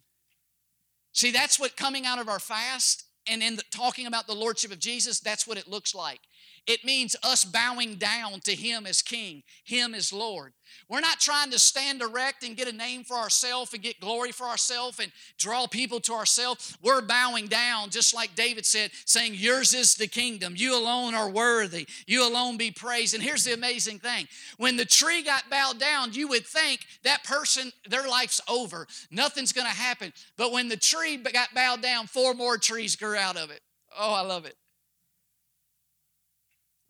See, 1.12 1.32
that's 1.32 1.60
what 1.60 1.76
coming 1.76 2.06
out 2.06 2.20
of 2.20 2.30
our 2.30 2.40
fast 2.40 3.06
and 3.28 3.44
in 3.44 3.56
the, 3.56 3.64
talking 3.72 4.08
about 4.08 4.28
the 4.28 4.34
Lordship 4.34 4.72
of 4.72 4.80
Jesus, 4.80 5.20
that's 5.20 5.48
what 5.48 5.58
it 5.58 5.68
looks 5.68 5.94
like. 5.94 6.20
It 6.68 6.84
means 6.84 7.16
us 7.24 7.46
bowing 7.46 7.96
down 7.96 8.40
to 8.42 8.56
Him 8.56 8.86
as 8.86 9.02
King, 9.02 9.44
Him 9.64 9.94
as 9.94 10.14
Lord. 10.14 10.54
We're 10.88 11.00
not 11.00 11.20
trying 11.20 11.52
to 11.52 11.60
stand 11.60 12.02
erect 12.02 12.44
and 12.44 12.58
get 12.58 12.68
a 12.68 12.76
name 12.76 13.04
for 13.04 13.16
ourselves 13.16 13.74
and 13.74 13.82
get 13.82 14.00
glory 14.00 14.32
for 14.32 14.46
ourselves 14.46 15.00
and 15.00 15.12
draw 15.38 15.68
people 15.68 16.00
to 16.02 16.14
ourselves. 16.14 16.78
We're 16.82 17.02
bowing 17.02 17.48
down, 17.48 17.90
just 17.90 18.14
like 18.14 18.36
David 18.36 18.66
said, 18.66 18.92
saying, 19.06 19.34
Yours 19.36 19.74
is 19.74 19.96
the 19.96 20.08
kingdom. 20.08 20.54
You 20.56 20.78
alone 20.78 21.14
are 21.16 21.30
worthy. 21.30 21.88
You 22.08 22.28
alone 22.28 22.58
be 22.58 22.72
praised. 22.72 23.14
And 23.14 23.24
here's 23.24 23.44
the 23.44 23.54
amazing 23.54 24.00
thing 24.00 24.28
when 24.58 24.78
the 24.78 24.86
tree 24.86 25.24
got 25.24 25.50
bowed 25.50 25.80
down, 25.80 26.14
you 26.14 26.28
would 26.30 26.46
think 26.46 26.86
that 27.04 27.24
person, 27.24 27.72
their 27.88 28.08
life's 28.08 28.42
over. 28.50 28.88
Nothing's 29.12 29.54
going 29.54 29.68
to 29.68 29.74
happen. 29.74 30.14
But 30.38 30.52
when 30.52 30.70
the 30.70 30.78
tree 30.78 31.18
got 31.18 31.54
bowed 31.54 31.82
down, 31.82 32.08
four 32.08 32.34
more 32.34 32.58
trees 32.58 32.96
grew 32.96 33.16
out 33.16 33.38
of 33.38 33.52
it. 33.52 33.62
Oh, 33.98 34.14
I 34.14 34.22
love 34.22 34.46
it. 34.46 34.56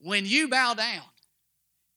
When 0.02 0.26
you 0.26 0.47
bow 0.47 0.74
down 0.74 1.04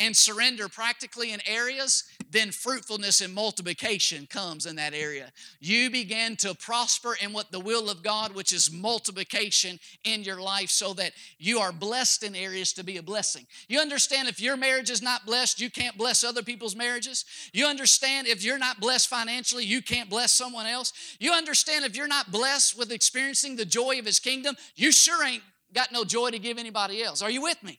and 0.00 0.16
surrender 0.16 0.68
practically 0.68 1.32
in 1.32 1.40
areas, 1.46 2.02
then 2.28 2.50
fruitfulness 2.50 3.20
and 3.20 3.32
multiplication 3.32 4.26
comes 4.26 4.66
in 4.66 4.74
that 4.74 4.94
area. 4.94 5.30
You 5.60 5.90
begin 5.90 6.34
to 6.36 6.54
prosper 6.54 7.14
in 7.22 7.32
what 7.32 7.52
the 7.52 7.60
will 7.60 7.88
of 7.88 8.02
God, 8.02 8.34
which 8.34 8.52
is 8.52 8.72
multiplication 8.72 9.78
in 10.02 10.24
your 10.24 10.40
life, 10.40 10.70
so 10.70 10.92
that 10.94 11.12
you 11.38 11.60
are 11.60 11.70
blessed 11.70 12.24
in 12.24 12.34
areas 12.34 12.72
to 12.72 12.82
be 12.82 12.96
a 12.96 13.02
blessing. 13.02 13.46
You 13.68 13.78
understand 13.80 14.28
if 14.28 14.40
your 14.40 14.56
marriage 14.56 14.90
is 14.90 15.02
not 15.02 15.24
blessed, 15.24 15.60
you 15.60 15.70
can't 15.70 15.96
bless 15.96 16.24
other 16.24 16.42
people's 16.42 16.74
marriages. 16.74 17.24
You 17.52 17.66
understand 17.66 18.26
if 18.26 18.42
you're 18.42 18.58
not 18.58 18.80
blessed 18.80 19.08
financially, 19.08 19.64
you 19.64 19.82
can't 19.82 20.10
bless 20.10 20.32
someone 20.32 20.66
else. 20.66 20.92
You 21.20 21.32
understand 21.32 21.84
if 21.84 21.94
you're 21.94 22.08
not 22.08 22.32
blessed 22.32 22.76
with 22.76 22.90
experiencing 22.90 23.54
the 23.54 23.66
joy 23.66 24.00
of 24.00 24.06
His 24.06 24.18
kingdom, 24.18 24.56
you 24.74 24.90
sure 24.90 25.22
ain't 25.24 25.44
got 25.72 25.92
no 25.92 26.02
joy 26.02 26.30
to 26.30 26.38
give 26.38 26.58
anybody 26.58 27.04
else. 27.04 27.22
Are 27.22 27.30
you 27.30 27.42
with 27.42 27.62
me? 27.62 27.78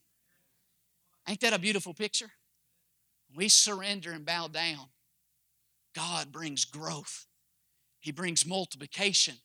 Ain't 1.27 1.39
that 1.41 1.53
a 1.53 1.59
beautiful 1.59 1.93
picture? 1.93 2.31
We 3.35 3.49
surrender 3.49 4.11
and 4.11 4.25
bow 4.25 4.47
down. 4.47 4.87
God 5.95 6.31
brings 6.31 6.65
growth, 6.65 7.25
He 7.99 8.11
brings 8.11 8.45
multiplication, 8.45 9.35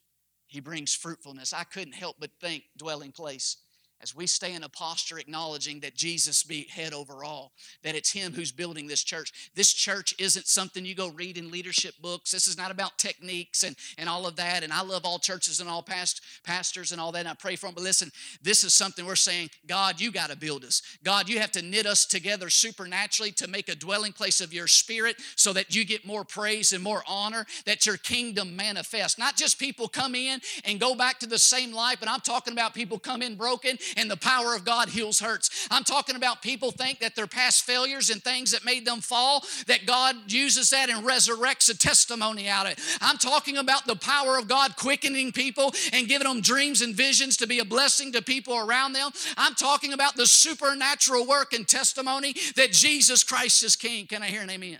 He 0.47 0.61
brings 0.61 0.95
fruitfulness. 0.95 1.53
I 1.53 1.65
couldn't 1.65 1.95
help 1.95 2.17
but 2.19 2.31
think, 2.41 2.65
dwelling 2.77 3.13
place 3.13 3.59
as 4.01 4.15
we 4.15 4.27
stay 4.27 4.55
in 4.55 4.63
a 4.63 4.69
posture 4.69 5.19
acknowledging 5.19 5.81
that 5.81 5.97
Jesus 5.97 6.45
be 6.45 6.69
head 6.71 6.93
over 6.93 7.25
all, 7.25 7.53
that 7.83 7.97
it's 7.97 8.13
Him 8.13 8.33
who's 8.33 8.53
building 8.53 8.87
this 8.87 9.03
church. 9.03 9.51
This 9.55 9.73
church 9.73 10.15
isn't 10.19 10.47
something 10.47 10.85
you 10.85 10.95
go 10.95 11.09
read 11.09 11.37
in 11.37 11.51
leadership 11.51 11.95
books. 12.01 12.31
This 12.31 12.47
is 12.47 12.57
not 12.57 12.71
about 12.71 12.97
techniques 12.99 13.65
and, 13.65 13.75
and 13.99 14.09
all 14.09 14.27
of 14.27 14.37
that. 14.37 14.63
And 14.63 14.73
I 14.73 14.83
love 14.83 15.05
all 15.05 15.19
churches 15.19 15.59
and 15.61 15.69
all 15.69 15.83
past, 15.83 16.23
pastors 16.45 16.93
and 16.93 17.01
all 17.01 17.11
that, 17.13 17.21
and 17.21 17.29
I 17.29 17.35
pray 17.35 17.57
for 17.57 17.67
them. 17.67 17.75
But 17.75 17.85
listen, 17.85 18.13
this 18.41 18.63
is 18.63 18.73
something 18.73 19.05
we're 19.05 19.17
saying, 19.17 19.51
God, 19.67 20.01
you 20.01 20.13
got 20.13 20.31
to 20.31 20.37
build 20.37 20.65
us. 20.65 20.83
God, 21.03 21.29
you 21.29 21.41
have 21.41 21.53
to 21.53 21.63
knit 21.63 21.87
us 21.87 22.07
together 22.07 22.51
supernaturally 22.51 23.33
to 23.33 23.49
make 23.49 23.69
a 23.69 23.75
dwelling 23.75 24.13
place 24.13 24.41
of 24.41 24.53
your 24.53 24.69
spirit 24.69 25.17
so 25.35 25.53
that 25.53 25.75
you 25.75 25.85
get 25.85 26.07
more 26.07 26.25
praise 26.25 26.73
and 26.73 26.85
more 26.85 27.03
honor, 27.09 27.47
that 27.67 27.85
your 27.85 27.97
kingdom 27.97 28.55
manifests. 28.55 29.19
Not 29.19 29.37
just 29.37 29.59
people 29.59 29.89
come 29.89 30.15
in 30.15 30.41
and 30.65 30.79
go 30.79 30.95
back 30.95 31.19
to 31.21 31.27
the 31.27 31.39
same 31.39 31.73
life, 31.73 31.97
but 31.99 32.09
I'm 32.09 32.21
talking 32.21 32.53
about 32.53 32.75
people 32.75 32.99
come 32.99 33.23
in 33.23 33.35
broken 33.35 33.77
and 33.97 34.11
the 34.11 34.17
power 34.17 34.55
of 34.55 34.65
God 34.65 34.89
heals 34.89 35.21
hurts. 35.21 35.69
I'm 35.71 35.85
talking 35.85 36.17
about 36.17 36.43
people 36.43 36.71
think 36.71 37.01
that 37.01 37.17
their 37.17 37.27
past 37.27 37.65
failures 37.65 38.11
and 38.11 38.23
things 38.23 38.53
that 38.53 38.65
made 38.65 38.85
them 38.85 39.01
fall, 39.01 39.45
that 39.67 39.87
God 39.87 40.31
uses 40.31 40.71
that 40.71 40.91
and 40.91 41.07
resurrects 41.07 41.71
a 41.71 41.77
testimony 41.77 42.49
out 42.49 42.67
of 42.67 42.73
it. 42.73 42.81
I'm 43.01 43.19
talking 43.19 43.57
about 43.57 43.87
the 43.87 43.97
power 43.97 44.39
of 44.39 44.49
God 44.49 44.77
quickening 44.77 45.33
people 45.33 45.73
and 45.93 46.09
giving 46.09 46.29
them 46.29 46.41
dreams 46.41 46.83
and 46.83 46.95
visions 46.95 47.37
to 47.39 47.47
be 47.47 47.59
a 47.59 47.65
blessing 47.65 48.13
to 48.13 48.23
people 48.23 48.57
around 48.57 48.93
them. 48.93 49.11
I'm 49.37 49.55
talking 49.55 49.93
about 49.93 50.17
the 50.17 50.27
supernatural 50.27 51.27
work 51.27 51.53
and 51.53 51.67
testimony 51.67 52.35
that 52.57 52.73
Jesus 52.73 53.25
Christ 53.25 53.63
is 53.63 53.77
King. 53.77 54.07
Can 54.07 54.23
I 54.23 54.27
hear 54.27 54.43
an 54.43 54.51
amen? 54.51 54.79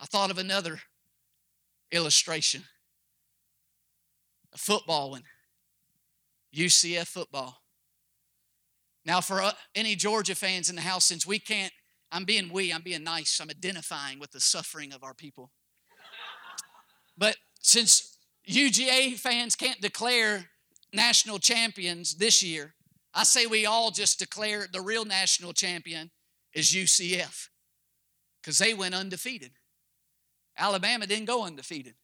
I 0.00 0.06
thought 0.06 0.30
of 0.30 0.38
another 0.38 0.80
illustration 1.92 2.64
a 4.52 4.58
football 4.58 5.10
one. 5.10 5.22
UCF 6.54 7.06
football. 7.06 7.62
Now, 9.04 9.20
for 9.20 9.40
uh, 9.40 9.52
any 9.74 9.96
Georgia 9.96 10.34
fans 10.34 10.68
in 10.68 10.76
the 10.76 10.82
house, 10.82 11.06
since 11.06 11.26
we 11.26 11.38
can't, 11.38 11.72
I'm 12.12 12.24
being 12.24 12.52
we, 12.52 12.72
I'm 12.72 12.82
being 12.82 13.04
nice, 13.04 13.40
I'm 13.40 13.50
identifying 13.50 14.18
with 14.18 14.32
the 14.32 14.40
suffering 14.40 14.92
of 14.92 15.02
our 15.02 15.14
people. 15.14 15.50
But 17.16 17.36
since 17.60 18.18
UGA 18.48 19.18
fans 19.18 19.54
can't 19.54 19.80
declare 19.80 20.46
national 20.92 21.38
champions 21.38 22.16
this 22.16 22.42
year, 22.42 22.74
I 23.14 23.24
say 23.24 23.46
we 23.46 23.66
all 23.66 23.90
just 23.90 24.18
declare 24.18 24.66
the 24.72 24.80
real 24.80 25.04
national 25.04 25.52
champion 25.52 26.10
is 26.54 26.70
UCF 26.72 27.48
because 28.40 28.58
they 28.58 28.74
went 28.74 28.94
undefeated. 28.94 29.52
Alabama 30.58 31.06
didn't 31.06 31.26
go 31.26 31.44
undefeated. 31.44 31.94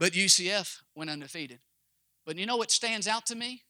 But 0.00 0.14
UCF 0.14 0.78
went 0.94 1.10
undefeated. 1.10 1.60
But 2.24 2.38
you 2.38 2.46
know 2.46 2.56
what 2.56 2.70
stands 2.70 3.06
out 3.06 3.26
to 3.26 3.34
me? 3.34 3.64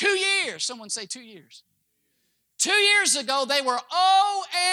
Two 0.00 0.18
years. 0.18 0.64
Someone 0.64 0.88
say 0.88 1.04
two 1.04 1.20
years. 1.20 1.62
Two 2.58 2.72
years 2.72 3.16
ago, 3.16 3.44
they 3.46 3.60
were 3.60 3.76
0 3.76 3.80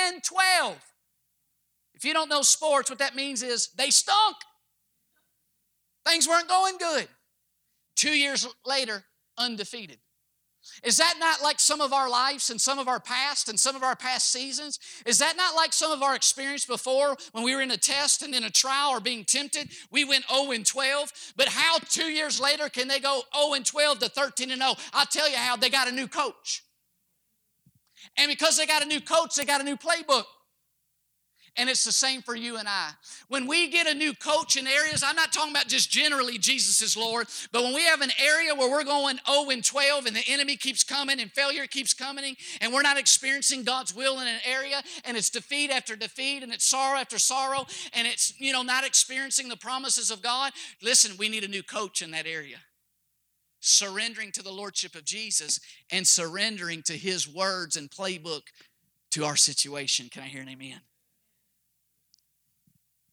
and 0.06 0.24
12. 0.24 0.78
If 1.96 2.06
you 2.06 2.14
don't 2.14 2.30
know 2.30 2.44
sports, 2.44 2.90
what 2.90 3.00
that 3.00 3.14
means 3.14 3.44
is 3.44 3.68
they 3.76 3.90
stunk. 3.90 4.38
Things 6.06 6.30
weren't 6.30 6.48
going 6.48 6.78
good. 6.78 7.10
Two 7.98 8.18
years 8.18 8.48
later, 8.66 9.04
undefeated. 9.38 9.98
Is 10.84 10.98
that 10.98 11.16
not 11.20 11.42
like 11.42 11.60
some 11.60 11.82
of 11.82 11.94
our 11.94 12.10
lives 12.10 12.50
and 12.50 12.60
some 12.60 12.80
of 12.80 12.88
our 12.88 13.00
past 13.00 13.50
and 13.50 13.60
some 13.60 13.76
of 13.76 13.84
our 13.84 13.96
past 13.96 14.32
seasons? 14.32 14.80
Is 15.06 15.20
that 15.20 15.36
not 15.38 15.56
like 15.56 15.74
some 15.74 15.92
of 15.92 16.04
our 16.04 16.16
experience 16.16 16.66
before 16.66 17.18
when 17.32 17.44
we 17.44 17.56
were 17.56 17.62
in 17.62 17.72
a 17.72 17.78
test 17.78 18.22
and 18.22 18.36
in 18.36 18.44
a 18.44 18.50
trial 18.50 18.92
or 18.92 19.00
being 19.00 19.26
tempted? 19.26 19.70
We 19.92 20.06
went 20.06 20.26
0 20.30 20.52
and 20.52 20.66
12. 20.66 21.34
But 21.36 21.48
how 21.50 21.78
two 21.80 22.12
years 22.12 22.40
later 22.40 22.70
can 22.70 22.88
they 22.88 23.00
go 23.00 23.22
0 23.36 23.54
and 23.54 23.66
12 23.66 24.00
to 24.00 24.10
13 24.10 24.52
and 24.52 24.62
0? 24.62 24.76
I'll 24.94 25.06
tell 25.06 25.30
you 25.30 25.38
how 25.38 25.56
they 25.56 25.70
got 25.70 25.88
a 25.88 25.92
new 25.92 26.08
coach. 26.08 26.64
And 28.18 28.30
because 28.30 28.58
they 28.58 28.66
got 28.66 28.84
a 28.84 28.88
new 28.88 29.02
coach, 29.02 29.36
they 29.36 29.46
got 29.46 29.62
a 29.62 29.64
new 29.64 29.78
playbook. 29.78 30.24
And 31.58 31.70
it's 31.70 31.84
the 31.84 31.92
same 31.92 32.22
for 32.22 32.36
you 32.36 32.58
and 32.58 32.68
I. 32.70 32.92
When 33.30 33.48
we 33.48 33.70
get 33.70 33.88
a 33.88 33.94
new 33.96 34.14
coach 34.14 34.58
in 34.58 34.68
areas, 34.68 35.04
I'm 35.04 35.16
not 35.16 35.34
talking 35.34 35.52
about 35.52 35.68
just 35.68 35.90
generally 35.90 36.38
Jesus 36.38 36.82
is 36.82 36.96
Lord, 36.96 37.28
but 37.52 37.64
when 37.64 37.74
we 37.74 37.84
have 37.84 38.02
an 38.02 38.12
area 38.24 38.54
where 38.54 38.70
we're 38.70 38.84
going 38.84 39.20
0 39.28 39.50
and 39.50 39.66
12 39.66 40.06
and 40.06 40.16
the 40.16 40.24
enemy 40.28 40.56
keeps 40.56 40.84
coming 40.84 41.20
and 41.20 41.32
failure 41.32 41.66
keeps 41.66 41.96
coming 41.96 42.36
and 42.62 42.72
we're 42.72 42.84
not 42.84 43.00
experiencing 43.00 43.64
God's 43.64 43.96
will 43.96 44.20
in 44.20 44.28
an 44.28 44.40
area 44.46 44.84
and 45.04 45.18
it's 45.18 45.32
defeat 45.32 45.72
after 45.72 45.96
defeat 45.96 46.44
and 46.44 46.54
it's 46.54 46.66
sorrow 46.66 47.00
after 47.00 47.18
sorrow 47.18 47.66
and 47.94 48.08
it's, 48.08 48.40
you 48.40 48.54
know, 48.54 48.62
not 48.62 48.86
experiencing 48.86 49.50
the 49.50 49.58
promises 49.58 50.12
of 50.12 50.22
God, 50.22 50.54
listen, 50.84 51.18
we 51.18 51.28
need 51.28 51.44
a 51.44 51.48
new 51.48 51.64
coach 51.64 52.04
in 52.04 52.12
that 52.12 52.28
area 52.28 52.58
surrendering 53.60 54.32
to 54.32 54.44
the 54.44 54.52
lordship 54.52 54.96
of 54.96 55.04
Jesus 55.04 55.60
and 55.92 56.08
surrendering 56.08 56.84
to 56.84 56.94
his 56.94 57.28
words 57.28 57.76
and 57.76 57.90
playbook 57.90 58.44
to 59.12 59.26
our 59.26 59.36
situation. 59.36 60.10
Can 60.12 60.24
I 60.24 60.28
hear 60.28 60.42
an 60.42 60.50
amen? 60.50 60.82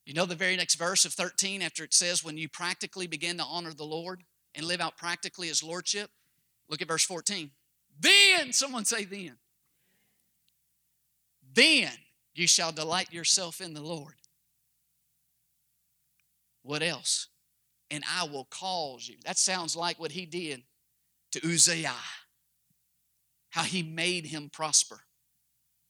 You 0.04 0.12
know 0.12 0.26
the 0.26 0.34
very 0.34 0.56
next 0.56 0.74
verse 0.74 1.04
of 1.04 1.14
13 1.14 1.62
after 1.62 1.82
it 1.82 1.94
says, 1.94 2.22
when 2.22 2.36
you 2.36 2.48
practically 2.48 3.06
begin 3.06 3.38
to 3.38 3.44
honor 3.44 3.72
the 3.72 3.84
Lord 3.84 4.22
and 4.54 4.66
live 4.66 4.80
out 4.80 4.98
practically 4.98 5.48
his 5.48 5.62
lordship? 5.62 6.10
Look 6.68 6.82
at 6.82 6.88
verse 6.88 7.04
14. 7.04 7.50
Then, 7.98 8.52
someone 8.52 8.84
say, 8.84 9.04
then. 9.04 9.36
Then 11.54 11.92
you 12.34 12.46
shall 12.46 12.72
delight 12.72 13.12
yourself 13.12 13.60
in 13.60 13.74
the 13.74 13.80
Lord. 13.80 14.14
What 16.62 16.82
else? 16.82 17.28
And 17.90 18.02
I 18.10 18.24
will 18.24 18.46
cause 18.50 19.08
you. 19.08 19.16
That 19.24 19.38
sounds 19.38 19.76
like 19.76 20.00
what 20.00 20.12
he 20.12 20.26
did 20.26 20.62
to 21.32 21.46
Uzziah, 21.46 21.92
how 23.50 23.62
he 23.62 23.82
made 23.82 24.26
him 24.26 24.50
prosper. 24.52 25.03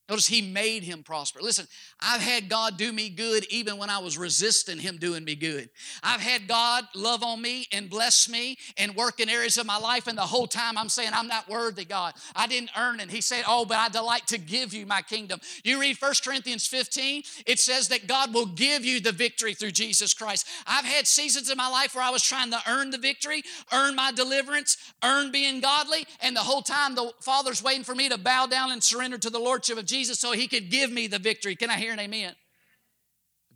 Notice 0.06 0.26
he 0.26 0.42
made 0.42 0.82
him 0.82 1.02
prosper. 1.02 1.40
Listen, 1.40 1.66
I've 1.98 2.20
had 2.20 2.50
God 2.50 2.76
do 2.76 2.92
me 2.92 3.08
good 3.08 3.46
even 3.50 3.78
when 3.78 3.88
I 3.88 4.00
was 4.00 4.18
resisting 4.18 4.78
him 4.78 4.98
doing 4.98 5.24
me 5.24 5.34
good. 5.34 5.70
I've 6.02 6.20
had 6.20 6.46
God 6.46 6.84
love 6.94 7.22
on 7.22 7.40
me 7.40 7.66
and 7.72 7.88
bless 7.88 8.28
me 8.28 8.58
and 8.76 8.94
work 8.94 9.18
in 9.18 9.30
areas 9.30 9.56
of 9.56 9.64
my 9.64 9.78
life, 9.78 10.06
and 10.06 10.18
the 10.18 10.22
whole 10.22 10.46
time 10.46 10.76
I'm 10.76 10.90
saying, 10.90 11.10
I'm 11.14 11.26
not 11.26 11.48
worthy, 11.48 11.86
God. 11.86 12.12
I 12.36 12.46
didn't 12.46 12.68
earn 12.76 13.00
it. 13.00 13.10
He 13.10 13.22
said, 13.22 13.44
Oh, 13.48 13.64
but 13.64 13.78
I 13.78 13.88
delight 13.88 14.26
to 14.26 14.36
give 14.36 14.74
you 14.74 14.84
my 14.84 15.00
kingdom. 15.00 15.40
You 15.64 15.80
read 15.80 15.96
1 15.98 16.12
Corinthians 16.22 16.66
15, 16.66 17.22
it 17.46 17.58
says 17.58 17.88
that 17.88 18.06
God 18.06 18.34
will 18.34 18.46
give 18.46 18.84
you 18.84 19.00
the 19.00 19.12
victory 19.12 19.54
through 19.54 19.70
Jesus 19.70 20.12
Christ. 20.12 20.46
I've 20.66 20.84
had 20.84 21.06
seasons 21.06 21.48
in 21.48 21.56
my 21.56 21.68
life 21.68 21.94
where 21.94 22.04
I 22.04 22.10
was 22.10 22.22
trying 22.22 22.50
to 22.50 22.60
earn 22.68 22.90
the 22.90 22.98
victory, 22.98 23.42
earn 23.72 23.94
my 23.94 24.12
deliverance, 24.12 24.76
earn 25.02 25.32
being 25.32 25.60
godly, 25.60 26.06
and 26.20 26.36
the 26.36 26.40
whole 26.40 26.60
time 26.60 26.94
the 26.94 27.10
Father's 27.22 27.62
waiting 27.62 27.84
for 27.84 27.94
me 27.94 28.10
to 28.10 28.18
bow 28.18 28.46
down 28.46 28.70
and 28.70 28.84
surrender 28.84 29.16
to 29.16 29.30
the 29.30 29.38
Lordship 29.38 29.78
of 29.78 29.86
Jesus 29.86 29.93
Jesus 29.94 30.18
so 30.18 30.32
he 30.32 30.48
could 30.48 30.70
give 30.70 30.90
me 30.90 31.06
the 31.06 31.20
victory. 31.20 31.54
Can 31.54 31.70
I 31.70 31.76
hear 31.76 31.92
an 31.92 32.00
amen? 32.00 32.34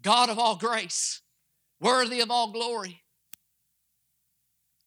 God 0.00 0.30
of 0.30 0.38
all 0.38 0.54
grace, 0.54 1.20
worthy 1.80 2.20
of 2.20 2.30
all 2.30 2.52
glory. 2.52 3.02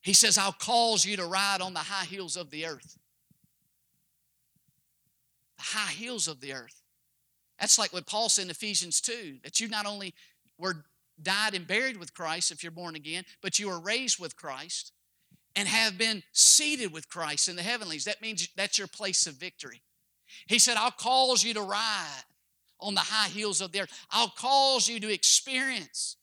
He 0.01 0.13
says, 0.13 0.37
I'll 0.37 0.53
cause 0.53 1.05
you 1.05 1.17
to 1.17 1.25
ride 1.25 1.61
on 1.61 1.73
the 1.73 1.79
high 1.79 2.05
hills 2.05 2.37
of 2.37 2.51
the 2.51 2.65
earth. 2.65 2.97
The 5.57 5.63
high 5.63 5.91
hills 5.91 6.29
of 6.29 6.39
the 6.39 6.53
earth. 6.53 6.81
That's 7.59 7.77
like 7.77 7.91
what 7.91 8.07
Paul 8.07 8.29
said 8.29 8.45
in 8.45 8.51
Ephesians 8.51 9.01
2 9.01 9.39
that 9.43 9.59
you 9.59 9.67
not 9.67 9.85
only 9.85 10.15
were 10.57 10.85
died 11.21 11.53
and 11.53 11.67
buried 11.67 11.97
with 11.97 12.13
Christ 12.13 12.51
if 12.51 12.63
you're 12.63 12.71
born 12.71 12.95
again, 12.95 13.25
but 13.41 13.59
you 13.59 13.67
were 13.67 13.79
raised 13.79 14.19
with 14.19 14.37
Christ 14.37 14.93
and 15.55 15.67
have 15.67 15.97
been 15.97 16.23
seated 16.31 16.93
with 16.93 17.09
Christ 17.09 17.49
in 17.49 17.57
the 17.57 17.61
heavenlies. 17.61 18.05
That 18.05 18.21
means 18.21 18.47
that's 18.55 18.77
your 18.77 18.87
place 18.87 19.27
of 19.27 19.33
victory. 19.33 19.81
He 20.47 20.59
said, 20.59 20.77
I'll 20.77 20.91
cause 20.91 21.43
you 21.43 21.53
to 21.53 21.61
ride 21.61 22.23
on 22.79 22.93
the 22.93 23.01
high 23.01 23.29
hills 23.29 23.61
of 23.61 23.71
the 23.71 23.81
earth. 23.81 24.07
I'll 24.11 24.33
cause 24.35 24.87
you 24.87 24.99
to 24.99 25.11
experience 25.11 26.17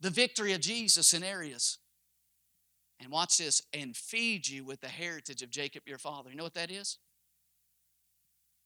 the 0.00 0.10
victory 0.10 0.52
of 0.52 0.60
Jesus 0.60 1.12
in 1.12 1.22
areas. 1.22 1.78
And 3.02 3.10
watch 3.10 3.38
this, 3.38 3.62
and 3.72 3.96
feed 3.96 4.46
you 4.46 4.62
with 4.62 4.82
the 4.82 4.88
heritage 4.88 5.42
of 5.42 5.50
Jacob 5.50 5.82
your 5.86 5.98
father. 5.98 6.28
You 6.30 6.36
know 6.36 6.44
what 6.44 6.54
that 6.54 6.70
is? 6.70 6.98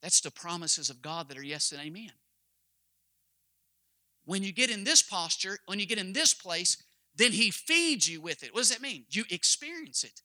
That's 0.03 0.21
the 0.21 0.31
promises 0.31 0.91
of 0.91 1.01
God 1.01 1.29
that 1.29 1.39
are 1.39 1.45
yes 1.45 1.71
and 1.71 1.81
amen. 1.81 2.11
When 4.25 4.43
you 4.43 4.53
get 4.53 4.71
in 4.71 4.85
this 4.85 5.03
posture, 5.03 5.59
when 5.67 5.79
you 5.79 5.87
get 5.87 5.99
in 5.99 6.13
this 6.13 6.35
place, 6.35 6.83
then 7.15 7.33
He 7.33 7.51
feeds 7.51 8.09
you 8.09 8.21
with 8.21 8.43
it. 8.43 8.53
What 8.53 8.61
does 8.61 8.71
that 8.71 8.83
mean? 8.83 9.05
You 9.11 9.25
experience 9.31 10.03
it. 10.03 10.23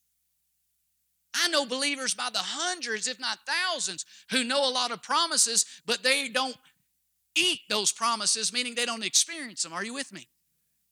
I 1.43 1.49
know 1.49 1.65
believers 1.65 2.13
by 2.13 2.29
the 2.31 2.39
hundreds, 2.39 3.07
if 3.07 3.19
not 3.19 3.39
thousands, 3.45 4.05
who 4.31 4.43
know 4.43 4.67
a 4.67 4.71
lot 4.71 4.91
of 4.91 5.01
promises, 5.01 5.65
but 5.85 6.03
they 6.03 6.29
don't 6.29 6.57
eat 7.35 7.61
those 7.69 7.91
promises, 7.91 8.51
meaning 8.51 8.75
they 8.75 8.85
don't 8.85 9.05
experience 9.05 9.63
them. 9.63 9.73
Are 9.73 9.85
you 9.85 9.93
with 9.93 10.11
me? 10.11 10.27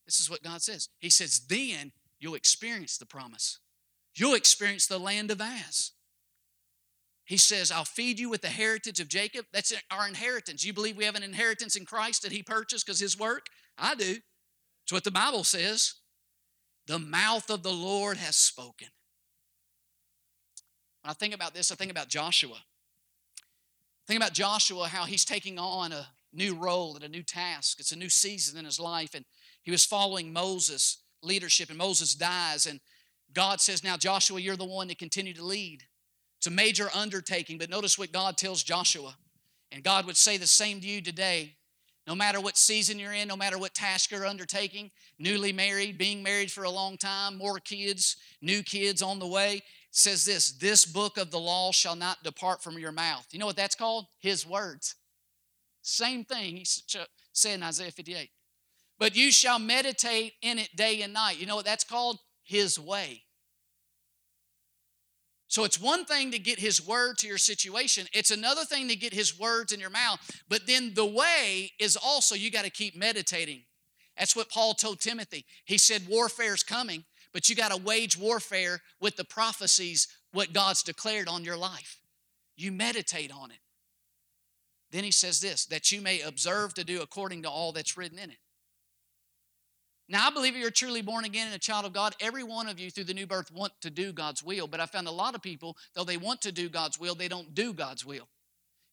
This 0.06 0.20
is 0.20 0.30
what 0.30 0.44
God 0.44 0.62
says. 0.62 0.90
He 1.00 1.10
says, 1.10 1.42
then 1.48 1.92
you'll 2.20 2.36
experience 2.36 2.98
the 2.98 3.06
promise. 3.06 3.60
You'll 4.16 4.36
experience 4.36 4.88
the 4.88 5.00
land 5.00 5.32
of 5.32 5.42
As. 5.42 5.92
He 7.26 7.38
says, 7.38 7.72
I'll 7.72 7.84
feed 7.84 8.20
you 8.20 8.30
with 8.30 8.42
the 8.42 8.48
heritage 8.48 9.02
of 9.02 9.10
Jacob. 9.10 9.46
That's 9.52 9.74
our 9.92 10.08
inheritance. 10.08 10.64
You 10.64 10.72
believe 10.74 10.96
we 10.96 11.04
have 11.04 11.16
an 11.16 11.24
inheritance 11.24 11.76
in 11.76 11.86
Christ 11.86 12.24
that 12.24 12.32
He 12.32 12.42
purchased 12.42 12.86
because 12.86 13.02
His 13.02 13.20
work? 13.20 13.48
I 13.78 13.96
do. 13.96 14.16
It's 14.86 14.94
what 14.94 15.04
the 15.04 15.12
Bible 15.12 15.44
says. 15.44 15.96
The 16.88 17.00
mouth 17.00 17.50
of 17.50 17.64
the 17.64 17.74
Lord 17.74 18.16
has 18.16 18.38
spoken. 18.38 18.88
When 21.08 21.12
I 21.12 21.14
think 21.14 21.34
about 21.34 21.54
this, 21.54 21.72
I 21.72 21.76
think 21.76 21.90
about 21.90 22.10
Joshua. 22.10 22.58
Think 24.08 24.20
about 24.20 24.34
Joshua, 24.34 24.90
how 24.90 25.06
he's 25.06 25.24
taking 25.24 25.58
on 25.58 25.94
a 25.94 26.06
new 26.34 26.54
role 26.54 26.96
and 26.96 27.04
a 27.06 27.08
new 27.08 27.24
task. 27.24 27.80
It's 27.80 27.94
a 27.94 27.98
new 27.98 28.10
season 28.10 28.60
in 28.60 28.66
his 28.66 28.78
life, 28.78 29.16
and 29.16 29.24
he 29.64 29.72
was 29.72 29.86
following 29.86 30.34
Moses' 30.34 30.98
leadership, 31.24 31.70
and 31.70 31.78
Moses 31.78 32.14
dies, 32.14 32.66
and 32.66 32.82
God 33.32 33.62
says, 33.62 33.86
Now, 33.86 33.96
Joshua, 33.96 34.42
you're 34.42 34.58
the 34.58 34.66
one 34.66 34.90
to 34.90 34.96
continue 34.96 35.34
to 35.36 35.46
lead. 35.46 35.84
It's 36.40 36.48
a 36.48 36.52
major 36.52 36.90
undertaking, 36.94 37.58
but 37.58 37.70
notice 37.70 37.98
what 37.98 38.12
God 38.12 38.36
tells 38.36 38.62
Joshua. 38.62 39.16
And 39.72 39.86
God 39.86 40.08
would 40.08 40.18
say 40.18 40.36
the 40.36 40.46
same 40.46 40.82
to 40.82 40.88
you 40.88 41.02
today. 41.02 41.56
No 42.06 42.16
matter 42.16 42.42
what 42.42 42.58
season 42.58 43.00
you're 43.00 43.14
in, 43.14 43.30
no 43.30 43.38
matter 43.38 43.58
what 43.58 43.74
task 43.74 44.12
you're 44.12 44.26
undertaking, 44.26 44.92
newly 45.20 45.54
married, 45.54 45.98
being 45.98 46.22
married 46.22 46.52
for 46.52 46.66
a 46.66 46.70
long 46.70 46.98
time, 46.98 47.38
more 47.38 47.60
kids, 47.60 48.18
new 48.42 48.62
kids 48.62 49.02
on 49.02 49.20
the 49.20 49.28
way, 49.28 49.62
says 49.98 50.26
this 50.26 50.52
this 50.52 50.86
book 50.86 51.18
of 51.18 51.32
the 51.32 51.40
law 51.40 51.72
shall 51.72 51.96
not 51.96 52.24
depart 52.24 52.62
from 52.62 52.78
your 52.78 52.92
mouth. 52.92 53.26
You 53.32 53.40
know 53.40 53.46
what 53.46 53.56
that's 53.56 53.76
called? 53.76 54.06
His 54.20 54.46
words. 54.46 54.96
Same 55.82 56.24
thing 56.24 56.58
he 56.58 56.66
said 56.66 57.56
in 57.56 57.64
Isaiah 57.64 57.92
58. 57.92 58.30
But 59.00 59.16
you 59.16 59.32
shall 59.32 59.60
meditate 59.60 60.34
in 60.42 60.60
it 60.60 60.76
day 60.76 61.02
and 61.02 61.14
night. 61.14 61.40
You 61.40 61.46
know 61.46 61.56
what 61.56 61.66
that's 61.66 61.84
called? 61.84 62.20
His 62.44 62.80
way. 62.80 63.24
So 65.48 65.64
it's 65.64 65.80
one 65.80 66.04
thing 66.04 66.32
to 66.32 66.40
get 66.40 66.60
his 66.60 66.86
word 66.86 67.18
to 67.20 67.28
your 67.28 67.38
situation, 67.38 68.06
it's 68.12 68.32
another 68.32 68.66
thing 68.66 68.90
to 68.90 68.96
get 68.96 69.14
his 69.14 69.40
words 69.40 69.72
in 69.72 69.80
your 69.80 69.90
mouth. 69.90 70.20
But 70.50 70.68
then 70.68 70.94
the 70.94 71.06
way 71.06 71.72
is 71.80 71.96
also 71.96 72.36
you 72.36 72.52
got 72.52 72.66
to 72.66 72.70
keep 72.70 72.98
meditating. 72.98 73.64
That's 74.18 74.36
what 74.36 74.50
Paul 74.50 74.74
told 74.74 75.00
Timothy. 75.00 75.46
He 75.64 75.78
said, 75.78 76.08
Warfare's 76.10 76.64
coming, 76.64 77.06
but 77.38 77.50
you 77.50 77.56
got 77.56 77.72
to 77.72 77.78
wage 77.78 78.18
warfare 78.18 78.82
with 79.00 79.16
the 79.16 79.24
prophecies, 79.24 80.08
what 80.34 80.54
God's 80.54 80.82
declared 80.82 81.28
on 81.28 81.44
your 81.44 81.56
life. 81.56 82.00
You 82.56 82.72
meditate 82.72 83.32
on 83.32 83.52
it. 83.52 83.60
Then 84.90 85.04
he 85.04 85.12
says 85.12 85.40
this 85.40 85.68
that 85.68 85.92
you 85.92 86.02
may 86.02 86.22
observe 86.22 86.74
to 86.74 86.84
do 86.84 87.00
according 87.00 87.44
to 87.44 87.50
all 87.52 87.74
that's 87.74 87.96
written 87.96 88.18
in 88.18 88.32
it. 88.32 88.40
Now, 90.10 90.26
I 90.26 90.32
believe 90.32 90.58
you're 90.58 90.72
truly 90.72 91.04
born 91.04 91.26
again 91.26 91.46
and 91.46 91.56
a 91.56 91.60
child 91.60 91.86
of 91.86 91.94
God. 91.94 92.16
Every 92.20 92.44
one 92.44 92.68
of 92.68 92.80
you 92.80 92.90
through 92.90 93.04
the 93.04 93.14
new 93.14 93.28
birth 93.28 93.52
want 93.52 93.74
to 93.82 93.92
do 93.92 94.12
God's 94.12 94.42
will, 94.42 94.66
but 94.66 94.80
I 94.80 94.88
found 94.88 95.08
a 95.08 95.12
lot 95.12 95.36
of 95.36 95.44
people, 95.44 95.78
though 95.94 96.06
they 96.06 96.18
want 96.18 96.42
to 96.42 96.52
do 96.52 96.70
God's 96.70 97.00
will, 97.00 97.14
they 97.14 97.28
don't 97.28 97.54
do 97.54 97.72
God's 97.72 98.04
will. 98.04 98.30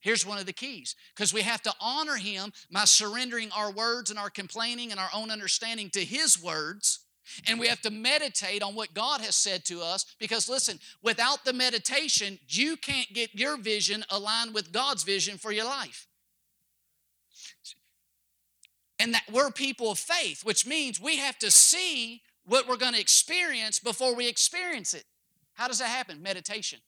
Here's 0.00 0.26
one 0.26 0.36
of 0.36 0.44
the 0.44 0.52
keys 0.52 0.96
because 1.16 1.32
we 1.32 1.40
have 1.40 1.62
to 1.62 1.72
honor 1.80 2.16
Him 2.16 2.52
by 2.70 2.84
surrendering 2.84 3.50
our 3.56 3.72
words 3.72 4.10
and 4.10 4.18
our 4.18 4.28
complaining 4.28 4.90
and 4.90 5.00
our 5.00 5.08
own 5.14 5.30
understanding 5.30 5.88
to 5.94 6.04
His 6.04 6.38
words 6.38 7.03
And 7.46 7.58
we 7.58 7.68
have 7.68 7.80
to 7.82 7.90
meditate 7.90 8.62
on 8.62 8.74
what 8.74 8.94
God 8.94 9.20
has 9.20 9.36
said 9.36 9.64
to 9.66 9.80
us 9.80 10.04
because, 10.18 10.48
listen, 10.48 10.78
without 11.02 11.44
the 11.44 11.52
meditation, 11.52 12.38
you 12.48 12.76
can't 12.76 13.12
get 13.12 13.34
your 13.34 13.56
vision 13.56 14.04
aligned 14.10 14.54
with 14.54 14.72
God's 14.72 15.02
vision 15.02 15.38
for 15.38 15.52
your 15.52 15.64
life. 15.64 16.06
And 18.98 19.14
that 19.14 19.24
we're 19.32 19.50
people 19.50 19.90
of 19.90 19.98
faith, 19.98 20.44
which 20.44 20.66
means 20.66 21.00
we 21.00 21.16
have 21.16 21.38
to 21.38 21.50
see 21.50 22.22
what 22.44 22.68
we're 22.68 22.76
going 22.76 22.94
to 22.94 23.00
experience 23.00 23.80
before 23.80 24.14
we 24.14 24.28
experience 24.28 24.94
it. 24.94 25.04
How 25.54 25.68
does 25.68 25.78
that 25.78 25.88
happen? 25.88 26.22
Meditation. 26.22 26.80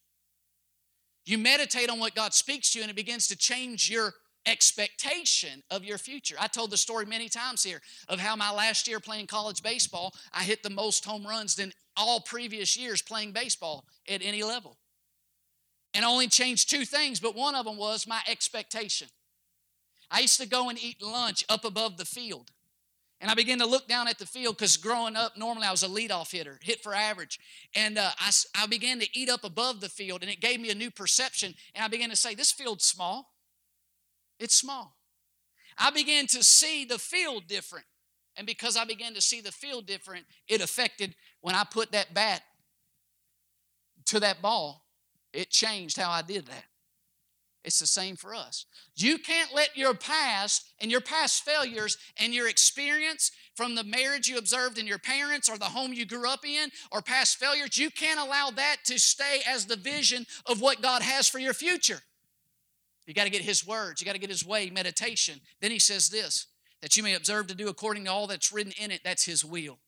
You 1.25 1.39
meditate 1.39 1.91
on 1.91 1.99
what 1.99 2.15
God 2.15 2.35
speaks 2.35 2.73
to 2.73 2.79
you, 2.79 2.85
and 2.85 2.91
it 2.91 2.97
begins 2.97 3.27
to 3.29 3.37
change 3.37 3.91
your 3.91 4.15
expectation 4.47 5.63
of 5.71 5.85
your 5.85 5.99
future. 5.99 6.37
I 6.39 6.47
told 6.47 6.71
the 6.71 6.77
story 6.77 7.05
many 7.05 7.29
times 7.29 7.63
here 7.63 7.81
of 8.09 8.21
how 8.21 8.37
my 8.37 8.53
last 8.53 8.89
year 8.89 9.01
playing 9.01 9.27
college 9.27 9.63
baseball, 9.63 10.15
I 10.33 10.45
hit 10.45 10.63
the 10.63 10.71
most 10.71 11.05
home 11.05 11.27
runs 11.27 11.57
than 11.57 11.73
all 11.97 12.21
previous 12.21 12.77
years 12.77 13.03
playing 13.03 13.33
baseball 13.33 13.85
at 14.09 14.23
any 14.23 14.43
level. 14.43 14.79
And 15.95 16.05
I 16.05 16.09
only 16.09 16.29
changed 16.29 16.71
two 16.71 16.85
things, 16.85 17.21
but 17.21 17.35
one 17.35 17.55
of 17.55 17.65
them 17.65 17.77
was 17.77 18.07
my 18.07 18.21
expectation. 18.29 19.09
I 20.11 20.21
used 20.21 20.41
to 20.41 20.47
go 20.47 20.69
and 20.69 20.83
eat 20.83 21.03
lunch 21.03 21.45
up 21.49 21.65
above 21.65 21.97
the 21.97 22.05
field. 22.05 22.51
And 23.21 23.31
I 23.31 23.35
began 23.35 23.59
to 23.61 23.67
look 23.67 23.89
down 23.89 24.09
at 24.09 24.19
the 24.19 24.27
field 24.27 24.59
because 24.59 24.77
growing 24.77 25.17
up, 25.17 25.39
normally 25.39 25.67
I 25.67 25.71
was 25.71 25.83
a 25.83 25.89
leadoff 25.89 26.33
hitter, 26.33 26.59
hit 26.63 26.83
for 26.83 26.95
average. 26.95 27.41
And 27.75 27.97
uh, 27.97 28.11
I, 28.19 28.31
I 28.55 28.67
began 28.67 29.01
to 29.01 29.19
eat 29.19 29.31
up 29.31 29.43
above 29.43 29.81
the 29.81 29.89
field, 29.89 30.23
and 30.23 30.31
it 30.31 30.41
gave 30.41 30.61
me 30.61 30.71
a 30.71 30.75
new 30.75 30.91
perception. 30.91 31.55
And 31.75 31.83
I 31.83 31.89
began 31.89 32.11
to 32.11 32.17
say, 32.17 32.35
This 32.35 32.53
field's 32.53 32.85
small. 32.85 33.33
It's 34.39 34.55
small. 34.55 34.97
I 35.79 35.91
began 35.91 36.27
to 36.29 36.43
see 36.43 36.85
the 36.85 36.99
field 36.99 37.47
different. 37.49 37.87
And 38.37 38.47
because 38.47 38.77
I 38.77 38.85
began 38.85 39.15
to 39.15 39.21
see 39.21 39.41
the 39.41 39.53
field 39.53 39.87
different, 39.87 40.27
it 40.49 40.61
affected 40.61 41.15
when 41.41 41.55
I 41.55 41.65
put 41.65 41.93
that 41.93 42.13
bat 42.13 42.43
to 44.07 44.21
that 44.21 44.43
ball, 44.43 44.85
it 45.33 45.51
changed 45.51 45.97
how 45.99 46.11
I 46.11 46.23
did 46.23 46.47
that. 46.47 46.65
It's 47.65 47.81
the 47.81 47.87
same 47.87 48.15
for 48.15 48.33
us. 48.33 48.65
You 48.95 49.19
can't 49.19 49.53
let 49.53 49.77
your 49.77 49.93
past 49.93 50.71
and 50.81 50.89
your 50.89 51.01
past 51.01 51.45
failures 51.45 51.99
and 52.17 52.33
your 52.33 52.49
experience 52.49 53.33
from 53.57 53.75
the 53.75 53.83
marriage 53.83 54.29
you 54.29 54.39
observed 54.39 54.79
in 54.79 54.87
your 54.87 55.01
parents 55.01 55.49
or 55.49 55.59
the 55.59 55.65
home 55.65 55.93
you 55.93 56.07
grew 56.07 56.31
up 56.31 56.47
in 56.47 56.71
or 56.93 57.03
past 57.03 57.39
failures, 57.39 57.77
you 57.77 57.91
can't 57.91 58.21
allow 58.21 58.51
that 58.51 58.77
to 58.85 59.01
stay 59.01 59.41
as 59.49 59.67
the 59.67 59.75
vision 59.75 60.27
of 60.47 60.61
what 60.61 60.81
God 60.81 61.03
has 61.03 61.27
for 61.27 61.41
your 61.41 61.55
future. 61.55 62.03
You 63.07 63.15
got 63.15 63.25
to 63.25 63.31
get 63.31 63.43
His 63.43 63.67
words, 63.67 64.01
you 64.01 64.05
got 64.05 64.15
to 64.15 64.21
get 64.21 64.31
His 64.31 64.47
way, 64.47 64.71
meditation. 64.71 65.41
Then 65.61 65.71
He 65.71 65.79
says 65.79 66.09
this 66.09 66.47
that 66.83 66.97
you 66.97 67.03
may 67.03 67.15
observe 67.15 67.47
to 67.47 67.55
do 67.55 67.69
according 67.69 68.05
to 68.05 68.11
all 68.11 68.27
that's 68.27 68.53
written 68.53 68.73
in 68.79 68.91
it. 68.91 69.01
That's 69.05 69.25
His 69.25 69.45
will. 69.45 69.79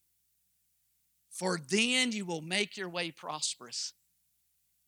For 1.30 1.60
then 1.68 2.12
you 2.12 2.24
will 2.24 2.40
make 2.40 2.76
your 2.76 2.88
way 2.88 3.10
prosperous, 3.10 3.92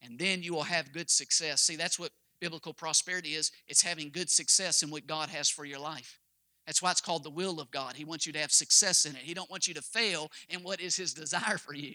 and 0.02 0.18
then 0.18 0.42
you 0.42 0.54
will 0.54 0.64
have 0.64 0.92
good 0.92 1.10
success. 1.10 1.62
See, 1.62 1.76
that's 1.76 1.98
what 1.98 2.12
biblical 2.40 2.72
prosperity 2.72 3.34
is 3.34 3.52
it's 3.68 3.82
having 3.82 4.10
good 4.10 4.30
success 4.30 4.82
in 4.82 4.90
what 4.90 5.06
God 5.06 5.28
has 5.28 5.48
for 5.48 5.64
your 5.64 5.78
life. 5.78 6.18
That's 6.66 6.82
why 6.82 6.90
it's 6.90 7.00
called 7.00 7.24
the 7.24 7.30
will 7.30 7.60
of 7.60 7.70
God. 7.70 7.96
He 7.96 8.04
wants 8.04 8.26
you 8.26 8.32
to 8.32 8.38
have 8.38 8.52
success 8.52 9.04
in 9.04 9.16
it. 9.16 9.22
He 9.22 9.34
don't 9.34 9.50
want 9.50 9.66
you 9.66 9.74
to 9.74 9.82
fail 9.82 10.30
in 10.48 10.62
what 10.62 10.80
is 10.80 10.96
his 10.96 11.12
desire 11.12 11.58
for 11.58 11.74
you. 11.74 11.94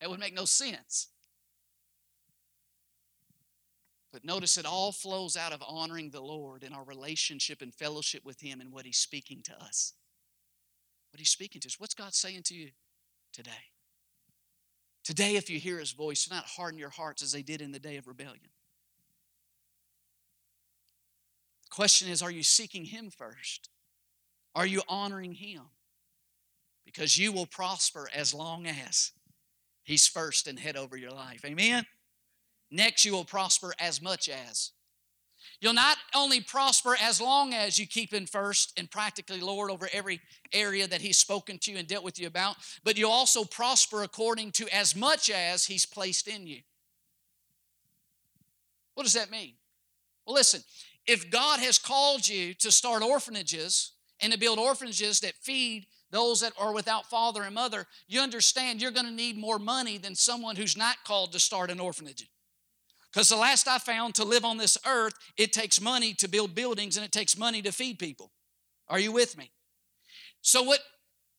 That 0.00 0.10
would 0.10 0.20
make 0.20 0.34
no 0.34 0.44
sense. 0.44 1.08
But 4.16 4.24
notice 4.24 4.56
it 4.56 4.64
all 4.64 4.92
flows 4.92 5.36
out 5.36 5.52
of 5.52 5.62
honoring 5.68 6.08
the 6.08 6.22
Lord 6.22 6.62
in 6.62 6.72
our 6.72 6.84
relationship 6.84 7.60
and 7.60 7.74
fellowship 7.74 8.24
with 8.24 8.40
him 8.40 8.62
and 8.62 8.72
what 8.72 8.86
he's 8.86 8.96
speaking 8.96 9.42
to 9.44 9.52
us. 9.62 9.92
What 11.12 11.18
he's 11.18 11.28
speaking 11.28 11.60
to 11.60 11.68
us. 11.68 11.78
What's 11.78 11.92
God 11.92 12.14
saying 12.14 12.44
to 12.44 12.54
you 12.54 12.70
today? 13.34 13.50
Today, 15.04 15.36
if 15.36 15.50
you 15.50 15.58
hear 15.58 15.78
his 15.78 15.92
voice, 15.92 16.24
do 16.24 16.34
not 16.34 16.46
harden 16.46 16.78
your 16.78 16.88
hearts 16.88 17.22
as 17.22 17.32
they 17.32 17.42
did 17.42 17.60
in 17.60 17.72
the 17.72 17.78
day 17.78 17.98
of 17.98 18.08
rebellion. 18.08 18.48
The 21.64 21.68
Question 21.68 22.08
is, 22.08 22.22
are 22.22 22.30
you 22.30 22.42
seeking 22.42 22.86
Him 22.86 23.10
first? 23.10 23.68
Are 24.54 24.66
you 24.66 24.80
honoring 24.88 25.34
Him? 25.34 25.60
Because 26.86 27.18
you 27.18 27.32
will 27.32 27.44
prosper 27.44 28.08
as 28.14 28.32
long 28.32 28.66
as 28.66 29.12
He's 29.84 30.08
first 30.08 30.46
and 30.46 30.58
head 30.58 30.78
over 30.78 30.96
your 30.96 31.10
life. 31.10 31.44
Amen? 31.44 31.84
Next, 32.70 33.04
you 33.04 33.12
will 33.12 33.24
prosper 33.24 33.74
as 33.78 34.02
much 34.02 34.28
as. 34.28 34.72
You'll 35.60 35.72
not 35.72 35.96
only 36.14 36.40
prosper 36.40 36.96
as 37.00 37.20
long 37.20 37.54
as 37.54 37.78
you 37.78 37.86
keep 37.86 38.12
Him 38.12 38.26
first 38.26 38.78
and 38.78 38.90
practically 38.90 39.40
Lord 39.40 39.70
over 39.70 39.88
every 39.92 40.20
area 40.52 40.86
that 40.86 41.00
He's 41.00 41.16
spoken 41.16 41.58
to 41.58 41.72
you 41.72 41.78
and 41.78 41.88
dealt 41.88 42.04
with 42.04 42.18
you 42.18 42.26
about, 42.26 42.56
but 42.84 42.98
you'll 42.98 43.10
also 43.10 43.44
prosper 43.44 44.02
according 44.02 44.52
to 44.52 44.68
as 44.74 44.94
much 44.94 45.30
as 45.30 45.66
He's 45.66 45.86
placed 45.86 46.28
in 46.28 46.46
you. 46.46 46.60
What 48.94 49.04
does 49.04 49.14
that 49.14 49.30
mean? 49.30 49.52
Well, 50.26 50.34
listen, 50.34 50.62
if 51.06 51.30
God 51.30 51.60
has 51.60 51.78
called 51.78 52.26
you 52.26 52.52
to 52.54 52.72
start 52.72 53.02
orphanages 53.02 53.92
and 54.20 54.32
to 54.32 54.38
build 54.38 54.58
orphanages 54.58 55.20
that 55.20 55.34
feed 55.34 55.86
those 56.10 56.40
that 56.40 56.52
are 56.58 56.72
without 56.72 57.08
father 57.10 57.42
and 57.42 57.54
mother, 57.54 57.86
you 58.08 58.20
understand 58.20 58.80
you're 58.80 58.90
going 58.90 59.06
to 59.06 59.12
need 59.12 59.36
more 59.36 59.58
money 59.58 59.98
than 59.98 60.14
someone 60.14 60.56
who's 60.56 60.76
not 60.76 60.96
called 61.04 61.32
to 61.32 61.38
start 61.38 61.70
an 61.70 61.80
orphanage. 61.80 62.28
Because 63.16 63.30
the 63.30 63.36
last 63.36 63.66
I 63.66 63.78
found, 63.78 64.14
to 64.16 64.24
live 64.24 64.44
on 64.44 64.58
this 64.58 64.76
earth, 64.86 65.14
it 65.38 65.50
takes 65.50 65.80
money 65.80 66.12
to 66.12 66.28
build 66.28 66.54
buildings 66.54 66.98
and 66.98 67.06
it 67.06 67.12
takes 67.12 67.34
money 67.34 67.62
to 67.62 67.72
feed 67.72 67.98
people. 67.98 68.30
Are 68.88 68.98
you 68.98 69.10
with 69.10 69.38
me? 69.38 69.52
So, 70.42 70.62
what 70.62 70.80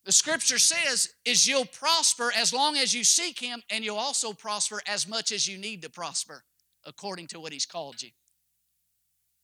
the 0.03 0.11
scripture 0.11 0.57
says 0.57 1.07
is 1.23 1.47
you'll 1.47 1.67
prosper 1.67 2.31
as 2.35 2.51
long 2.51 2.77
as 2.77 2.95
you 2.95 3.03
seek 3.03 3.39
Him, 3.39 3.61
and 3.69 3.85
you'll 3.85 3.99
also 3.99 4.33
prosper 4.33 4.81
as 4.87 5.07
much 5.07 5.31
as 5.31 5.47
you 5.47 5.59
need 5.59 5.83
to 5.83 5.89
prosper 5.91 6.43
according 6.83 7.27
to 7.27 7.39
what 7.39 7.53
He's 7.53 7.67
called 7.67 8.01
you. 8.01 8.09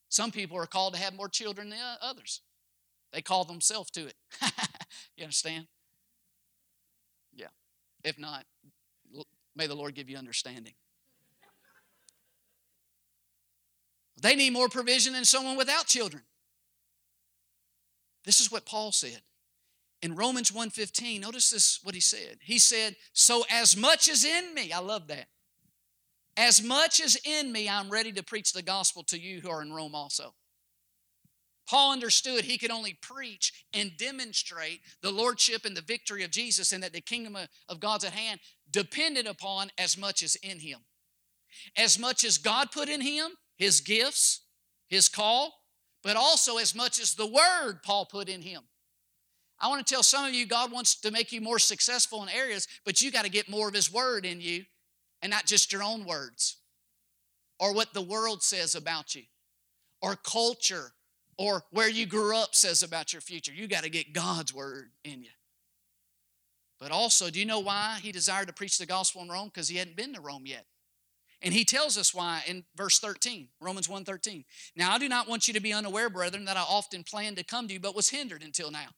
Some 0.10 0.32
people 0.32 0.58
are 0.58 0.66
called 0.66 0.96
to 0.96 1.00
have 1.00 1.14
more 1.14 1.30
children 1.30 1.70
than 1.70 1.78
others. 2.02 2.42
They 3.12 3.22
call 3.22 3.46
themselves 3.46 3.92
to 3.92 4.08
it. 4.08 4.16
you 5.18 5.24
understand? 5.24 5.68
Yeah. 7.32 7.50
If 8.04 8.18
not, 8.18 8.46
may 9.56 9.68
the 9.68 9.76
Lord 9.76 9.94
give 9.94 10.10
you 10.10 10.18
understanding. 10.18 10.74
They 14.22 14.36
need 14.36 14.54
more 14.54 14.70
provision 14.70 15.14
than 15.14 15.26
someone 15.26 15.58
without 15.58 15.88
children. 15.88 16.24
This 18.24 18.40
is 18.40 18.52
what 18.52 18.66
Paul 18.66 18.92
said. 18.92 19.22
In 20.02 20.16
Romans 20.16 20.52
1:15, 20.52 21.22
notice 21.22 21.50
this 21.50 21.82
what 21.84 21.96
he 21.96 22.02
said. 22.02 22.40
He 22.42 22.60
said, 22.60 22.98
"So 23.14 23.46
as 23.50 23.76
much 23.76 24.10
as 24.10 24.24
in 24.24 24.54
me, 24.54 24.72
I 24.72 24.80
love 24.80 25.08
that. 25.08 25.30
As 26.36 26.62
much 26.62 27.00
as 27.00 27.16
in 27.24 27.52
me, 27.52 27.70
I'm 27.70 27.90
ready 27.90 28.12
to 28.14 28.24
preach 28.24 28.54
the 28.54 28.62
gospel 28.62 29.04
to 29.06 29.20
you 29.20 29.42
who 29.42 29.50
are 29.50 29.62
in 29.62 29.72
Rome 29.72 29.96
also. 29.96 30.36
Paul 31.66 31.94
understood 31.94 32.44
he 32.44 32.58
could 32.58 32.72
only 32.72 32.94
preach 32.94 33.66
and 33.72 33.96
demonstrate 33.96 34.82
the 35.02 35.12
lordship 35.12 35.64
and 35.64 35.78
the 35.78 35.82
victory 35.82 36.24
of 36.24 36.32
Jesus 36.32 36.72
and 36.72 36.84
that 36.84 36.92
the 36.92 37.02
kingdom 37.02 37.38
of 37.70 37.80
God's 37.80 38.04
at 38.04 38.14
hand 38.14 38.42
depended 38.70 39.28
upon 39.28 39.72
as 39.78 39.98
much 39.98 40.24
as 40.24 40.36
in 40.36 40.60
him. 40.60 40.86
As 41.78 41.98
much 41.98 42.24
as 42.24 42.38
God 42.38 42.72
put 42.72 42.90
in 42.90 43.00
him, 43.00 43.38
his 43.64 43.80
gifts, 43.80 44.42
his 44.90 45.08
call, 45.08 45.54
but 46.04 46.18
also 46.18 46.58
as 46.58 46.76
much 46.76 47.00
as 47.00 47.16
the 47.16 47.26
word 47.26 47.80
Paul 47.82 48.06
put 48.06 48.28
in 48.28 48.42
him. 48.42 48.62
I 49.58 49.70
want 49.70 49.86
to 49.86 49.94
tell 49.94 50.04
some 50.04 50.26
of 50.26 50.34
you, 50.34 50.46
God 50.46 50.70
wants 50.70 50.96
to 50.96 51.12
make 51.12 51.32
you 51.32 51.40
more 51.40 51.60
successful 51.60 52.22
in 52.24 52.30
areas, 52.30 52.68
but 52.84 53.02
you 53.02 53.10
got 53.10 53.24
to 53.24 53.32
get 53.32 53.50
more 53.50 53.70
of 53.70 53.74
his 53.74 53.92
word 53.92 54.26
in 54.26 54.42
you 54.42 54.66
and 55.22 55.30
not 55.30 55.46
just 55.46 55.72
your 55.72 55.82
own 55.82 56.04
words 56.04 56.58
or 57.58 57.74
what 57.74 57.94
the 57.94 58.02
world 58.02 58.44
says 58.44 58.76
about 58.76 59.16
you 59.16 59.24
or 60.02 60.18
culture 60.18 60.92
or 61.38 61.64
where 61.72 61.90
you 61.90 62.06
grew 62.06 62.36
up 62.36 62.54
says 62.56 62.84
about 62.84 63.14
your 63.14 63.22
future. 63.22 63.54
You 63.54 63.68
got 63.68 63.86
to 63.86 63.90
get 63.90 64.12
God's 64.12 64.54
word 64.54 64.90
in 65.06 65.24
you. 65.24 65.30
But 66.82 66.92
also, 66.92 67.30
do 67.30 67.40
you 67.40 67.46
know 67.46 67.62
why 67.62 68.00
he 68.02 68.12
desired 68.12 68.48
to 68.48 68.54
preach 68.54 68.78
the 68.78 68.86
gospel 68.86 69.22
in 69.22 69.30
Rome? 69.30 69.48
Because 69.48 69.70
he 69.70 69.78
hadn't 69.78 69.96
been 69.96 70.14
to 70.16 70.20
Rome 70.20 70.44
yet. 70.46 70.66
And 71.44 71.54
he 71.54 71.66
tells 71.66 71.98
us 71.98 72.14
why 72.14 72.42
in 72.48 72.64
verse 72.76 73.00
13, 73.00 73.50
Romans 73.60 73.88
1:13. 73.88 74.46
Now 74.76 74.94
I 74.94 74.98
do 74.98 75.10
not 75.10 75.28
want 75.28 75.48
you 75.48 75.54
to 75.54 75.60
be 75.60 75.74
unaware, 75.74 76.10
brethren, 76.10 76.46
that 76.46 76.58
I 76.58 76.62
often 76.62 77.04
planned 77.04 77.38
to 77.38 77.44
come 77.44 77.68
to 77.68 77.74
you, 77.74 77.80
but 77.80 77.96
was 77.96 78.10
hindered 78.10 78.42
until 78.42 78.72
now. 78.72 78.96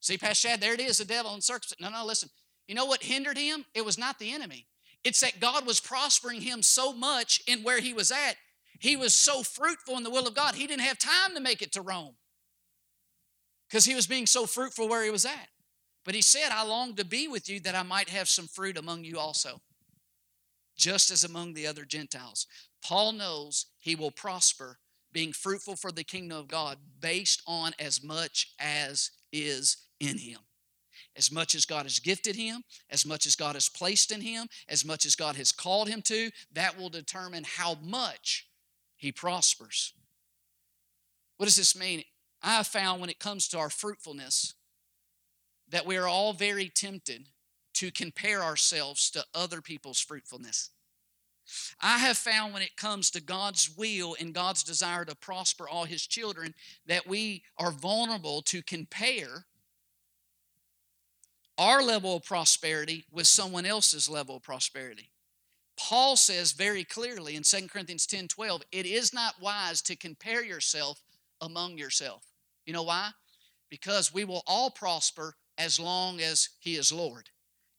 See, 0.00 0.16
Pastor 0.16 0.48
Chad, 0.48 0.60
there 0.60 0.74
it 0.74 0.80
is, 0.80 0.98
the 0.98 1.04
devil 1.04 1.34
and 1.34 1.42
circumstance. 1.42 1.80
No, 1.80 1.90
no, 1.90 2.06
listen. 2.06 2.30
You 2.68 2.74
know 2.74 2.84
what 2.84 3.02
hindered 3.02 3.36
him? 3.36 3.66
It 3.74 3.84
was 3.84 3.98
not 3.98 4.18
the 4.18 4.32
enemy. 4.32 4.66
It's 5.02 5.20
that 5.20 5.40
God 5.40 5.66
was 5.66 5.80
prospering 5.80 6.40
him 6.40 6.62
so 6.62 6.92
much 6.92 7.42
in 7.46 7.62
where 7.62 7.80
he 7.80 7.92
was 7.92 8.10
at. 8.10 8.36
He 8.78 8.96
was 8.96 9.14
so 9.14 9.42
fruitful 9.42 9.96
in 9.96 10.02
the 10.02 10.10
will 10.10 10.26
of 10.26 10.34
God, 10.34 10.54
he 10.54 10.66
didn't 10.66 10.82
have 10.82 10.98
time 10.98 11.34
to 11.34 11.40
make 11.40 11.60
it 11.60 11.72
to 11.72 11.82
Rome 11.82 12.16
because 13.68 13.84
he 13.84 13.94
was 13.94 14.06
being 14.06 14.26
so 14.26 14.46
fruitful 14.46 14.88
where 14.88 15.04
he 15.04 15.10
was 15.10 15.24
at. 15.24 15.48
But 16.04 16.14
he 16.14 16.22
said, 16.22 16.50
I 16.50 16.64
long 16.64 16.94
to 16.96 17.04
be 17.04 17.28
with 17.28 17.48
you 17.48 17.60
that 17.60 17.74
I 17.74 17.82
might 17.82 18.10
have 18.10 18.28
some 18.28 18.46
fruit 18.46 18.76
among 18.76 19.04
you 19.04 19.18
also, 19.18 19.60
just 20.76 21.10
as 21.10 21.24
among 21.24 21.54
the 21.54 21.66
other 21.66 21.84
Gentiles. 21.84 22.46
Paul 22.82 23.12
knows 23.12 23.66
he 23.78 23.94
will 23.94 24.10
prosper 24.10 24.78
being 25.12 25.32
fruitful 25.32 25.76
for 25.76 25.92
the 25.92 26.04
kingdom 26.04 26.36
of 26.36 26.48
God 26.48 26.78
based 27.00 27.42
on 27.46 27.72
as 27.78 28.02
much 28.02 28.52
as 28.58 29.10
is 29.32 29.76
in 30.00 30.18
him. 30.18 30.40
as 31.16 31.30
much 31.30 31.54
as 31.54 31.64
God 31.64 31.84
has 31.84 31.98
gifted 31.98 32.36
him, 32.36 32.62
as 32.90 33.06
much 33.06 33.26
as 33.26 33.36
God 33.36 33.54
has 33.54 33.68
placed 33.68 34.10
in 34.10 34.20
him, 34.20 34.48
as 34.68 34.84
much 34.84 35.06
as 35.06 35.14
God 35.14 35.36
has 35.36 35.52
called 35.52 35.88
him 35.88 36.02
to, 36.02 36.30
that 36.52 36.78
will 36.78 36.88
determine 36.88 37.44
how 37.44 37.76
much 37.82 38.48
he 38.96 39.12
prospers. 39.12 39.92
What 41.36 41.46
does 41.46 41.56
this 41.56 41.76
mean? 41.76 42.02
I 42.42 42.56
have 42.56 42.66
found 42.66 43.00
when 43.00 43.10
it 43.10 43.18
comes 43.18 43.48
to 43.48 43.58
our 43.58 43.70
fruitfulness 43.70 44.54
that 45.68 45.86
we 45.86 45.96
are 45.96 46.08
all 46.08 46.32
very 46.32 46.68
tempted 46.68 47.28
to 47.74 47.90
compare 47.90 48.42
ourselves 48.42 49.10
to 49.10 49.24
other 49.34 49.60
people's 49.60 50.00
fruitfulness. 50.00 50.70
I 51.80 51.98
have 51.98 52.16
found 52.16 52.52
when 52.54 52.62
it 52.62 52.76
comes 52.76 53.10
to 53.10 53.20
God's 53.20 53.70
will 53.76 54.16
and 54.18 54.34
God's 54.34 54.62
desire 54.62 55.04
to 55.04 55.14
prosper 55.14 55.68
all 55.68 55.84
His 55.84 56.06
children 56.06 56.54
that 56.86 57.06
we 57.06 57.42
are 57.58 57.70
vulnerable 57.70 58.42
to 58.42 58.62
compare 58.62 59.46
our 61.58 61.82
level 61.82 62.16
of 62.16 62.24
prosperity 62.24 63.04
with 63.12 63.26
someone 63.26 63.66
else's 63.66 64.08
level 64.08 64.36
of 64.36 64.42
prosperity. 64.42 65.10
Paul 65.76 66.16
says 66.16 66.52
very 66.52 66.84
clearly 66.84 67.36
in 67.36 67.42
2 67.42 67.68
Corinthians 67.68 68.06
10 68.06 68.28
12, 68.28 68.62
it 68.72 68.86
is 68.86 69.12
not 69.12 69.40
wise 69.40 69.82
to 69.82 69.96
compare 69.96 70.42
yourself 70.42 71.02
among 71.40 71.78
yourself. 71.78 72.24
You 72.64 72.72
know 72.72 72.84
why? 72.84 73.10
Because 73.70 74.14
we 74.14 74.24
will 74.24 74.42
all 74.46 74.70
prosper 74.70 75.36
as 75.58 75.78
long 75.78 76.20
as 76.20 76.50
He 76.60 76.76
is 76.76 76.92
Lord, 76.92 77.30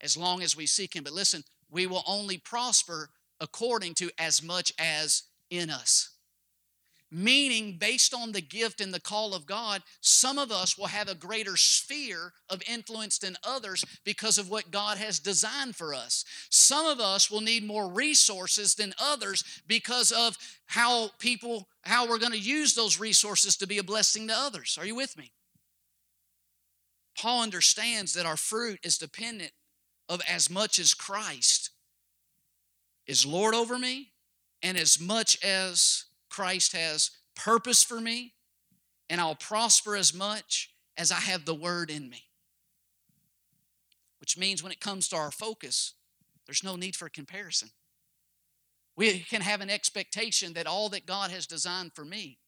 as 0.01 0.17
long 0.17 0.41
as 0.41 0.55
we 0.55 0.65
seek 0.65 0.95
Him. 0.95 1.03
But 1.03 1.13
listen, 1.13 1.43
we 1.69 1.87
will 1.87 2.03
only 2.07 2.37
prosper 2.37 3.09
according 3.39 3.95
to 3.95 4.09
as 4.17 4.41
much 4.41 4.71
as 4.79 5.23
in 5.49 5.69
us. 5.69 6.11
Meaning, 7.11 7.77
based 7.79 8.13
on 8.13 8.31
the 8.31 8.41
gift 8.41 8.81
and 8.81 8.93
the 8.93 8.99
call 8.99 9.35
of 9.35 9.45
God, 9.45 9.83
some 10.01 10.39
of 10.39 10.51
us 10.51 10.77
will 10.77 10.87
have 10.87 11.07
a 11.07 11.15
greater 11.15 11.55
sphere 11.55 12.33
of 12.49 12.63
influence 12.67 13.19
than 13.19 13.37
others 13.43 13.85
because 14.03 14.37
of 14.37 14.49
what 14.49 14.71
God 14.71 14.97
has 14.97 15.19
designed 15.19 15.75
for 15.75 15.93
us. 15.93 16.25
Some 16.49 16.85
of 16.85 16.99
us 16.99 17.29
will 17.29 17.41
need 17.41 17.63
more 17.63 17.87
resources 17.87 18.73
than 18.73 18.93
others 18.99 19.43
because 19.67 20.11
of 20.11 20.35
how 20.65 21.11
people, 21.19 21.69
how 21.83 22.07
we're 22.07 22.19
going 22.19 22.31
to 22.31 22.39
use 22.39 22.73
those 22.73 22.99
resources 22.99 23.55
to 23.57 23.67
be 23.67 23.77
a 23.77 23.83
blessing 23.83 24.27
to 24.27 24.33
others. 24.35 24.77
Are 24.79 24.85
you 24.85 24.95
with 24.95 25.15
me? 25.17 25.31
Paul 27.17 27.43
understands 27.43 28.13
that 28.13 28.25
our 28.25 28.35
fruit 28.35 28.79
is 28.83 28.97
dependent 28.97 29.51
of 30.07 30.21
as 30.27 30.49
much 30.49 30.79
as 30.79 30.93
Christ 30.93 31.71
is 33.07 33.25
Lord 33.25 33.53
over 33.53 33.77
me, 33.77 34.11
and 34.61 34.77
as 34.77 34.99
much 34.99 35.37
as 35.43 36.05
Christ 36.29 36.73
has 36.73 37.11
purpose 37.35 37.83
for 37.83 38.01
me, 38.01 38.33
and 39.09 39.21
I'll 39.21 39.35
prosper 39.35 39.95
as 39.95 40.13
much 40.13 40.71
as 40.97 41.11
I 41.11 41.19
have 41.19 41.45
the 41.45 41.53
word 41.53 41.91
in 41.91 42.09
me. 42.09 42.23
Which 44.19 44.37
means 44.37 44.63
when 44.63 44.71
it 44.71 44.79
comes 44.79 45.07
to 45.09 45.15
our 45.17 45.31
focus, 45.31 45.93
there's 46.47 46.63
no 46.63 46.75
need 46.75 46.95
for 46.95 47.09
comparison. 47.09 47.69
We 48.95 49.19
can 49.19 49.41
have 49.41 49.61
an 49.61 49.69
expectation 49.69 50.53
that 50.53 50.67
all 50.67 50.89
that 50.89 51.05
God 51.05 51.29
has 51.29 51.45
designed 51.45 51.93
for 51.93 52.05
me, 52.05 52.39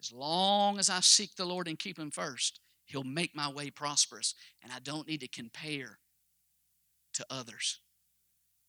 as 0.00 0.12
long 0.12 0.78
as 0.78 0.88
I 0.88 1.00
seek 1.00 1.34
the 1.34 1.44
Lord 1.44 1.68
and 1.68 1.78
keep 1.78 1.98
Him 1.98 2.10
first, 2.10 2.60
He'll 2.86 3.04
make 3.04 3.34
my 3.34 3.50
way 3.50 3.70
prosperous, 3.70 4.34
and 4.62 4.72
I 4.72 4.78
don't 4.78 5.08
need 5.08 5.20
to 5.20 5.28
compare 5.28 5.98
to 7.14 7.26
others. 7.30 7.80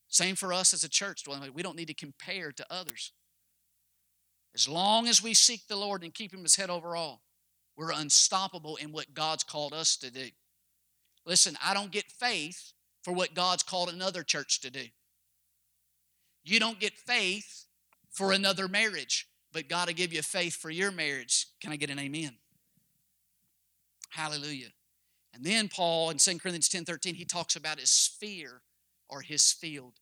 Same 0.07 0.35
for 0.35 0.53
us 0.53 0.73
as 0.73 0.83
a 0.83 0.89
church. 0.89 1.23
We 1.53 1.63
don't 1.63 1.75
need 1.75 1.87
to 1.87 1.93
compare 1.93 2.51
to 2.51 2.65
others. 2.69 3.11
As 4.53 4.67
long 4.67 5.07
as 5.07 5.21
we 5.21 5.33
seek 5.33 5.67
the 5.67 5.75
Lord 5.75 6.03
and 6.03 6.13
keep 6.13 6.33
Him 6.33 6.45
as 6.45 6.55
head 6.55 6.69
over 6.69 6.95
all, 6.95 7.23
we're 7.75 7.91
unstoppable 7.91 8.77
in 8.77 8.93
what 8.93 9.13
God's 9.13 9.43
called 9.43 9.73
us 9.73 9.97
to 9.97 10.09
do. 10.09 10.27
Listen, 11.25 11.57
I 11.63 11.73
don't 11.73 11.91
get 11.91 12.05
faith 12.05 12.71
for 13.03 13.11
what 13.11 13.33
God's 13.33 13.63
called 13.63 13.89
another 13.89 14.23
church 14.23 14.61
to 14.61 14.71
do. 14.71 14.85
You 16.43 16.59
don't 16.59 16.79
get 16.79 16.93
faith 16.93 17.65
for 18.11 18.31
another 18.31 18.67
marriage, 18.67 19.27
but 19.51 19.67
God 19.67 19.87
will 19.87 19.95
give 19.95 20.13
you 20.13 20.21
faith 20.21 20.55
for 20.55 20.69
your 20.69 20.91
marriage. 20.91 21.47
Can 21.59 21.73
I 21.73 21.75
get 21.75 21.89
an 21.89 21.99
amen? 21.99 22.37
Hallelujah. 24.11 24.69
And 25.35 25.43
then 25.43 25.67
Paul 25.67 26.09
in 26.09 26.17
2 26.17 26.39
Corinthians 26.39 26.69
10 26.69 26.85
13, 26.85 27.15
he 27.15 27.25
talks 27.25 27.55
about 27.55 27.79
his 27.79 27.89
sphere 27.89 28.61
or 29.09 29.21
his 29.21 29.51
field. 29.51 29.93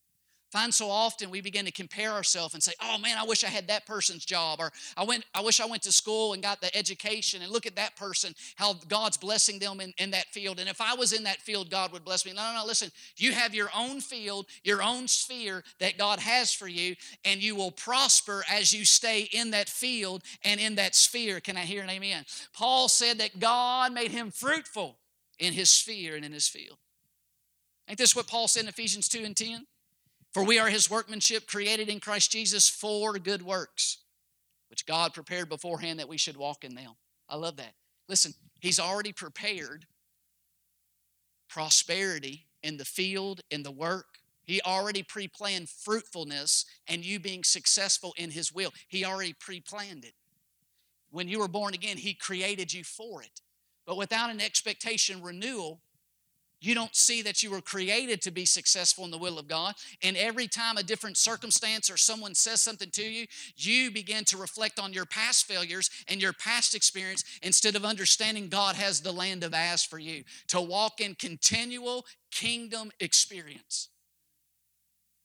Find 0.53 0.71
so 0.71 0.91
often 0.91 1.31
we 1.31 1.41
begin 1.41 1.65
to 1.65 1.71
compare 1.71 2.11
ourselves 2.11 2.53
and 2.53 2.61
say, 2.61 2.73
"Oh 2.79 2.99
man, 2.99 3.17
I 3.17 3.23
wish 3.23 3.43
I 3.43 3.47
had 3.47 3.69
that 3.69 3.87
person's 3.87 4.23
job," 4.23 4.59
or 4.59 4.71
"I 4.95 5.03
went, 5.03 5.25
I 5.33 5.41
wish 5.41 5.59
I 5.59 5.65
went 5.65 5.81
to 5.81 5.91
school 5.91 6.33
and 6.33 6.43
got 6.43 6.61
the 6.61 6.73
education." 6.77 7.41
And 7.41 7.51
look 7.51 7.65
at 7.65 7.75
that 7.77 7.95
person, 7.95 8.35
how 8.55 8.73
God's 8.87 9.17
blessing 9.17 9.57
them 9.57 9.81
in, 9.81 9.95
in 9.97 10.11
that 10.11 10.27
field. 10.27 10.59
And 10.59 10.69
if 10.69 10.79
I 10.79 10.93
was 10.93 11.11
in 11.11 11.23
that 11.23 11.41
field, 11.41 11.71
God 11.71 11.91
would 11.91 12.05
bless 12.05 12.23
me. 12.23 12.33
No, 12.33 12.43
no, 12.43 12.59
no. 12.59 12.67
Listen, 12.67 12.91
you 13.17 13.31
have 13.31 13.55
your 13.55 13.71
own 13.75 13.99
field, 13.99 14.45
your 14.63 14.83
own 14.83 15.07
sphere 15.07 15.63
that 15.79 15.97
God 15.97 16.19
has 16.19 16.53
for 16.53 16.67
you, 16.67 16.95
and 17.25 17.41
you 17.41 17.55
will 17.55 17.71
prosper 17.71 18.43
as 18.47 18.71
you 18.73 18.85
stay 18.85 19.21
in 19.31 19.49
that 19.51 19.69
field 19.69 20.21
and 20.43 20.61
in 20.61 20.75
that 20.75 20.93
sphere. 20.93 21.39
Can 21.39 21.57
I 21.57 21.61
hear 21.61 21.81
an 21.81 21.89
amen? 21.89 22.25
Paul 22.53 22.89
said 22.89 23.17
that 23.17 23.39
God 23.39 23.91
made 23.91 24.11
him 24.11 24.29
fruitful 24.29 24.99
in 25.43 25.53
his 25.53 25.69
sphere 25.69 26.15
and 26.15 26.23
in 26.23 26.31
his 26.31 26.47
field. 26.47 26.77
Ain't 27.89 27.97
this 27.97 28.15
what 28.15 28.27
Paul 28.27 28.47
said 28.47 28.63
in 28.63 28.69
Ephesians 28.69 29.09
2 29.09 29.23
and 29.25 29.35
10? 29.35 29.65
For 30.31 30.43
we 30.43 30.57
are 30.57 30.69
his 30.69 30.89
workmanship 30.89 31.47
created 31.47 31.89
in 31.89 31.99
Christ 31.99 32.31
Jesus 32.31 32.69
for 32.69 33.19
good 33.19 33.41
works, 33.41 33.99
which 34.69 34.85
God 34.85 35.13
prepared 35.13 35.49
beforehand 35.49 35.99
that 35.99 36.07
we 36.07 36.17
should 36.17 36.37
walk 36.37 36.63
in 36.63 36.75
them. 36.75 36.91
I 37.29 37.35
love 37.35 37.57
that. 37.57 37.73
Listen, 38.07 38.33
he's 38.61 38.79
already 38.79 39.11
prepared 39.11 39.85
prosperity 41.49 42.47
in 42.63 42.77
the 42.77 42.85
field, 42.85 43.41
in 43.51 43.63
the 43.63 43.71
work. 43.71 44.17
He 44.45 44.61
already 44.61 45.03
pre 45.03 45.27
planned 45.27 45.69
fruitfulness 45.69 46.65
and 46.87 47.05
you 47.05 47.19
being 47.19 47.43
successful 47.43 48.13
in 48.17 48.31
his 48.31 48.51
will. 48.51 48.71
He 48.87 49.05
already 49.05 49.33
pre 49.33 49.59
planned 49.59 50.05
it. 50.05 50.15
When 51.11 51.27
you 51.27 51.39
were 51.39 51.47
born 51.47 51.73
again, 51.73 51.97
he 51.97 52.13
created 52.13 52.73
you 52.73 52.83
for 52.83 53.21
it. 53.21 53.41
But 53.85 53.97
without 53.97 54.29
an 54.29 54.41
expectation 54.41 55.21
renewal, 55.21 55.81
you 56.63 56.73
don't 56.73 56.95
see 56.95 57.21
that 57.23 57.43
you 57.43 57.51
were 57.51 57.59
created 57.59 58.21
to 58.21 58.31
be 58.31 58.45
successful 58.45 59.03
in 59.03 59.11
the 59.11 59.17
will 59.17 59.37
of 59.37 59.49
God. 59.49 59.75
And 60.01 60.15
every 60.15 60.47
time 60.47 60.77
a 60.77 60.83
different 60.83 61.17
circumstance 61.17 61.89
or 61.89 61.97
someone 61.97 62.35
says 62.35 62.61
something 62.61 62.89
to 62.91 63.03
you, 63.03 63.27
you 63.57 63.91
begin 63.91 64.23
to 64.25 64.37
reflect 64.37 64.79
on 64.79 64.93
your 64.93 65.05
past 65.05 65.45
failures 65.45 65.89
and 66.07 66.21
your 66.21 66.31
past 66.31 66.73
experience 66.73 67.25
instead 67.41 67.75
of 67.75 67.83
understanding 67.83 68.47
God 68.47 68.77
has 68.77 69.01
the 69.01 69.11
land 69.11 69.43
of 69.43 69.53
As 69.53 69.83
for 69.83 69.99
you 69.99 70.23
to 70.47 70.61
walk 70.61 71.01
in 71.01 71.15
continual 71.15 72.05
kingdom 72.31 72.93
experience 73.01 73.89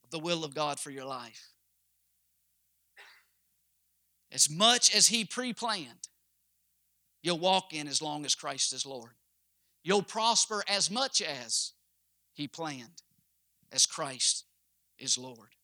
of 0.03 0.11
the 0.11 0.19
will 0.19 0.43
of 0.43 0.53
God 0.53 0.77
for 0.77 0.91
your 0.91 1.05
life. 1.05 1.53
As 4.29 4.49
much 4.49 4.93
as 4.93 5.07
He 5.07 5.23
pre 5.23 5.53
planned, 5.53 6.09
you'll 7.21 7.39
walk 7.39 7.73
in 7.73 7.87
as 7.87 8.01
long 8.01 8.25
as 8.25 8.35
Christ 8.35 8.73
is 8.73 8.85
Lord. 8.85 9.13
You'll 9.83 10.03
prosper 10.03 10.63
as 10.67 10.91
much 10.91 11.21
as 11.21 11.73
He 12.33 12.47
planned, 12.47 13.03
as 13.71 13.85
Christ 13.85 14.45
is 14.97 15.17
Lord. 15.17 15.55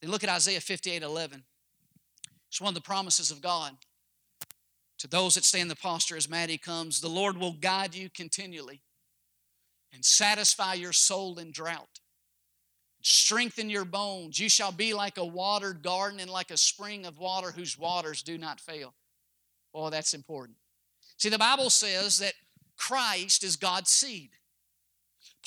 Then 0.00 0.10
look 0.10 0.24
at 0.24 0.30
Isaiah 0.30 0.60
58 0.60 1.02
11. 1.02 1.44
It's 2.48 2.60
one 2.60 2.68
of 2.68 2.74
the 2.74 2.80
promises 2.80 3.30
of 3.30 3.40
God. 3.40 3.76
To 4.98 5.08
those 5.08 5.34
that 5.34 5.44
stay 5.44 5.60
in 5.60 5.68
the 5.68 5.76
posture 5.76 6.16
as 6.16 6.28
Maddie 6.28 6.56
comes, 6.56 7.00
the 7.00 7.08
Lord 7.08 7.36
will 7.36 7.52
guide 7.52 7.94
you 7.94 8.08
continually 8.08 8.80
and 9.92 10.04
satisfy 10.04 10.74
your 10.74 10.92
soul 10.92 11.38
in 11.38 11.50
drought. 11.50 12.00
Strengthen 13.02 13.68
your 13.68 13.84
bones. 13.84 14.38
You 14.38 14.48
shall 14.48 14.72
be 14.72 14.94
like 14.94 15.18
a 15.18 15.24
watered 15.24 15.82
garden 15.82 16.20
and 16.20 16.30
like 16.30 16.50
a 16.50 16.56
spring 16.56 17.04
of 17.04 17.18
water 17.18 17.50
whose 17.50 17.78
waters 17.78 18.22
do 18.22 18.38
not 18.38 18.60
fail. 18.60 18.94
Oh, 19.74 19.90
that's 19.90 20.14
important. 20.14 20.56
See, 21.24 21.30
the 21.30 21.38
Bible 21.38 21.70
says 21.70 22.18
that 22.18 22.34
Christ 22.76 23.44
is 23.44 23.56
God's 23.56 23.88
seed. 23.88 24.28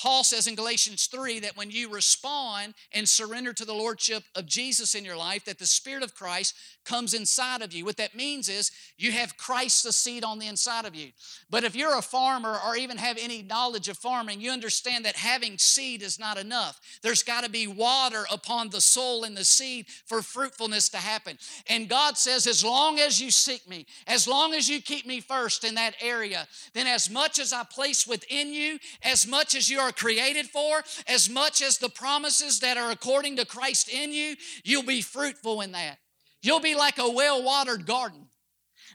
Paul 0.00 0.24
says 0.24 0.46
in 0.46 0.54
Galatians 0.54 1.06
3 1.06 1.40
that 1.40 1.56
when 1.56 1.70
you 1.70 1.92
respond 1.92 2.74
and 2.92 3.08
surrender 3.08 3.52
to 3.52 3.64
the 3.64 3.72
lordship 3.72 4.22
of 4.34 4.46
Jesus 4.46 4.94
in 4.94 5.04
your 5.04 5.16
life, 5.16 5.44
that 5.44 5.58
the 5.58 5.66
Spirit 5.66 6.02
of 6.02 6.14
Christ 6.14 6.54
comes 6.84 7.12
inside 7.12 7.62
of 7.62 7.72
you. 7.72 7.84
What 7.84 7.98
that 7.98 8.14
means 8.14 8.48
is 8.48 8.70
you 8.96 9.12
have 9.12 9.36
Christ 9.36 9.84
the 9.84 9.92
seed 9.92 10.24
on 10.24 10.38
the 10.38 10.46
inside 10.46 10.86
of 10.86 10.94
you. 10.94 11.10
But 11.50 11.64
if 11.64 11.76
you're 11.76 11.98
a 11.98 12.02
farmer 12.02 12.58
or 12.66 12.76
even 12.76 12.96
have 12.96 13.18
any 13.20 13.42
knowledge 13.42 13.88
of 13.88 13.98
farming, 13.98 14.40
you 14.40 14.50
understand 14.50 15.04
that 15.04 15.16
having 15.16 15.58
seed 15.58 16.02
is 16.02 16.18
not 16.18 16.38
enough. 16.38 16.80
There's 17.02 17.22
got 17.22 17.44
to 17.44 17.50
be 17.50 17.66
water 17.66 18.24
upon 18.32 18.70
the 18.70 18.80
soul 18.80 19.24
and 19.24 19.36
the 19.36 19.44
seed 19.44 19.86
for 20.06 20.22
fruitfulness 20.22 20.88
to 20.90 20.96
happen. 20.96 21.38
And 21.68 21.88
God 21.88 22.16
says, 22.16 22.46
as 22.46 22.64
long 22.64 22.98
as 22.98 23.20
you 23.20 23.30
seek 23.30 23.68
me, 23.68 23.86
as 24.06 24.26
long 24.26 24.54
as 24.54 24.68
you 24.68 24.80
keep 24.80 25.06
me 25.06 25.20
first 25.20 25.64
in 25.64 25.74
that 25.74 25.94
area, 26.00 26.46
then 26.72 26.86
as 26.86 27.10
much 27.10 27.38
as 27.38 27.52
I 27.52 27.64
place 27.64 28.06
within 28.06 28.52
you, 28.52 28.78
as 29.02 29.26
much 29.26 29.54
as 29.54 29.68
you 29.68 29.78
are 29.78 29.87
are 29.88 29.92
created 29.92 30.46
for, 30.46 30.82
as 31.06 31.28
much 31.30 31.62
as 31.62 31.78
the 31.78 31.88
promises 31.88 32.60
that 32.60 32.76
are 32.76 32.90
according 32.90 33.36
to 33.36 33.46
Christ 33.46 33.88
in 33.88 34.12
you, 34.12 34.36
you'll 34.64 34.82
be 34.82 35.00
fruitful 35.02 35.62
in 35.62 35.72
that. 35.72 35.98
You'll 36.42 36.60
be 36.60 36.74
like 36.74 36.98
a 36.98 37.10
well 37.10 37.42
watered 37.42 37.86
garden. 37.86 38.26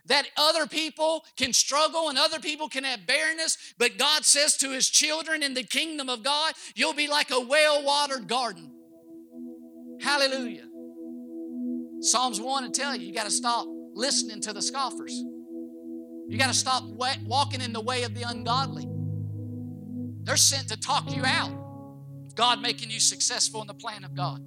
that 0.06 0.26
other 0.36 0.66
people 0.66 1.24
can 1.36 1.52
struggle 1.52 2.08
and 2.10 2.18
other 2.18 2.38
people 2.38 2.68
can 2.68 2.84
have 2.84 3.06
barrenness, 3.06 3.74
but 3.78 3.96
God 3.96 4.24
says 4.24 4.56
to 4.58 4.70
his 4.70 4.90
children 4.90 5.42
in 5.42 5.54
the 5.54 5.62
kingdom 5.62 6.08
of 6.10 6.22
God, 6.22 6.54
you'll 6.74 6.94
be 6.94 7.08
like 7.08 7.30
a 7.30 7.40
well 7.40 7.82
watered 7.82 8.28
garden. 8.28 8.70
Hallelujah. 10.02 10.66
Psalms 12.00 12.40
1 12.40 12.64
and 12.64 12.74
tell 12.74 12.94
you, 12.94 13.06
you 13.06 13.14
got 13.14 13.24
to 13.24 13.30
stop 13.30 13.66
listening 13.94 14.42
to 14.42 14.52
the 14.52 14.60
scoffers. 14.60 15.12
You 16.28 16.36
got 16.38 16.48
to 16.48 16.54
stop 16.54 16.82
walking 16.84 17.62
in 17.62 17.72
the 17.72 17.80
way 17.80 18.02
of 18.02 18.14
the 18.14 18.22
ungodly. 18.22 18.86
They're 20.24 20.36
sent 20.36 20.68
to 20.68 20.80
talk 20.80 21.14
you 21.14 21.24
out 21.24 21.52
of 22.26 22.34
God 22.34 22.60
making 22.60 22.90
you 22.90 22.98
successful 22.98 23.60
in 23.60 23.66
the 23.66 23.74
plan 23.74 24.04
of 24.04 24.14
God. 24.14 24.44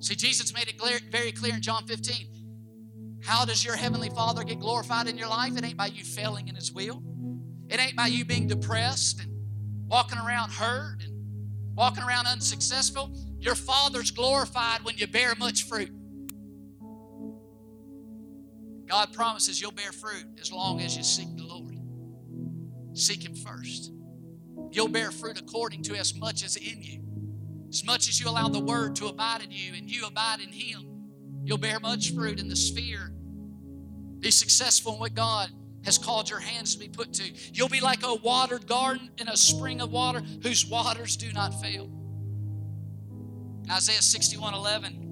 See, 0.00 0.14
Jesus 0.14 0.54
made 0.54 0.68
it 0.68 0.78
clear, 0.78 0.98
very 1.10 1.32
clear 1.32 1.54
in 1.54 1.62
John 1.62 1.86
15. 1.86 3.20
How 3.22 3.44
does 3.44 3.64
your 3.64 3.76
heavenly 3.76 4.10
Father 4.10 4.44
get 4.44 4.58
glorified 4.58 5.08
in 5.08 5.18
your 5.18 5.28
life? 5.28 5.56
It 5.56 5.64
ain't 5.64 5.76
by 5.76 5.86
you 5.86 6.04
failing 6.04 6.48
in 6.48 6.54
His 6.54 6.72
will. 6.72 7.02
It 7.68 7.78
ain't 7.80 7.96
by 7.96 8.06
you 8.06 8.24
being 8.24 8.46
depressed 8.46 9.20
and 9.20 9.30
walking 9.88 10.18
around 10.18 10.52
hurt 10.52 11.02
and 11.04 11.12
walking 11.74 12.02
around 12.02 12.26
unsuccessful. 12.26 13.14
Your 13.38 13.54
Father's 13.54 14.10
glorified 14.10 14.84
when 14.84 14.96
you 14.96 15.06
bear 15.06 15.34
much 15.34 15.64
fruit. 15.64 15.90
God 18.86 19.12
promises 19.12 19.60
you'll 19.60 19.70
bear 19.70 19.92
fruit 19.92 20.26
as 20.40 20.50
long 20.50 20.80
as 20.80 20.96
you 20.96 21.02
seek 21.02 21.36
the 21.36 21.44
Lord. 21.44 21.76
Seek 22.94 23.24
Him 23.24 23.34
first. 23.34 23.92
You'll 24.72 24.88
bear 24.88 25.10
fruit 25.10 25.38
according 25.38 25.82
to 25.84 25.96
as 25.96 26.14
much 26.14 26.44
as 26.44 26.56
in 26.56 26.82
you. 26.82 27.00
As 27.68 27.84
much 27.84 28.08
as 28.08 28.20
you 28.20 28.28
allow 28.28 28.48
the 28.48 28.60
Word 28.60 28.96
to 28.96 29.06
abide 29.06 29.42
in 29.42 29.50
you 29.50 29.74
and 29.74 29.90
you 29.90 30.06
abide 30.06 30.40
in 30.40 30.50
Him, 30.50 30.86
you'll 31.44 31.58
bear 31.58 31.80
much 31.80 32.14
fruit 32.14 32.40
in 32.40 32.48
the 32.48 32.56
sphere. 32.56 33.12
Be 34.18 34.30
successful 34.30 34.94
in 34.94 35.00
what 35.00 35.14
God 35.14 35.50
has 35.84 35.98
called 35.98 36.28
your 36.28 36.40
hands 36.40 36.74
to 36.74 36.80
be 36.80 36.88
put 36.88 37.12
to. 37.14 37.32
You'll 37.52 37.68
be 37.68 37.80
like 37.80 38.02
a 38.02 38.14
watered 38.14 38.66
garden 38.66 39.10
in 39.18 39.28
a 39.28 39.36
spring 39.36 39.80
of 39.80 39.90
water 39.90 40.20
whose 40.42 40.66
waters 40.66 41.16
do 41.16 41.32
not 41.32 41.60
fail. 41.60 41.88
Isaiah 43.70 44.02
61 44.02 44.54
11 44.54 45.09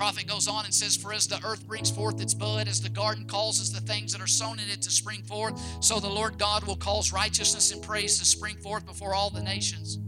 prophet 0.00 0.26
goes 0.26 0.48
on 0.48 0.64
and 0.64 0.72
says, 0.72 0.96
For 0.96 1.12
as 1.12 1.26
the 1.26 1.38
earth 1.44 1.66
brings 1.66 1.90
forth 1.90 2.22
its 2.22 2.32
bud, 2.32 2.68
as 2.68 2.80
the 2.80 2.88
garden 2.88 3.26
causes 3.26 3.70
the 3.70 3.82
things 3.82 4.12
that 4.12 4.22
are 4.22 4.26
sown 4.26 4.58
in 4.58 4.66
it 4.70 4.80
to 4.80 4.90
spring 4.90 5.22
forth, 5.24 5.60
so 5.84 6.00
the 6.00 6.08
Lord 6.08 6.38
God 6.38 6.64
will 6.64 6.76
cause 6.76 7.12
righteousness 7.12 7.70
and 7.70 7.82
praise 7.82 8.18
to 8.18 8.24
spring 8.24 8.56
forth 8.62 8.86
before 8.86 9.14
all 9.14 9.28
the 9.28 9.42
nations. 9.42 9.98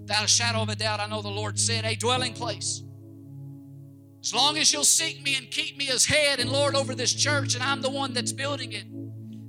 Without 0.00 0.24
a 0.24 0.26
shadow 0.26 0.62
of 0.62 0.70
a 0.70 0.74
doubt, 0.74 1.00
I 1.00 1.06
know 1.06 1.20
the 1.20 1.28
Lord 1.28 1.58
said, 1.58 1.84
A 1.84 1.94
dwelling 1.96 2.32
place. 2.32 2.82
As 4.24 4.32
long 4.32 4.56
as 4.56 4.72
you'll 4.72 4.84
seek 4.84 5.22
me 5.22 5.36
and 5.36 5.50
keep 5.50 5.76
me 5.76 5.90
as 5.90 6.06
head 6.06 6.40
and 6.40 6.50
Lord 6.50 6.74
over 6.74 6.94
this 6.94 7.12
church, 7.12 7.54
and 7.54 7.62
I'm 7.62 7.82
the 7.82 7.90
one 7.90 8.14
that's 8.14 8.32
building 8.32 8.72
it, 8.72 8.86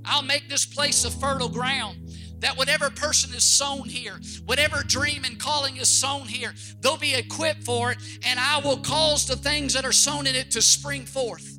I'll 0.04 0.22
make 0.22 0.50
this 0.50 0.66
place 0.66 1.06
a 1.06 1.12
fertile 1.12 1.48
ground 1.48 2.07
that 2.40 2.58
whatever 2.58 2.90
person 2.90 3.34
is 3.34 3.44
sown 3.44 3.88
here, 3.88 4.20
whatever 4.46 4.84
dream 4.84 5.24
and 5.24 5.40
calling 5.40 5.78
is 5.78 5.88
sown 5.88 6.28
here, 6.28 6.54
they'll 6.82 6.98
be 6.98 7.16
equipped 7.16 7.64
for 7.64 7.92
it, 7.92 7.98
and 8.26 8.40
I 8.40 8.60
will 8.60 8.78
cause 8.78 9.26
the 9.26 9.36
things 9.36 9.74
that 9.74 9.86
are 9.86 9.92
sown 9.92 10.28
in 10.28 10.36
it 10.36 10.52
to 10.52 10.62
spring 10.62 11.06
forth. 11.06 11.58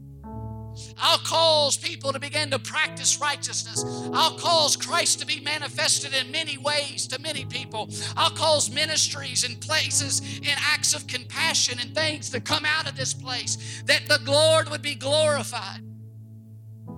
I'll 0.96 1.18
cause 1.18 1.76
people 1.76 2.12
to 2.12 2.20
begin 2.20 2.50
to 2.50 2.58
practice 2.58 3.20
righteousness. 3.20 3.84
I'll 4.12 4.38
cause 4.38 4.76
Christ 4.76 5.20
to 5.20 5.26
be 5.26 5.40
manifested 5.40 6.14
in 6.14 6.30
many 6.30 6.58
ways 6.58 7.06
to 7.08 7.20
many 7.20 7.44
people. 7.44 7.90
I'll 8.16 8.30
cause 8.30 8.70
ministries 8.70 9.44
and 9.44 9.60
places 9.60 10.20
and 10.20 10.58
acts 10.60 10.94
of 10.94 11.06
compassion 11.06 11.78
and 11.80 11.94
things 11.94 12.30
to 12.30 12.40
come 12.40 12.64
out 12.64 12.88
of 12.88 12.96
this 12.96 13.14
place 13.14 13.82
that 13.86 14.06
the 14.08 14.20
Lord 14.30 14.68
would 14.70 14.82
be 14.82 14.94
glorified. 14.94 15.82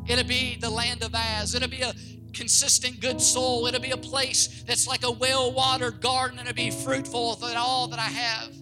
It'll 0.07 0.25
be 0.25 0.57
the 0.57 0.71
land 0.71 1.03
of 1.03 1.15
As. 1.15 1.55
It'll 1.55 1.69
be 1.69 1.83
a 1.83 1.93
consistent 2.33 3.01
good 3.01 3.21
soul. 3.21 3.67
It'll 3.67 3.81
be 3.81 3.91
a 3.91 3.97
place 3.97 4.63
that's 4.67 4.87
like 4.87 5.05
a 5.05 5.11
well 5.11 5.53
watered 5.53 6.01
garden 6.01 6.39
and 6.39 6.49
it'll 6.49 6.57
be 6.57 6.71
fruitful 6.71 7.39
with 7.41 7.57
all 7.57 7.89
that 7.89 7.99
I 7.99 8.03
have 8.03 8.55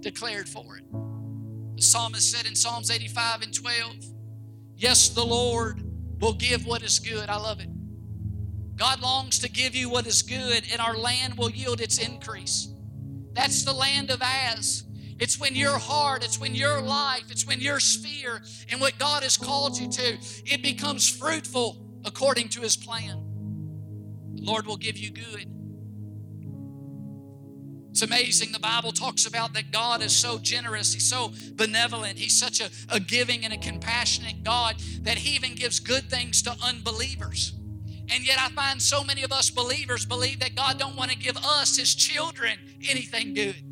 declared 0.00 0.48
for 0.48 0.76
it. 0.76 0.84
The 1.76 1.82
psalmist 1.82 2.30
said 2.30 2.46
in 2.46 2.54
Psalms 2.54 2.90
85 2.90 3.42
and 3.42 3.54
12, 3.54 3.96
Yes, 4.76 5.08
the 5.08 5.24
Lord 5.24 5.82
will 6.20 6.34
give 6.34 6.66
what 6.66 6.82
is 6.82 6.98
good. 6.98 7.28
I 7.28 7.36
love 7.36 7.60
it. 7.60 7.68
God 8.76 9.00
longs 9.00 9.38
to 9.40 9.48
give 9.48 9.74
you 9.74 9.88
what 9.88 10.06
is 10.06 10.22
good, 10.22 10.64
and 10.72 10.80
our 10.80 10.96
land 10.96 11.38
will 11.38 11.50
yield 11.50 11.80
its 11.80 11.98
increase. 11.98 12.72
That's 13.32 13.64
the 13.64 13.72
land 13.72 14.10
of 14.10 14.20
As. 14.22 14.84
It's 15.20 15.38
when 15.38 15.54
your 15.54 15.78
heart, 15.78 16.24
it's 16.24 16.40
when 16.40 16.54
your 16.54 16.80
life, 16.80 17.30
it's 17.30 17.46
when 17.46 17.60
your 17.60 17.78
sphere 17.78 18.42
and 18.70 18.80
what 18.80 18.98
God 18.98 19.22
has 19.22 19.36
called 19.36 19.78
you 19.78 19.88
to, 19.90 20.18
it 20.44 20.62
becomes 20.62 21.08
fruitful 21.08 21.83
according 22.04 22.48
to 22.50 22.60
his 22.60 22.76
plan. 22.76 23.22
The 24.34 24.42
Lord 24.42 24.66
will 24.66 24.76
give 24.76 24.96
you 24.96 25.10
good. 25.10 25.46
It's 27.94 28.02
amazing. 28.02 28.50
The 28.50 28.58
Bible 28.58 28.90
talks 28.90 29.24
about 29.24 29.52
that 29.52 29.70
God 29.70 30.02
is 30.02 30.10
so 30.10 30.38
generous. 30.38 30.92
He's 30.92 31.08
so 31.08 31.32
benevolent. 31.52 32.18
He's 32.18 32.36
such 32.36 32.60
a, 32.60 32.68
a 32.88 32.98
giving 32.98 33.44
and 33.44 33.52
a 33.52 33.56
compassionate 33.56 34.42
God 34.42 34.80
that 35.02 35.16
He 35.16 35.36
even 35.36 35.54
gives 35.54 35.78
good 35.78 36.10
things 36.10 36.42
to 36.42 36.56
unbelievers. 36.60 37.54
And 38.10 38.26
yet 38.26 38.40
I 38.40 38.48
find 38.48 38.82
so 38.82 39.04
many 39.04 39.22
of 39.22 39.30
us 39.30 39.48
believers 39.48 40.04
believe 40.04 40.40
that 40.40 40.56
God 40.56 40.76
don't 40.76 40.96
want 40.96 41.12
to 41.12 41.16
give 41.16 41.36
us, 41.36 41.76
His 41.76 41.94
children, 41.94 42.58
anything 42.90 43.32
good. 43.32 43.62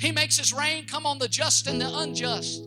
He 0.00 0.10
makes 0.10 0.38
His 0.38 0.52
rain 0.52 0.86
come 0.86 1.06
on 1.06 1.20
the 1.20 1.28
just 1.28 1.68
and 1.68 1.80
the 1.80 1.88
unjust. 1.88 2.66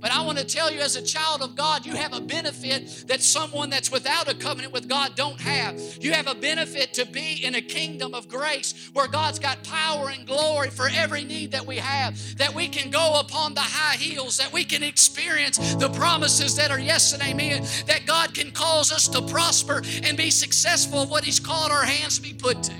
But 0.00 0.12
I 0.12 0.24
want 0.24 0.38
to 0.38 0.44
tell 0.44 0.70
you, 0.70 0.80
as 0.80 0.96
a 0.96 1.02
child 1.02 1.42
of 1.42 1.54
God, 1.54 1.84
you 1.84 1.94
have 1.94 2.14
a 2.14 2.20
benefit 2.20 3.04
that 3.06 3.22
someone 3.22 3.68
that's 3.68 3.92
without 3.92 4.30
a 4.30 4.34
covenant 4.34 4.72
with 4.72 4.88
God 4.88 5.14
don't 5.14 5.38
have. 5.40 5.78
You 6.00 6.12
have 6.12 6.26
a 6.26 6.34
benefit 6.34 6.94
to 6.94 7.04
be 7.04 7.44
in 7.44 7.54
a 7.54 7.60
kingdom 7.60 8.14
of 8.14 8.26
grace 8.26 8.90
where 8.94 9.08
God's 9.08 9.38
got 9.38 9.62
power 9.62 10.08
and 10.10 10.26
glory 10.26 10.70
for 10.70 10.88
every 10.88 11.24
need 11.24 11.52
that 11.52 11.66
we 11.66 11.76
have, 11.76 12.18
that 12.38 12.54
we 12.54 12.66
can 12.66 12.90
go 12.90 13.20
upon 13.20 13.52
the 13.52 13.60
high 13.60 13.96
heels, 13.96 14.38
that 14.38 14.52
we 14.52 14.64
can 14.64 14.82
experience 14.82 15.74
the 15.74 15.90
promises 15.90 16.56
that 16.56 16.70
are 16.70 16.80
yes 16.80 17.12
and 17.12 17.22
amen, 17.22 17.66
that 17.86 18.06
God 18.06 18.32
can 18.32 18.50
cause 18.52 18.92
us 18.92 19.06
to 19.08 19.20
prosper 19.22 19.82
and 20.04 20.16
be 20.16 20.30
successful 20.30 21.02
of 21.02 21.10
what 21.10 21.24
He's 21.24 21.40
called 21.40 21.70
our 21.70 21.84
hands 21.84 22.16
to 22.16 22.22
be 22.22 22.32
put 22.32 22.62
to. 22.62 22.74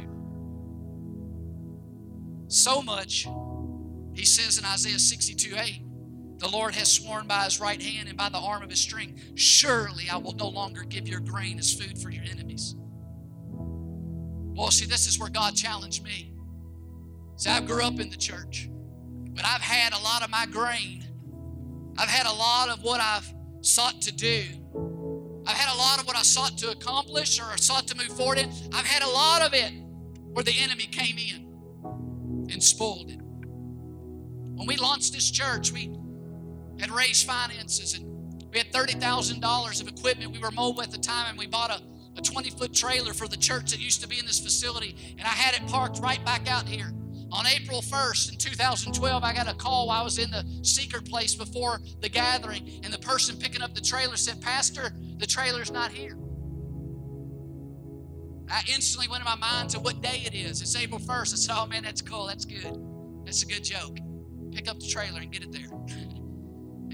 So 2.49 2.81
much, 2.81 3.29
He 4.15 4.25
says 4.25 4.59
in 4.59 4.65
Isaiah 4.65 4.99
62 4.99 5.55
8 5.57 5.90
the 6.41 6.49
Lord 6.49 6.75
has 6.75 6.91
sworn 6.91 7.27
by 7.27 7.45
his 7.45 7.61
right 7.61 7.81
hand 7.81 8.09
and 8.09 8.17
by 8.17 8.31
the 8.31 8.39
arm 8.39 8.63
of 8.63 8.71
his 8.71 8.81
strength, 8.81 9.23
surely 9.35 10.09
I 10.11 10.17
will 10.17 10.33
no 10.33 10.49
longer 10.49 10.83
give 10.85 11.07
your 11.07 11.21
grain 11.21 11.59
as 11.59 11.73
food 11.73 11.99
for 11.99 12.11
your 12.11 12.25
enemies. 12.25 12.75
Well, 14.57 14.71
see, 14.71 14.87
this 14.87 15.07
is 15.07 15.19
where 15.19 15.29
God 15.29 15.55
challenged 15.55 16.03
me. 16.03 16.33
See, 17.37 17.51
I 17.51 17.61
grew 17.61 17.85
up 17.85 18.01
in 18.01 18.09
the 18.09 18.17
church, 18.17 18.71
but 19.35 19.45
I've 19.45 19.61
had 19.61 19.93
a 19.93 20.03
lot 20.03 20.23
of 20.23 20.31
my 20.31 20.47
grain. 20.47 21.05
I've 21.99 22.09
had 22.09 22.27
a 22.27 22.33
lot 22.33 22.71
of 22.71 22.83
what 22.83 23.01
I've 23.03 23.33
sought 23.61 24.01
to 24.03 24.13
do. 24.13 24.43
I've 25.47 25.57
had 25.57 25.75
a 25.75 25.79
lot 25.79 26.01
of 26.01 26.07
what 26.07 26.17
I 26.17 26.23
sought 26.23 26.57
to 26.59 26.71
accomplish 26.71 27.39
or 27.39 27.55
sought 27.59 27.87
to 27.89 27.97
move 27.97 28.17
forward 28.17 28.39
in. 28.39 28.51
I've 28.73 28.87
had 28.87 29.03
a 29.03 29.11
lot 29.11 29.43
of 29.43 29.53
it 29.53 29.73
where 30.33 30.45
the 30.45 30.59
enemy 30.59 30.85
came 30.85 31.19
in 31.19 32.49
and 32.51 32.63
spoiled 32.63 33.11
it. 33.11 33.21
When 33.21 34.67
we 34.67 34.77
launched 34.77 35.13
this 35.13 35.31
church, 35.31 35.73
we 35.73 36.00
had 36.81 36.91
raised 36.91 37.27
finances 37.27 37.95
and 37.95 38.07
we 38.53 38.59
had 38.59 38.73
$30,000 38.73 39.81
of 39.81 39.89
equipment. 39.89 40.33
We 40.33 40.39
were 40.39 40.51
mobile 40.51 40.83
at 40.83 40.91
the 40.91 40.99
time 40.99 41.27
and 41.31 41.39
we 41.39 41.47
bought 41.47 41.71
a, 41.71 41.81
a 42.19 42.23
20 42.23 42.51
foot 42.51 42.75
trailer 42.75 43.13
for 43.13 43.29
the 43.29 43.37
church 43.37 43.71
that 43.71 43.81
used 43.81 44.01
to 44.03 44.09
be 44.09 44.19
in 44.19 44.27
this 44.27 44.41
facility. 44.41 44.97
And 45.19 45.23
I 45.23 45.31
had 45.31 45.55
it 45.55 45.69
parked 45.69 46.01
right 46.01 46.25
back 46.25 46.51
out 46.51 46.67
here. 46.67 46.93
On 47.33 47.47
April 47.47 47.81
1st 47.81 48.33
in 48.33 48.39
2012, 48.39 49.23
I 49.23 49.33
got 49.33 49.49
a 49.49 49.55
call 49.55 49.87
while 49.87 50.01
I 50.01 50.05
was 50.05 50.19
in 50.19 50.31
the 50.33 50.45
secret 50.63 51.05
place 51.05 51.33
before 51.37 51.81
the 52.01 52.09
gathering, 52.09 52.81
and 52.83 52.93
the 52.93 52.99
person 52.99 53.37
picking 53.37 53.63
up 53.63 53.73
the 53.73 53.81
trailer 53.81 54.17
said, 54.17 54.41
Pastor, 54.43 54.91
the 55.19 55.27
trailer's 55.27 55.71
not 55.71 55.93
here. 55.93 56.19
I 58.51 58.63
instantly 58.69 59.07
went 59.07 59.21
in 59.21 59.27
my 59.27 59.37
mind 59.37 59.71
to 59.71 59.79
what 59.79 60.03
day 60.03 60.25
it 60.27 60.35
is. 60.35 60.61
It's 60.61 60.75
April 60.75 60.99
1st. 60.99 61.33
I 61.33 61.37
said, 61.37 61.55
Oh 61.57 61.67
man, 61.67 61.85
that's 61.85 62.03
cool. 62.03 62.27
That's 62.27 62.45
good. 62.45 62.77
That's 63.25 63.45
a 63.45 63.47
good 63.47 63.63
joke. 63.63 63.97
Pick 64.51 64.69
up 64.69 64.81
the 64.81 64.89
trailer 64.89 65.21
and 65.21 65.31
get 65.31 65.45
it 65.45 65.53
there. 65.53 65.69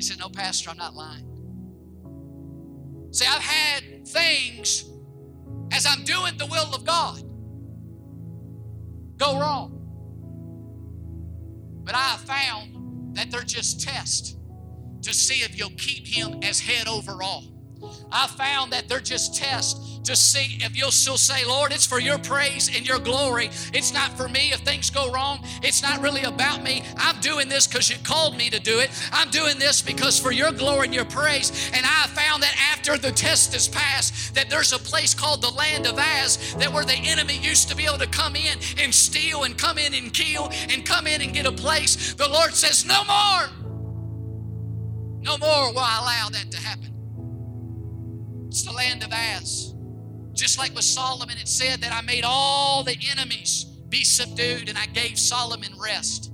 Said, 0.06 0.20
No, 0.20 0.28
Pastor, 0.28 0.70
I'm 0.70 0.76
not 0.76 0.94
lying. 0.94 1.26
See, 3.10 3.26
I've 3.26 3.42
had 3.42 4.06
things 4.06 4.84
as 5.72 5.84
I'm 5.84 6.04
doing 6.04 6.36
the 6.38 6.46
will 6.46 6.72
of 6.72 6.84
God 6.84 7.22
go 9.16 9.40
wrong. 9.40 9.72
But 11.82 11.96
I 11.96 12.02
have 12.02 12.20
found 12.20 13.16
that 13.16 13.32
they're 13.32 13.42
just 13.42 13.80
tests 13.80 14.36
to 15.02 15.12
see 15.12 15.42
if 15.42 15.58
you'll 15.58 15.70
keep 15.70 16.06
Him 16.06 16.38
as 16.44 16.60
head 16.60 16.86
over 16.86 17.20
all. 17.20 17.55
I 18.10 18.26
found 18.26 18.72
that 18.72 18.88
they're 18.88 19.00
just 19.00 19.34
tests 19.34 19.98
to 20.04 20.14
see 20.14 20.58
if 20.64 20.76
you'll 20.76 20.90
still 20.90 21.16
say, 21.16 21.44
Lord, 21.44 21.72
it's 21.72 21.84
for 21.84 21.98
your 21.98 22.18
praise 22.18 22.74
and 22.74 22.86
your 22.86 22.98
glory. 22.98 23.50
It's 23.74 23.92
not 23.92 24.16
for 24.16 24.28
me. 24.28 24.52
If 24.52 24.60
things 24.60 24.88
go 24.88 25.10
wrong, 25.10 25.40
it's 25.62 25.82
not 25.82 26.00
really 26.00 26.22
about 26.22 26.62
me. 26.62 26.84
I'm 26.96 27.20
doing 27.20 27.48
this 27.48 27.66
because 27.66 27.90
you 27.90 27.96
called 28.04 28.36
me 28.36 28.48
to 28.50 28.60
do 28.60 28.78
it. 28.78 28.90
I'm 29.12 29.30
doing 29.30 29.58
this 29.58 29.82
because 29.82 30.18
for 30.18 30.30
your 30.30 30.52
glory 30.52 30.86
and 30.86 30.94
your 30.94 31.04
praise. 31.04 31.70
And 31.74 31.84
I 31.84 32.06
found 32.08 32.42
that 32.42 32.54
after 32.72 32.96
the 32.96 33.10
test 33.10 33.54
is 33.54 33.68
passed, 33.68 34.34
that 34.34 34.48
there's 34.48 34.72
a 34.72 34.78
place 34.78 35.12
called 35.12 35.42
the 35.42 35.50
land 35.50 35.86
of 35.86 35.98
As 35.98 36.54
that 36.54 36.72
where 36.72 36.84
the 36.84 36.94
enemy 36.94 37.38
used 37.38 37.68
to 37.70 37.76
be 37.76 37.84
able 37.84 37.98
to 37.98 38.06
come 38.06 38.36
in 38.36 38.58
and 38.78 38.94
steal 38.94 39.42
and 39.42 39.58
come 39.58 39.76
in 39.76 39.92
and 39.92 40.12
kill 40.12 40.50
and 40.70 40.86
come 40.86 41.06
in 41.06 41.20
and 41.20 41.34
get 41.34 41.46
a 41.46 41.52
place. 41.52 42.14
The 42.14 42.28
Lord 42.28 42.54
says, 42.54 42.86
No 42.86 43.02
more. 43.04 43.48
No 45.20 45.36
more 45.38 45.72
will 45.72 45.80
I 45.80 45.98
allow 45.98 46.28
that 46.30 46.52
to 46.52 46.58
happen. 46.58 46.95
It's 48.56 48.64
the 48.64 48.72
land 48.72 49.04
of 49.04 49.12
As. 49.12 49.74
Just 50.32 50.58
like 50.58 50.74
with 50.74 50.84
Solomon, 50.84 51.36
it 51.36 51.46
said 51.46 51.82
that 51.82 51.92
I 51.92 52.00
made 52.00 52.24
all 52.24 52.82
the 52.82 52.96
enemies 53.10 53.66
be 53.90 54.02
subdued 54.02 54.70
and 54.70 54.78
I 54.78 54.86
gave 54.86 55.18
Solomon 55.18 55.74
rest. 55.78 56.32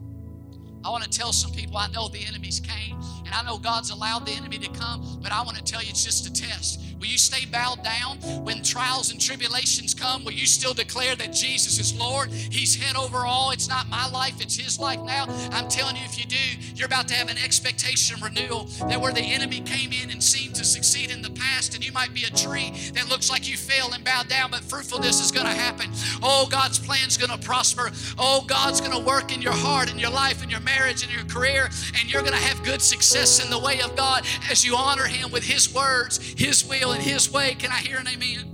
I 0.85 0.91
want 0.91 1.03
to 1.03 1.11
tell 1.11 1.33
some 1.33 1.51
people 1.51 1.79
I 1.79 1.89
know 1.89 2.07
the 2.07 2.25
enemies 2.25 2.61
came 2.61 2.95
and 3.27 3.35
I 3.35 3.43
know 3.43 3.59
God's 3.59 3.91
allowed 3.91 4.25
the 4.25 4.35
enemy 4.35 4.59
to 4.59 4.70
come, 4.70 5.18
but 5.20 5.33
I 5.33 5.43
want 5.43 5.57
to 5.57 5.64
tell 5.64 5.83
you 5.83 5.89
it's 5.91 6.05
just 6.05 6.29
a 6.29 6.33
test. 6.33 6.91
Will 7.03 7.09
you 7.09 7.19
stay 7.19 7.45
bowed 7.47 7.83
down 7.83 8.19
when 8.45 8.63
trials 8.63 9.11
and 9.11 9.21
tribulations 9.21 9.93
come? 9.93 10.25
Will 10.25 10.31
you 10.31 10.47
still 10.47 10.73
declare 10.73 11.17
that 11.17 11.33
Jesus 11.33 11.81
is 11.81 11.99
Lord? 11.99 12.31
He's 12.31 12.77
head 12.77 12.95
over 12.95 13.27
all. 13.27 13.51
It's 13.51 13.69
not 13.69 13.89
my 13.89 14.09
life, 14.09 14.41
it's 14.41 14.57
His 14.57 14.79
life 14.79 15.01
now. 15.01 15.27
I'm 15.51 15.67
telling 15.67 15.97
you, 15.97 16.05
if 16.05 16.17
you 16.17 16.27
do, 16.27 16.37
you're 16.77 16.87
about 16.87 17.09
to 17.09 17.15
have 17.15 17.29
an 17.29 17.39
expectation 17.39 18.21
renewal 18.21 18.69
that 18.87 19.01
where 19.01 19.13
the 19.13 19.21
enemy 19.21 19.63
came 19.63 19.93
in 19.93 20.13
and 20.13 20.23
seemed 20.23 20.55
to 20.55 20.65
succeed 20.65 21.11
in 21.11 21.23
the 21.23 21.31
past, 21.31 21.75
and 21.75 21.85
you 21.85 21.91
might 21.91 22.15
be 22.15 22.23
a 22.23 22.31
tree 22.31 22.71
that 22.95 23.09
looks 23.09 23.29
like 23.31 23.51
you 23.51 23.57
fail 23.57 23.91
and 23.93 24.05
bow 24.05 24.23
down, 24.23 24.53
but 24.53 24.61
fruitfulness 24.61 25.21
is 25.21 25.33
going 25.33 25.47
to 25.47 25.53
happen. 25.53 25.91
Oh, 26.23 26.47
God's 26.49 26.79
plan's 26.79 27.17
going 27.17 27.37
to 27.37 27.45
prosper. 27.45 27.91
Oh, 28.17 28.45
God's 28.47 28.81
going 28.81 28.93
to 28.93 29.05
work 29.05 29.35
in 29.35 29.43
your 29.43 29.55
heart, 29.55 29.91
in 29.91 29.99
your 29.99 30.11
life, 30.11 30.45
in 30.45 30.51
your 30.51 30.61
marriage, 30.61 31.03
in 31.03 31.11
your 31.11 31.25
career, 31.25 31.69
and 31.99 32.13
you're 32.13 32.23
going 32.23 32.33
to 32.33 32.39
have 32.39 32.63
good 32.63 32.81
success 32.81 33.45
in 33.45 33.51
the 33.51 33.59
way 33.59 33.81
of 33.81 33.97
God 33.97 34.25
as 34.49 34.65
you 34.65 34.77
honor 34.77 35.07
Him 35.07 35.33
with 35.33 35.43
His 35.43 35.75
words, 35.75 36.19
His 36.39 36.65
will, 36.65 36.91
in 36.93 37.01
His 37.01 37.32
way. 37.32 37.55
Can 37.55 37.70
I 37.70 37.78
hear 37.78 37.99
an 37.99 38.09
amen? 38.09 38.53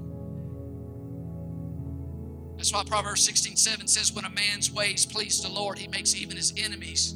That's 2.56 2.72
why 2.72 2.82
Proverbs 2.84 3.22
16 3.24 3.56
7 3.56 3.86
says, 3.86 4.12
When 4.12 4.24
a 4.24 4.30
man's 4.30 4.72
ways 4.72 5.06
please 5.06 5.40
the 5.40 5.48
Lord, 5.48 5.78
he 5.78 5.86
makes 5.88 6.16
even 6.16 6.36
his 6.36 6.52
enemies 6.56 7.14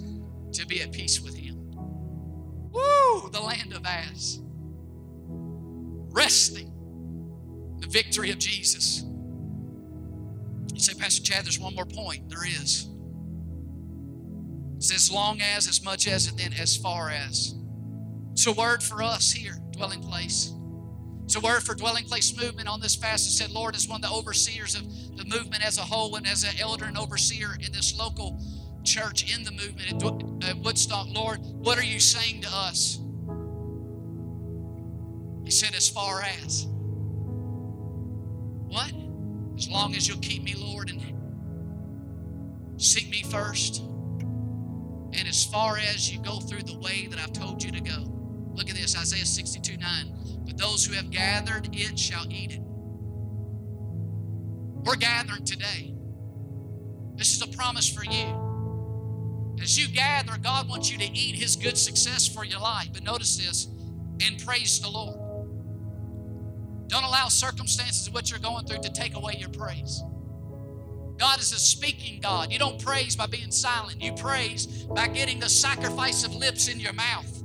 to 0.53 0.67
be 0.67 0.81
at 0.81 0.93
peace 0.93 1.21
with 1.21 1.37
him. 1.37 1.57
Woo! 2.73 3.29
The 3.31 3.41
land 3.41 3.73
of 3.73 3.85
As. 3.85 4.41
Resting 6.15 6.73
the 7.81 7.89
victory 7.89 8.31
of 8.31 8.39
Jesus. 8.39 9.03
You 10.73 10.81
say, 10.81 10.95
Pastor 10.95 11.23
Chad, 11.23 11.45
there's 11.45 11.59
one 11.59 11.75
more 11.75 11.85
point. 11.85 12.29
There 12.29 12.47
is. 12.47 12.89
It 14.77 14.85
says, 14.85 15.11
long 15.13 15.41
as, 15.41 15.69
as 15.69 15.85
much 15.85 16.07
as, 16.07 16.29
and 16.29 16.39
then 16.39 16.53
as 16.59 16.77
far 16.77 17.11
as. 17.11 17.57
It's 18.33 18.47
a 18.47 18.53
word 18.53 18.83
for 18.83 19.03
us 19.03 19.33
here, 19.33 19.57
dwelling 19.73 20.01
place. 20.01 20.53
It's 21.25 21.37
a 21.37 21.41
word 21.41 21.63
for 21.63 21.75
dwelling 21.75 22.05
place 22.05 22.37
movement 22.37 22.69
on 22.69 22.81
this 22.81 22.95
fast. 22.95 23.27
It 23.27 23.33
said, 23.33 23.51
Lord, 23.51 23.75
as 23.75 23.89
one 23.89 24.03
of 24.03 24.11
the 24.11 24.15
overseers 24.15 24.75
of 24.75 24.83
the 25.17 25.25
movement 25.25 25.65
as 25.65 25.79
a 25.79 25.83
whole 25.83 26.15
and 26.17 26.27
as 26.27 26.45
an 26.45 26.59
elder 26.61 26.85
and 26.85 26.99
overseer 26.99 27.57
in 27.61 27.73
this 27.73 27.97
local 27.99 28.41
church 28.85 29.35
in 29.35 29.45
the 29.45 29.53
movement 29.53 30.03
at 30.45 30.59
Woodstock, 30.59 31.07
Lord, 31.11 31.39
what 31.41 31.79
are 31.79 31.85
you 31.85 32.01
saying 32.01 32.43
to 32.43 32.49
us? 32.53 32.99
He 35.45 35.51
said, 35.51 35.75
as 35.75 35.89
far 35.89 36.23
as. 36.23 36.67
What? 38.69 38.93
As 39.57 39.69
long 39.69 39.95
as 39.95 40.09
you'll 40.09 40.19
keep 40.19 40.43
me, 40.43 40.55
Lord, 40.57 40.91
and 40.91 41.03
seek 42.81 43.11
me 43.11 43.23
first. 43.23 43.81
And 43.81 45.29
as 45.29 45.45
far 45.45 45.77
as 45.77 46.11
you 46.11 46.23
go 46.23 46.41
through 46.41 46.63
the 46.63 46.79
way 46.79 47.07
that 47.11 47.19
I've 47.19 47.33
told 47.33 47.63
you 47.63 47.71
to 47.71 47.81
go. 47.81 48.05
Look 48.55 48.71
at 48.71 48.77
this 48.77 48.97
Isaiah 48.97 49.25
62 49.25 49.77
9. 49.77 50.22
But 50.45 50.59
those 50.59 50.85
who 50.85 50.95
have 50.95 51.11
gathered 51.11 51.69
it 51.73 51.99
shall 51.99 52.27
eat 52.31 52.53
it. 52.53 52.61
We're 54.85 54.97
gathering 54.97 55.45
today. 55.45 55.95
This 57.15 57.35
is 57.35 57.43
a 57.43 57.49
promise 57.57 57.89
for 57.89 58.05
you. 58.05 59.57
As 59.63 59.79
you 59.79 59.87
gather, 59.89 60.37
God 60.39 60.69
wants 60.69 60.91
you 60.91 60.99
to 60.99 61.05
eat 61.05 61.37
His 61.37 61.55
good 61.57 61.79
success 61.79 62.27
for 62.27 62.45
your 62.45 62.59
life. 62.59 62.89
But 62.93 63.05
notice 63.05 63.37
this 63.37 63.69
and 64.21 64.45
praise 64.45 64.81
the 64.81 64.89
Lord. 64.89 65.19
Don't 66.89 67.05
allow 67.05 67.29
circumstances 67.29 68.09
of 68.09 68.15
what 68.15 68.31
you're 68.31 68.41
going 68.41 68.67
through 68.67 68.83
to 68.83 68.91
take 68.91 69.15
away 69.15 69.37
your 69.39 69.49
praise. 69.51 70.03
God 71.17 71.41
is 71.41 71.53
a 71.53 71.59
speaking 71.59 72.21
God. 72.21 72.53
You 72.53 72.59
don't 72.59 72.83
praise 72.83 73.15
by 73.15 73.27
being 73.27 73.51
silent, 73.53 74.03
you 74.03 74.13
praise 74.13 74.67
by 74.67 75.07
getting 75.09 75.39
the 75.39 75.49
sacrifice 75.49 76.25
of 76.25 76.35
lips 76.35 76.69
in 76.69 76.81
your 76.81 76.93
mouth. 76.93 77.43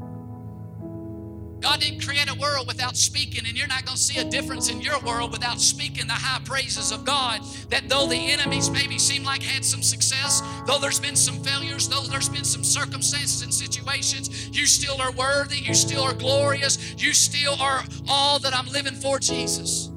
God 1.60 1.80
didn't 1.80 2.01
create 2.01 2.30
a 2.30 2.39
world 2.39 2.68
without 2.68 2.95
speaking, 2.95 3.45
and 3.47 3.58
you're 3.58 3.68
not 3.68 3.86
going 3.86 3.97
to 3.97 4.01
see 4.03 4.20
a 4.20 4.24
difference 4.24 4.70
in 4.70 4.80
your 4.80 4.99
world 4.99 5.32
without 5.32 5.60
speaking 5.60 6.05
the 6.05 6.14
high 6.14 6.41
praises 6.45 6.91
of 6.91 7.03
God. 7.03 7.41
That 7.70 7.89
though 7.89 8.08
the 8.08 8.16
enemies 8.16 8.70
maybe 8.70 8.99
seem 8.99 9.24
like 9.24 9.41
had 9.41 9.66
some 9.66 9.82
success, 9.82 10.41
though 10.68 10.78
there's 10.78 10.99
been 10.99 11.16
some 11.16 11.43
failures, 11.43 11.89
though 11.89 12.03
there's 12.03 12.30
been 12.30 12.43
some 12.43 12.64
circumstances 12.64 13.41
and 13.41 13.53
situations, 13.53 14.49
you 14.55 14.66
still 14.66 15.01
are 15.01 15.12
worthy, 15.14 15.58
you 15.58 15.74
still 15.74 16.03
are 16.03 16.14
glorious, 16.14 16.95
you 16.97 17.14
still 17.14 17.60
are 17.60 17.84
all 18.08 18.38
that 18.39 18.55
I'm 18.55 18.68
living 18.68 18.95
for, 18.95 19.18
Jesus. 19.20 19.89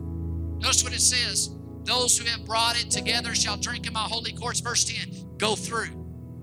Notice 0.60 0.82
what 0.82 0.94
it 0.94 1.00
says 1.00 1.50
those 1.84 2.16
who 2.16 2.24
have 2.26 2.44
brought 2.44 2.80
it 2.80 2.90
together 2.90 3.34
shall 3.34 3.56
drink 3.56 3.86
in 3.86 3.92
my 3.92 4.00
holy 4.00 4.32
courts. 4.32 4.60
Verse 4.60 4.84
10 4.84 5.36
go 5.38 5.56
through, 5.56 5.88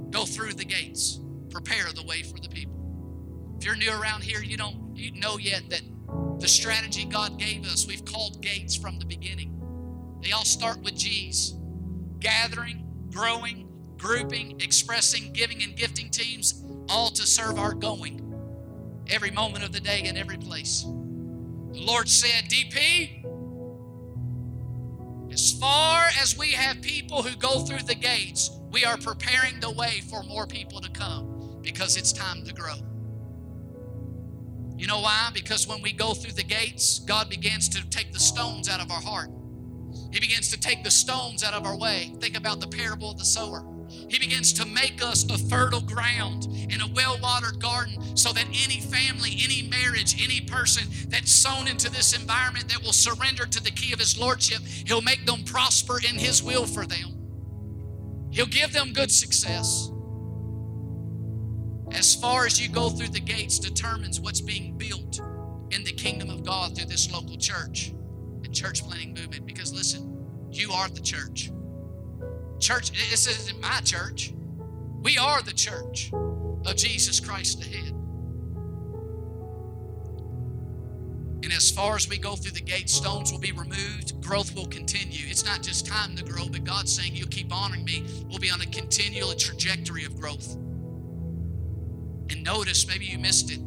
go 0.09 0.25
through 0.25 0.53
the 0.53 0.65
gates, 0.65 1.19
prepare 1.49 1.91
the 1.93 2.03
way 2.03 2.23
for 2.23 2.39
the 2.39 2.49
people. 2.49 2.76
You're 3.67 3.75
new 3.75 3.91
around 3.91 4.23
here, 4.23 4.41
you 4.41 4.55
don't 4.55 4.95
you 4.95 5.11
know 5.11 5.37
yet 5.37 5.69
that 5.71 5.81
the 6.39 6.47
strategy 6.47 7.03
God 7.03 7.37
gave 7.37 7.65
us, 7.65 7.85
we've 7.85 8.05
called 8.05 8.41
gates 8.41 8.77
from 8.77 8.97
the 8.97 9.03
beginning. 9.03 9.59
They 10.23 10.31
all 10.31 10.45
start 10.45 10.81
with 10.83 10.95
G's 10.95 11.53
gathering, 12.21 12.87
growing, 13.11 13.67
grouping, 13.97 14.61
expressing, 14.61 15.33
giving, 15.33 15.61
and 15.63 15.75
gifting 15.75 16.09
teams, 16.09 16.63
all 16.87 17.09
to 17.09 17.23
serve 17.23 17.59
our 17.59 17.73
going 17.73 18.33
every 19.09 19.31
moment 19.31 19.65
of 19.65 19.73
the 19.73 19.81
day 19.81 20.03
and 20.05 20.17
every 20.17 20.37
place. 20.37 20.83
The 20.83 21.81
Lord 21.81 22.07
said, 22.07 22.45
DP, 22.45 23.25
as 25.33 25.59
far 25.59 26.05
as 26.21 26.37
we 26.37 26.51
have 26.51 26.81
people 26.81 27.21
who 27.21 27.35
go 27.35 27.65
through 27.65 27.83
the 27.83 27.95
gates, 27.95 28.49
we 28.71 28.85
are 28.85 28.95
preparing 28.95 29.59
the 29.59 29.71
way 29.71 29.99
for 30.09 30.23
more 30.23 30.47
people 30.47 30.79
to 30.79 30.89
come 30.89 31.59
because 31.61 31.97
it's 31.97 32.13
time 32.13 32.45
to 32.45 32.53
grow. 32.53 32.75
You 34.77 34.85
know 34.85 34.99
why? 34.99 35.31
Because 35.33 35.67
when 35.67 35.81
we 35.81 35.91
go 35.91 36.13
through 36.13 36.33
the 36.33 36.43
gates, 36.43 36.99
God 36.99 37.29
begins 37.29 37.67
to 37.69 37.89
take 37.89 38.13
the 38.13 38.19
stones 38.19 38.69
out 38.69 38.79
of 38.79 38.91
our 38.91 39.01
heart. 39.01 39.29
He 40.11 40.19
begins 40.19 40.51
to 40.51 40.59
take 40.59 40.83
the 40.83 40.91
stones 40.91 41.43
out 41.43 41.55
of 41.55 41.65
our 41.65 41.75
way. 41.75 42.13
Think 42.19 42.37
about 42.37 42.59
the 42.59 42.67
parable 42.67 43.11
of 43.11 43.17
the 43.17 43.25
sower. 43.25 43.65
He 44.07 44.19
begins 44.19 44.53
to 44.53 44.65
make 44.65 45.03
us 45.03 45.25
a 45.31 45.37
fertile 45.49 45.81
ground 45.81 46.47
and 46.69 46.81
a 46.81 46.91
well 46.93 47.17
watered 47.21 47.59
garden 47.59 48.15
so 48.15 48.31
that 48.33 48.45
any 48.45 48.79
family, 48.79 49.37
any 49.41 49.67
marriage, 49.67 50.21
any 50.21 50.41
person 50.41 50.83
that's 51.07 51.31
sown 51.31 51.67
into 51.67 51.89
this 51.89 52.13
environment 52.13 52.69
that 52.69 52.83
will 52.83 52.93
surrender 52.93 53.45
to 53.45 53.63
the 53.63 53.71
key 53.71 53.93
of 53.93 53.99
His 53.99 54.17
Lordship, 54.17 54.61
He'll 54.61 55.01
make 55.01 55.25
them 55.25 55.43
prosper 55.43 55.99
in 56.07 56.19
His 56.19 56.43
will 56.43 56.67
for 56.67 56.85
them. 56.85 57.15
He'll 58.29 58.45
give 58.45 58.73
them 58.73 58.93
good 58.93 59.11
success 59.11 59.89
as 61.97 62.13
far 62.13 62.45
as 62.45 62.61
you 62.61 62.69
go 62.69 62.89
through 62.89 63.07
the 63.07 63.19
gates 63.19 63.57
determines 63.57 64.21
what's 64.21 64.39
being 64.39 64.77
built 64.77 65.19
in 65.71 65.83
the 65.83 65.91
kingdom 65.91 66.29
of 66.29 66.43
God 66.43 66.75
through 66.75 66.85
this 66.85 67.11
local 67.11 67.37
church 67.37 67.89
and 68.43 68.53
church 68.53 68.83
planting 68.83 69.15
movement. 69.15 69.45
Because 69.45 69.73
listen, 69.73 70.25
you 70.51 70.71
are 70.71 70.87
the 70.89 71.01
church. 71.01 71.51
Church, 72.59 72.91
this 72.91 73.27
isn't 73.27 73.59
my 73.59 73.79
church. 73.83 74.33
We 75.01 75.17
are 75.17 75.41
the 75.41 75.53
church 75.53 76.11
of 76.13 76.75
Jesus 76.75 77.19
Christ 77.19 77.59
the 77.59 77.65
head. 77.65 77.93
And 81.43 81.53
as 81.53 81.71
far 81.71 81.95
as 81.95 82.09
we 82.09 82.17
go 82.17 82.35
through 82.35 82.51
the 82.51 82.61
gate, 82.61 82.89
stones 82.89 83.31
will 83.31 83.39
be 83.39 83.53
removed, 83.53 84.21
growth 84.21 84.53
will 84.55 84.65
continue. 84.65 85.25
It's 85.29 85.45
not 85.45 85.63
just 85.63 85.87
time 85.87 86.15
to 86.15 86.23
grow, 86.23 86.47
but 86.49 86.63
God's 86.63 86.93
saying, 86.93 87.15
You'll 87.15 87.27
keep 87.29 87.53
honoring 87.53 87.85
me. 87.85 88.03
We'll 88.27 88.39
be 88.39 88.51
on 88.51 88.61
a 88.61 88.65
continual 88.65 89.33
trajectory 89.33 90.03
of 90.03 90.19
growth. 90.19 90.57
And 92.29 92.43
notice, 92.43 92.87
maybe 92.87 93.05
you 93.05 93.17
missed 93.17 93.51
it. 93.51 93.59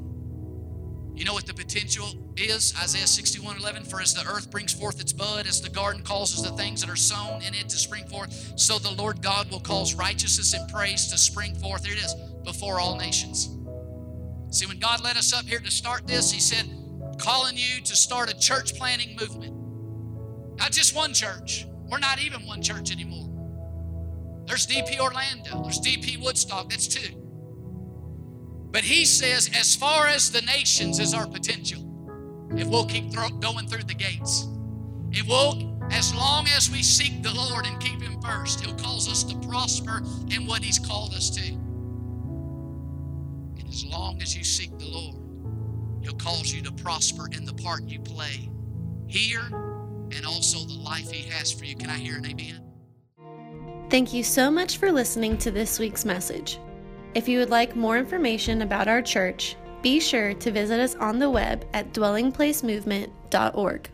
You 1.14 1.26
know 1.26 1.34
what 1.34 1.46
the 1.46 1.52
potential 1.52 2.06
is? 2.36 2.72
Isaiah 2.82 3.06
61 3.06 3.58
11. 3.58 3.84
For 3.84 4.00
as 4.00 4.14
the 4.14 4.26
earth 4.26 4.50
brings 4.50 4.72
forth 4.72 5.00
its 5.00 5.12
bud, 5.12 5.46
as 5.46 5.61
the 5.61 5.68
garden 5.68 6.02
causes 6.02 6.42
the 6.42 6.50
things 6.52 6.80
that 6.80 6.88
are 6.88 6.96
sown 6.96 7.42
in 7.42 7.54
it 7.54 7.68
to 7.68 7.76
spring 7.76 8.06
forth, 8.06 8.54
so 8.56 8.78
the 8.78 8.92
Lord 8.92 9.20
God 9.20 9.50
will 9.50 9.61
cause 9.61 9.94
righteousness 9.94 10.54
and 10.54 10.66
praise 10.70 11.08
to 11.08 11.18
spring 11.18 11.54
forth. 11.54 11.84
Here 11.84 11.94
it 11.94 12.02
is, 12.02 12.14
before 12.42 12.80
all 12.80 12.96
nations. 12.96 13.50
See, 14.50 14.66
when 14.66 14.78
God 14.78 15.04
led 15.04 15.16
us 15.16 15.32
up 15.34 15.44
here 15.44 15.61
to 15.61 15.70
start 15.70 16.06
this, 16.06 16.32
He 16.32 16.40
said, 16.40 16.70
calling 17.18 17.56
you 17.56 17.82
to 17.82 17.94
start 17.94 18.32
a 18.32 18.38
church 18.38 18.74
planting 18.74 19.14
movement. 19.16 19.54
Not 20.56 20.72
just 20.72 20.96
one 20.96 21.12
church. 21.12 21.66
We're 21.90 21.98
not 21.98 22.22
even 22.22 22.46
one 22.46 22.62
church 22.62 22.92
anymore. 22.92 23.28
There's 24.46 24.66
DP 24.66 24.98
Orlando, 24.98 25.62
there's 25.62 25.80
DP 25.80 26.22
Woodstock, 26.22 26.70
that's 26.70 26.88
two. 26.88 27.19
But 28.70 28.82
he 28.82 29.04
says, 29.04 29.50
as 29.54 29.74
far 29.74 30.06
as 30.06 30.30
the 30.30 30.42
nations 30.42 31.00
is 31.00 31.12
our 31.12 31.26
potential, 31.26 31.82
if 32.56 32.68
we'll 32.68 32.86
keep 32.86 33.12
throw, 33.12 33.28
going 33.28 33.66
through 33.66 33.84
the 33.84 33.94
gates, 33.94 34.46
if 35.12 35.26
we'll, 35.26 35.76
as 35.90 36.14
long 36.14 36.46
as 36.56 36.70
we 36.70 36.82
seek 36.82 37.22
the 37.22 37.34
Lord 37.34 37.66
and 37.66 37.80
keep 37.80 38.00
Him 38.00 38.20
first, 38.20 38.60
He'll 38.60 38.76
cause 38.76 39.08
us 39.08 39.24
to 39.24 39.36
prosper 39.48 40.02
in 40.30 40.46
what 40.46 40.62
He's 40.62 40.78
called 40.78 41.14
us 41.14 41.30
to. 41.30 41.42
And 43.58 43.68
as 43.68 43.84
long 43.84 44.22
as 44.22 44.36
you 44.36 44.44
seek 44.44 44.78
the 44.78 44.86
Lord, 44.86 45.16
He'll 46.02 46.14
cause 46.14 46.52
you 46.52 46.62
to 46.62 46.72
prosper 46.72 47.28
in 47.32 47.44
the 47.44 47.54
part 47.54 47.88
you 47.88 47.98
play 48.00 48.48
here 49.08 49.42
and 50.12 50.24
also 50.24 50.58
the 50.60 50.78
life 50.78 51.10
He 51.10 51.28
has 51.30 51.50
for 51.52 51.64
you. 51.64 51.74
Can 51.74 51.90
I 51.90 51.98
hear 51.98 52.16
an 52.16 52.26
amen? 52.26 52.62
Thank 53.90 54.14
you 54.14 54.22
so 54.22 54.48
much 54.50 54.76
for 54.76 54.92
listening 54.92 55.36
to 55.38 55.50
this 55.50 55.80
week's 55.80 56.04
message. 56.04 56.60
If 57.14 57.28
you 57.28 57.40
would 57.40 57.50
like 57.50 57.74
more 57.74 57.98
information 57.98 58.62
about 58.62 58.86
our 58.86 59.02
church, 59.02 59.56
be 59.82 59.98
sure 59.98 60.32
to 60.34 60.50
visit 60.50 60.78
us 60.78 60.94
on 60.94 61.18
the 61.18 61.28
web 61.30 61.66
at 61.72 61.92
dwellingplacemovement.org. 61.92 63.90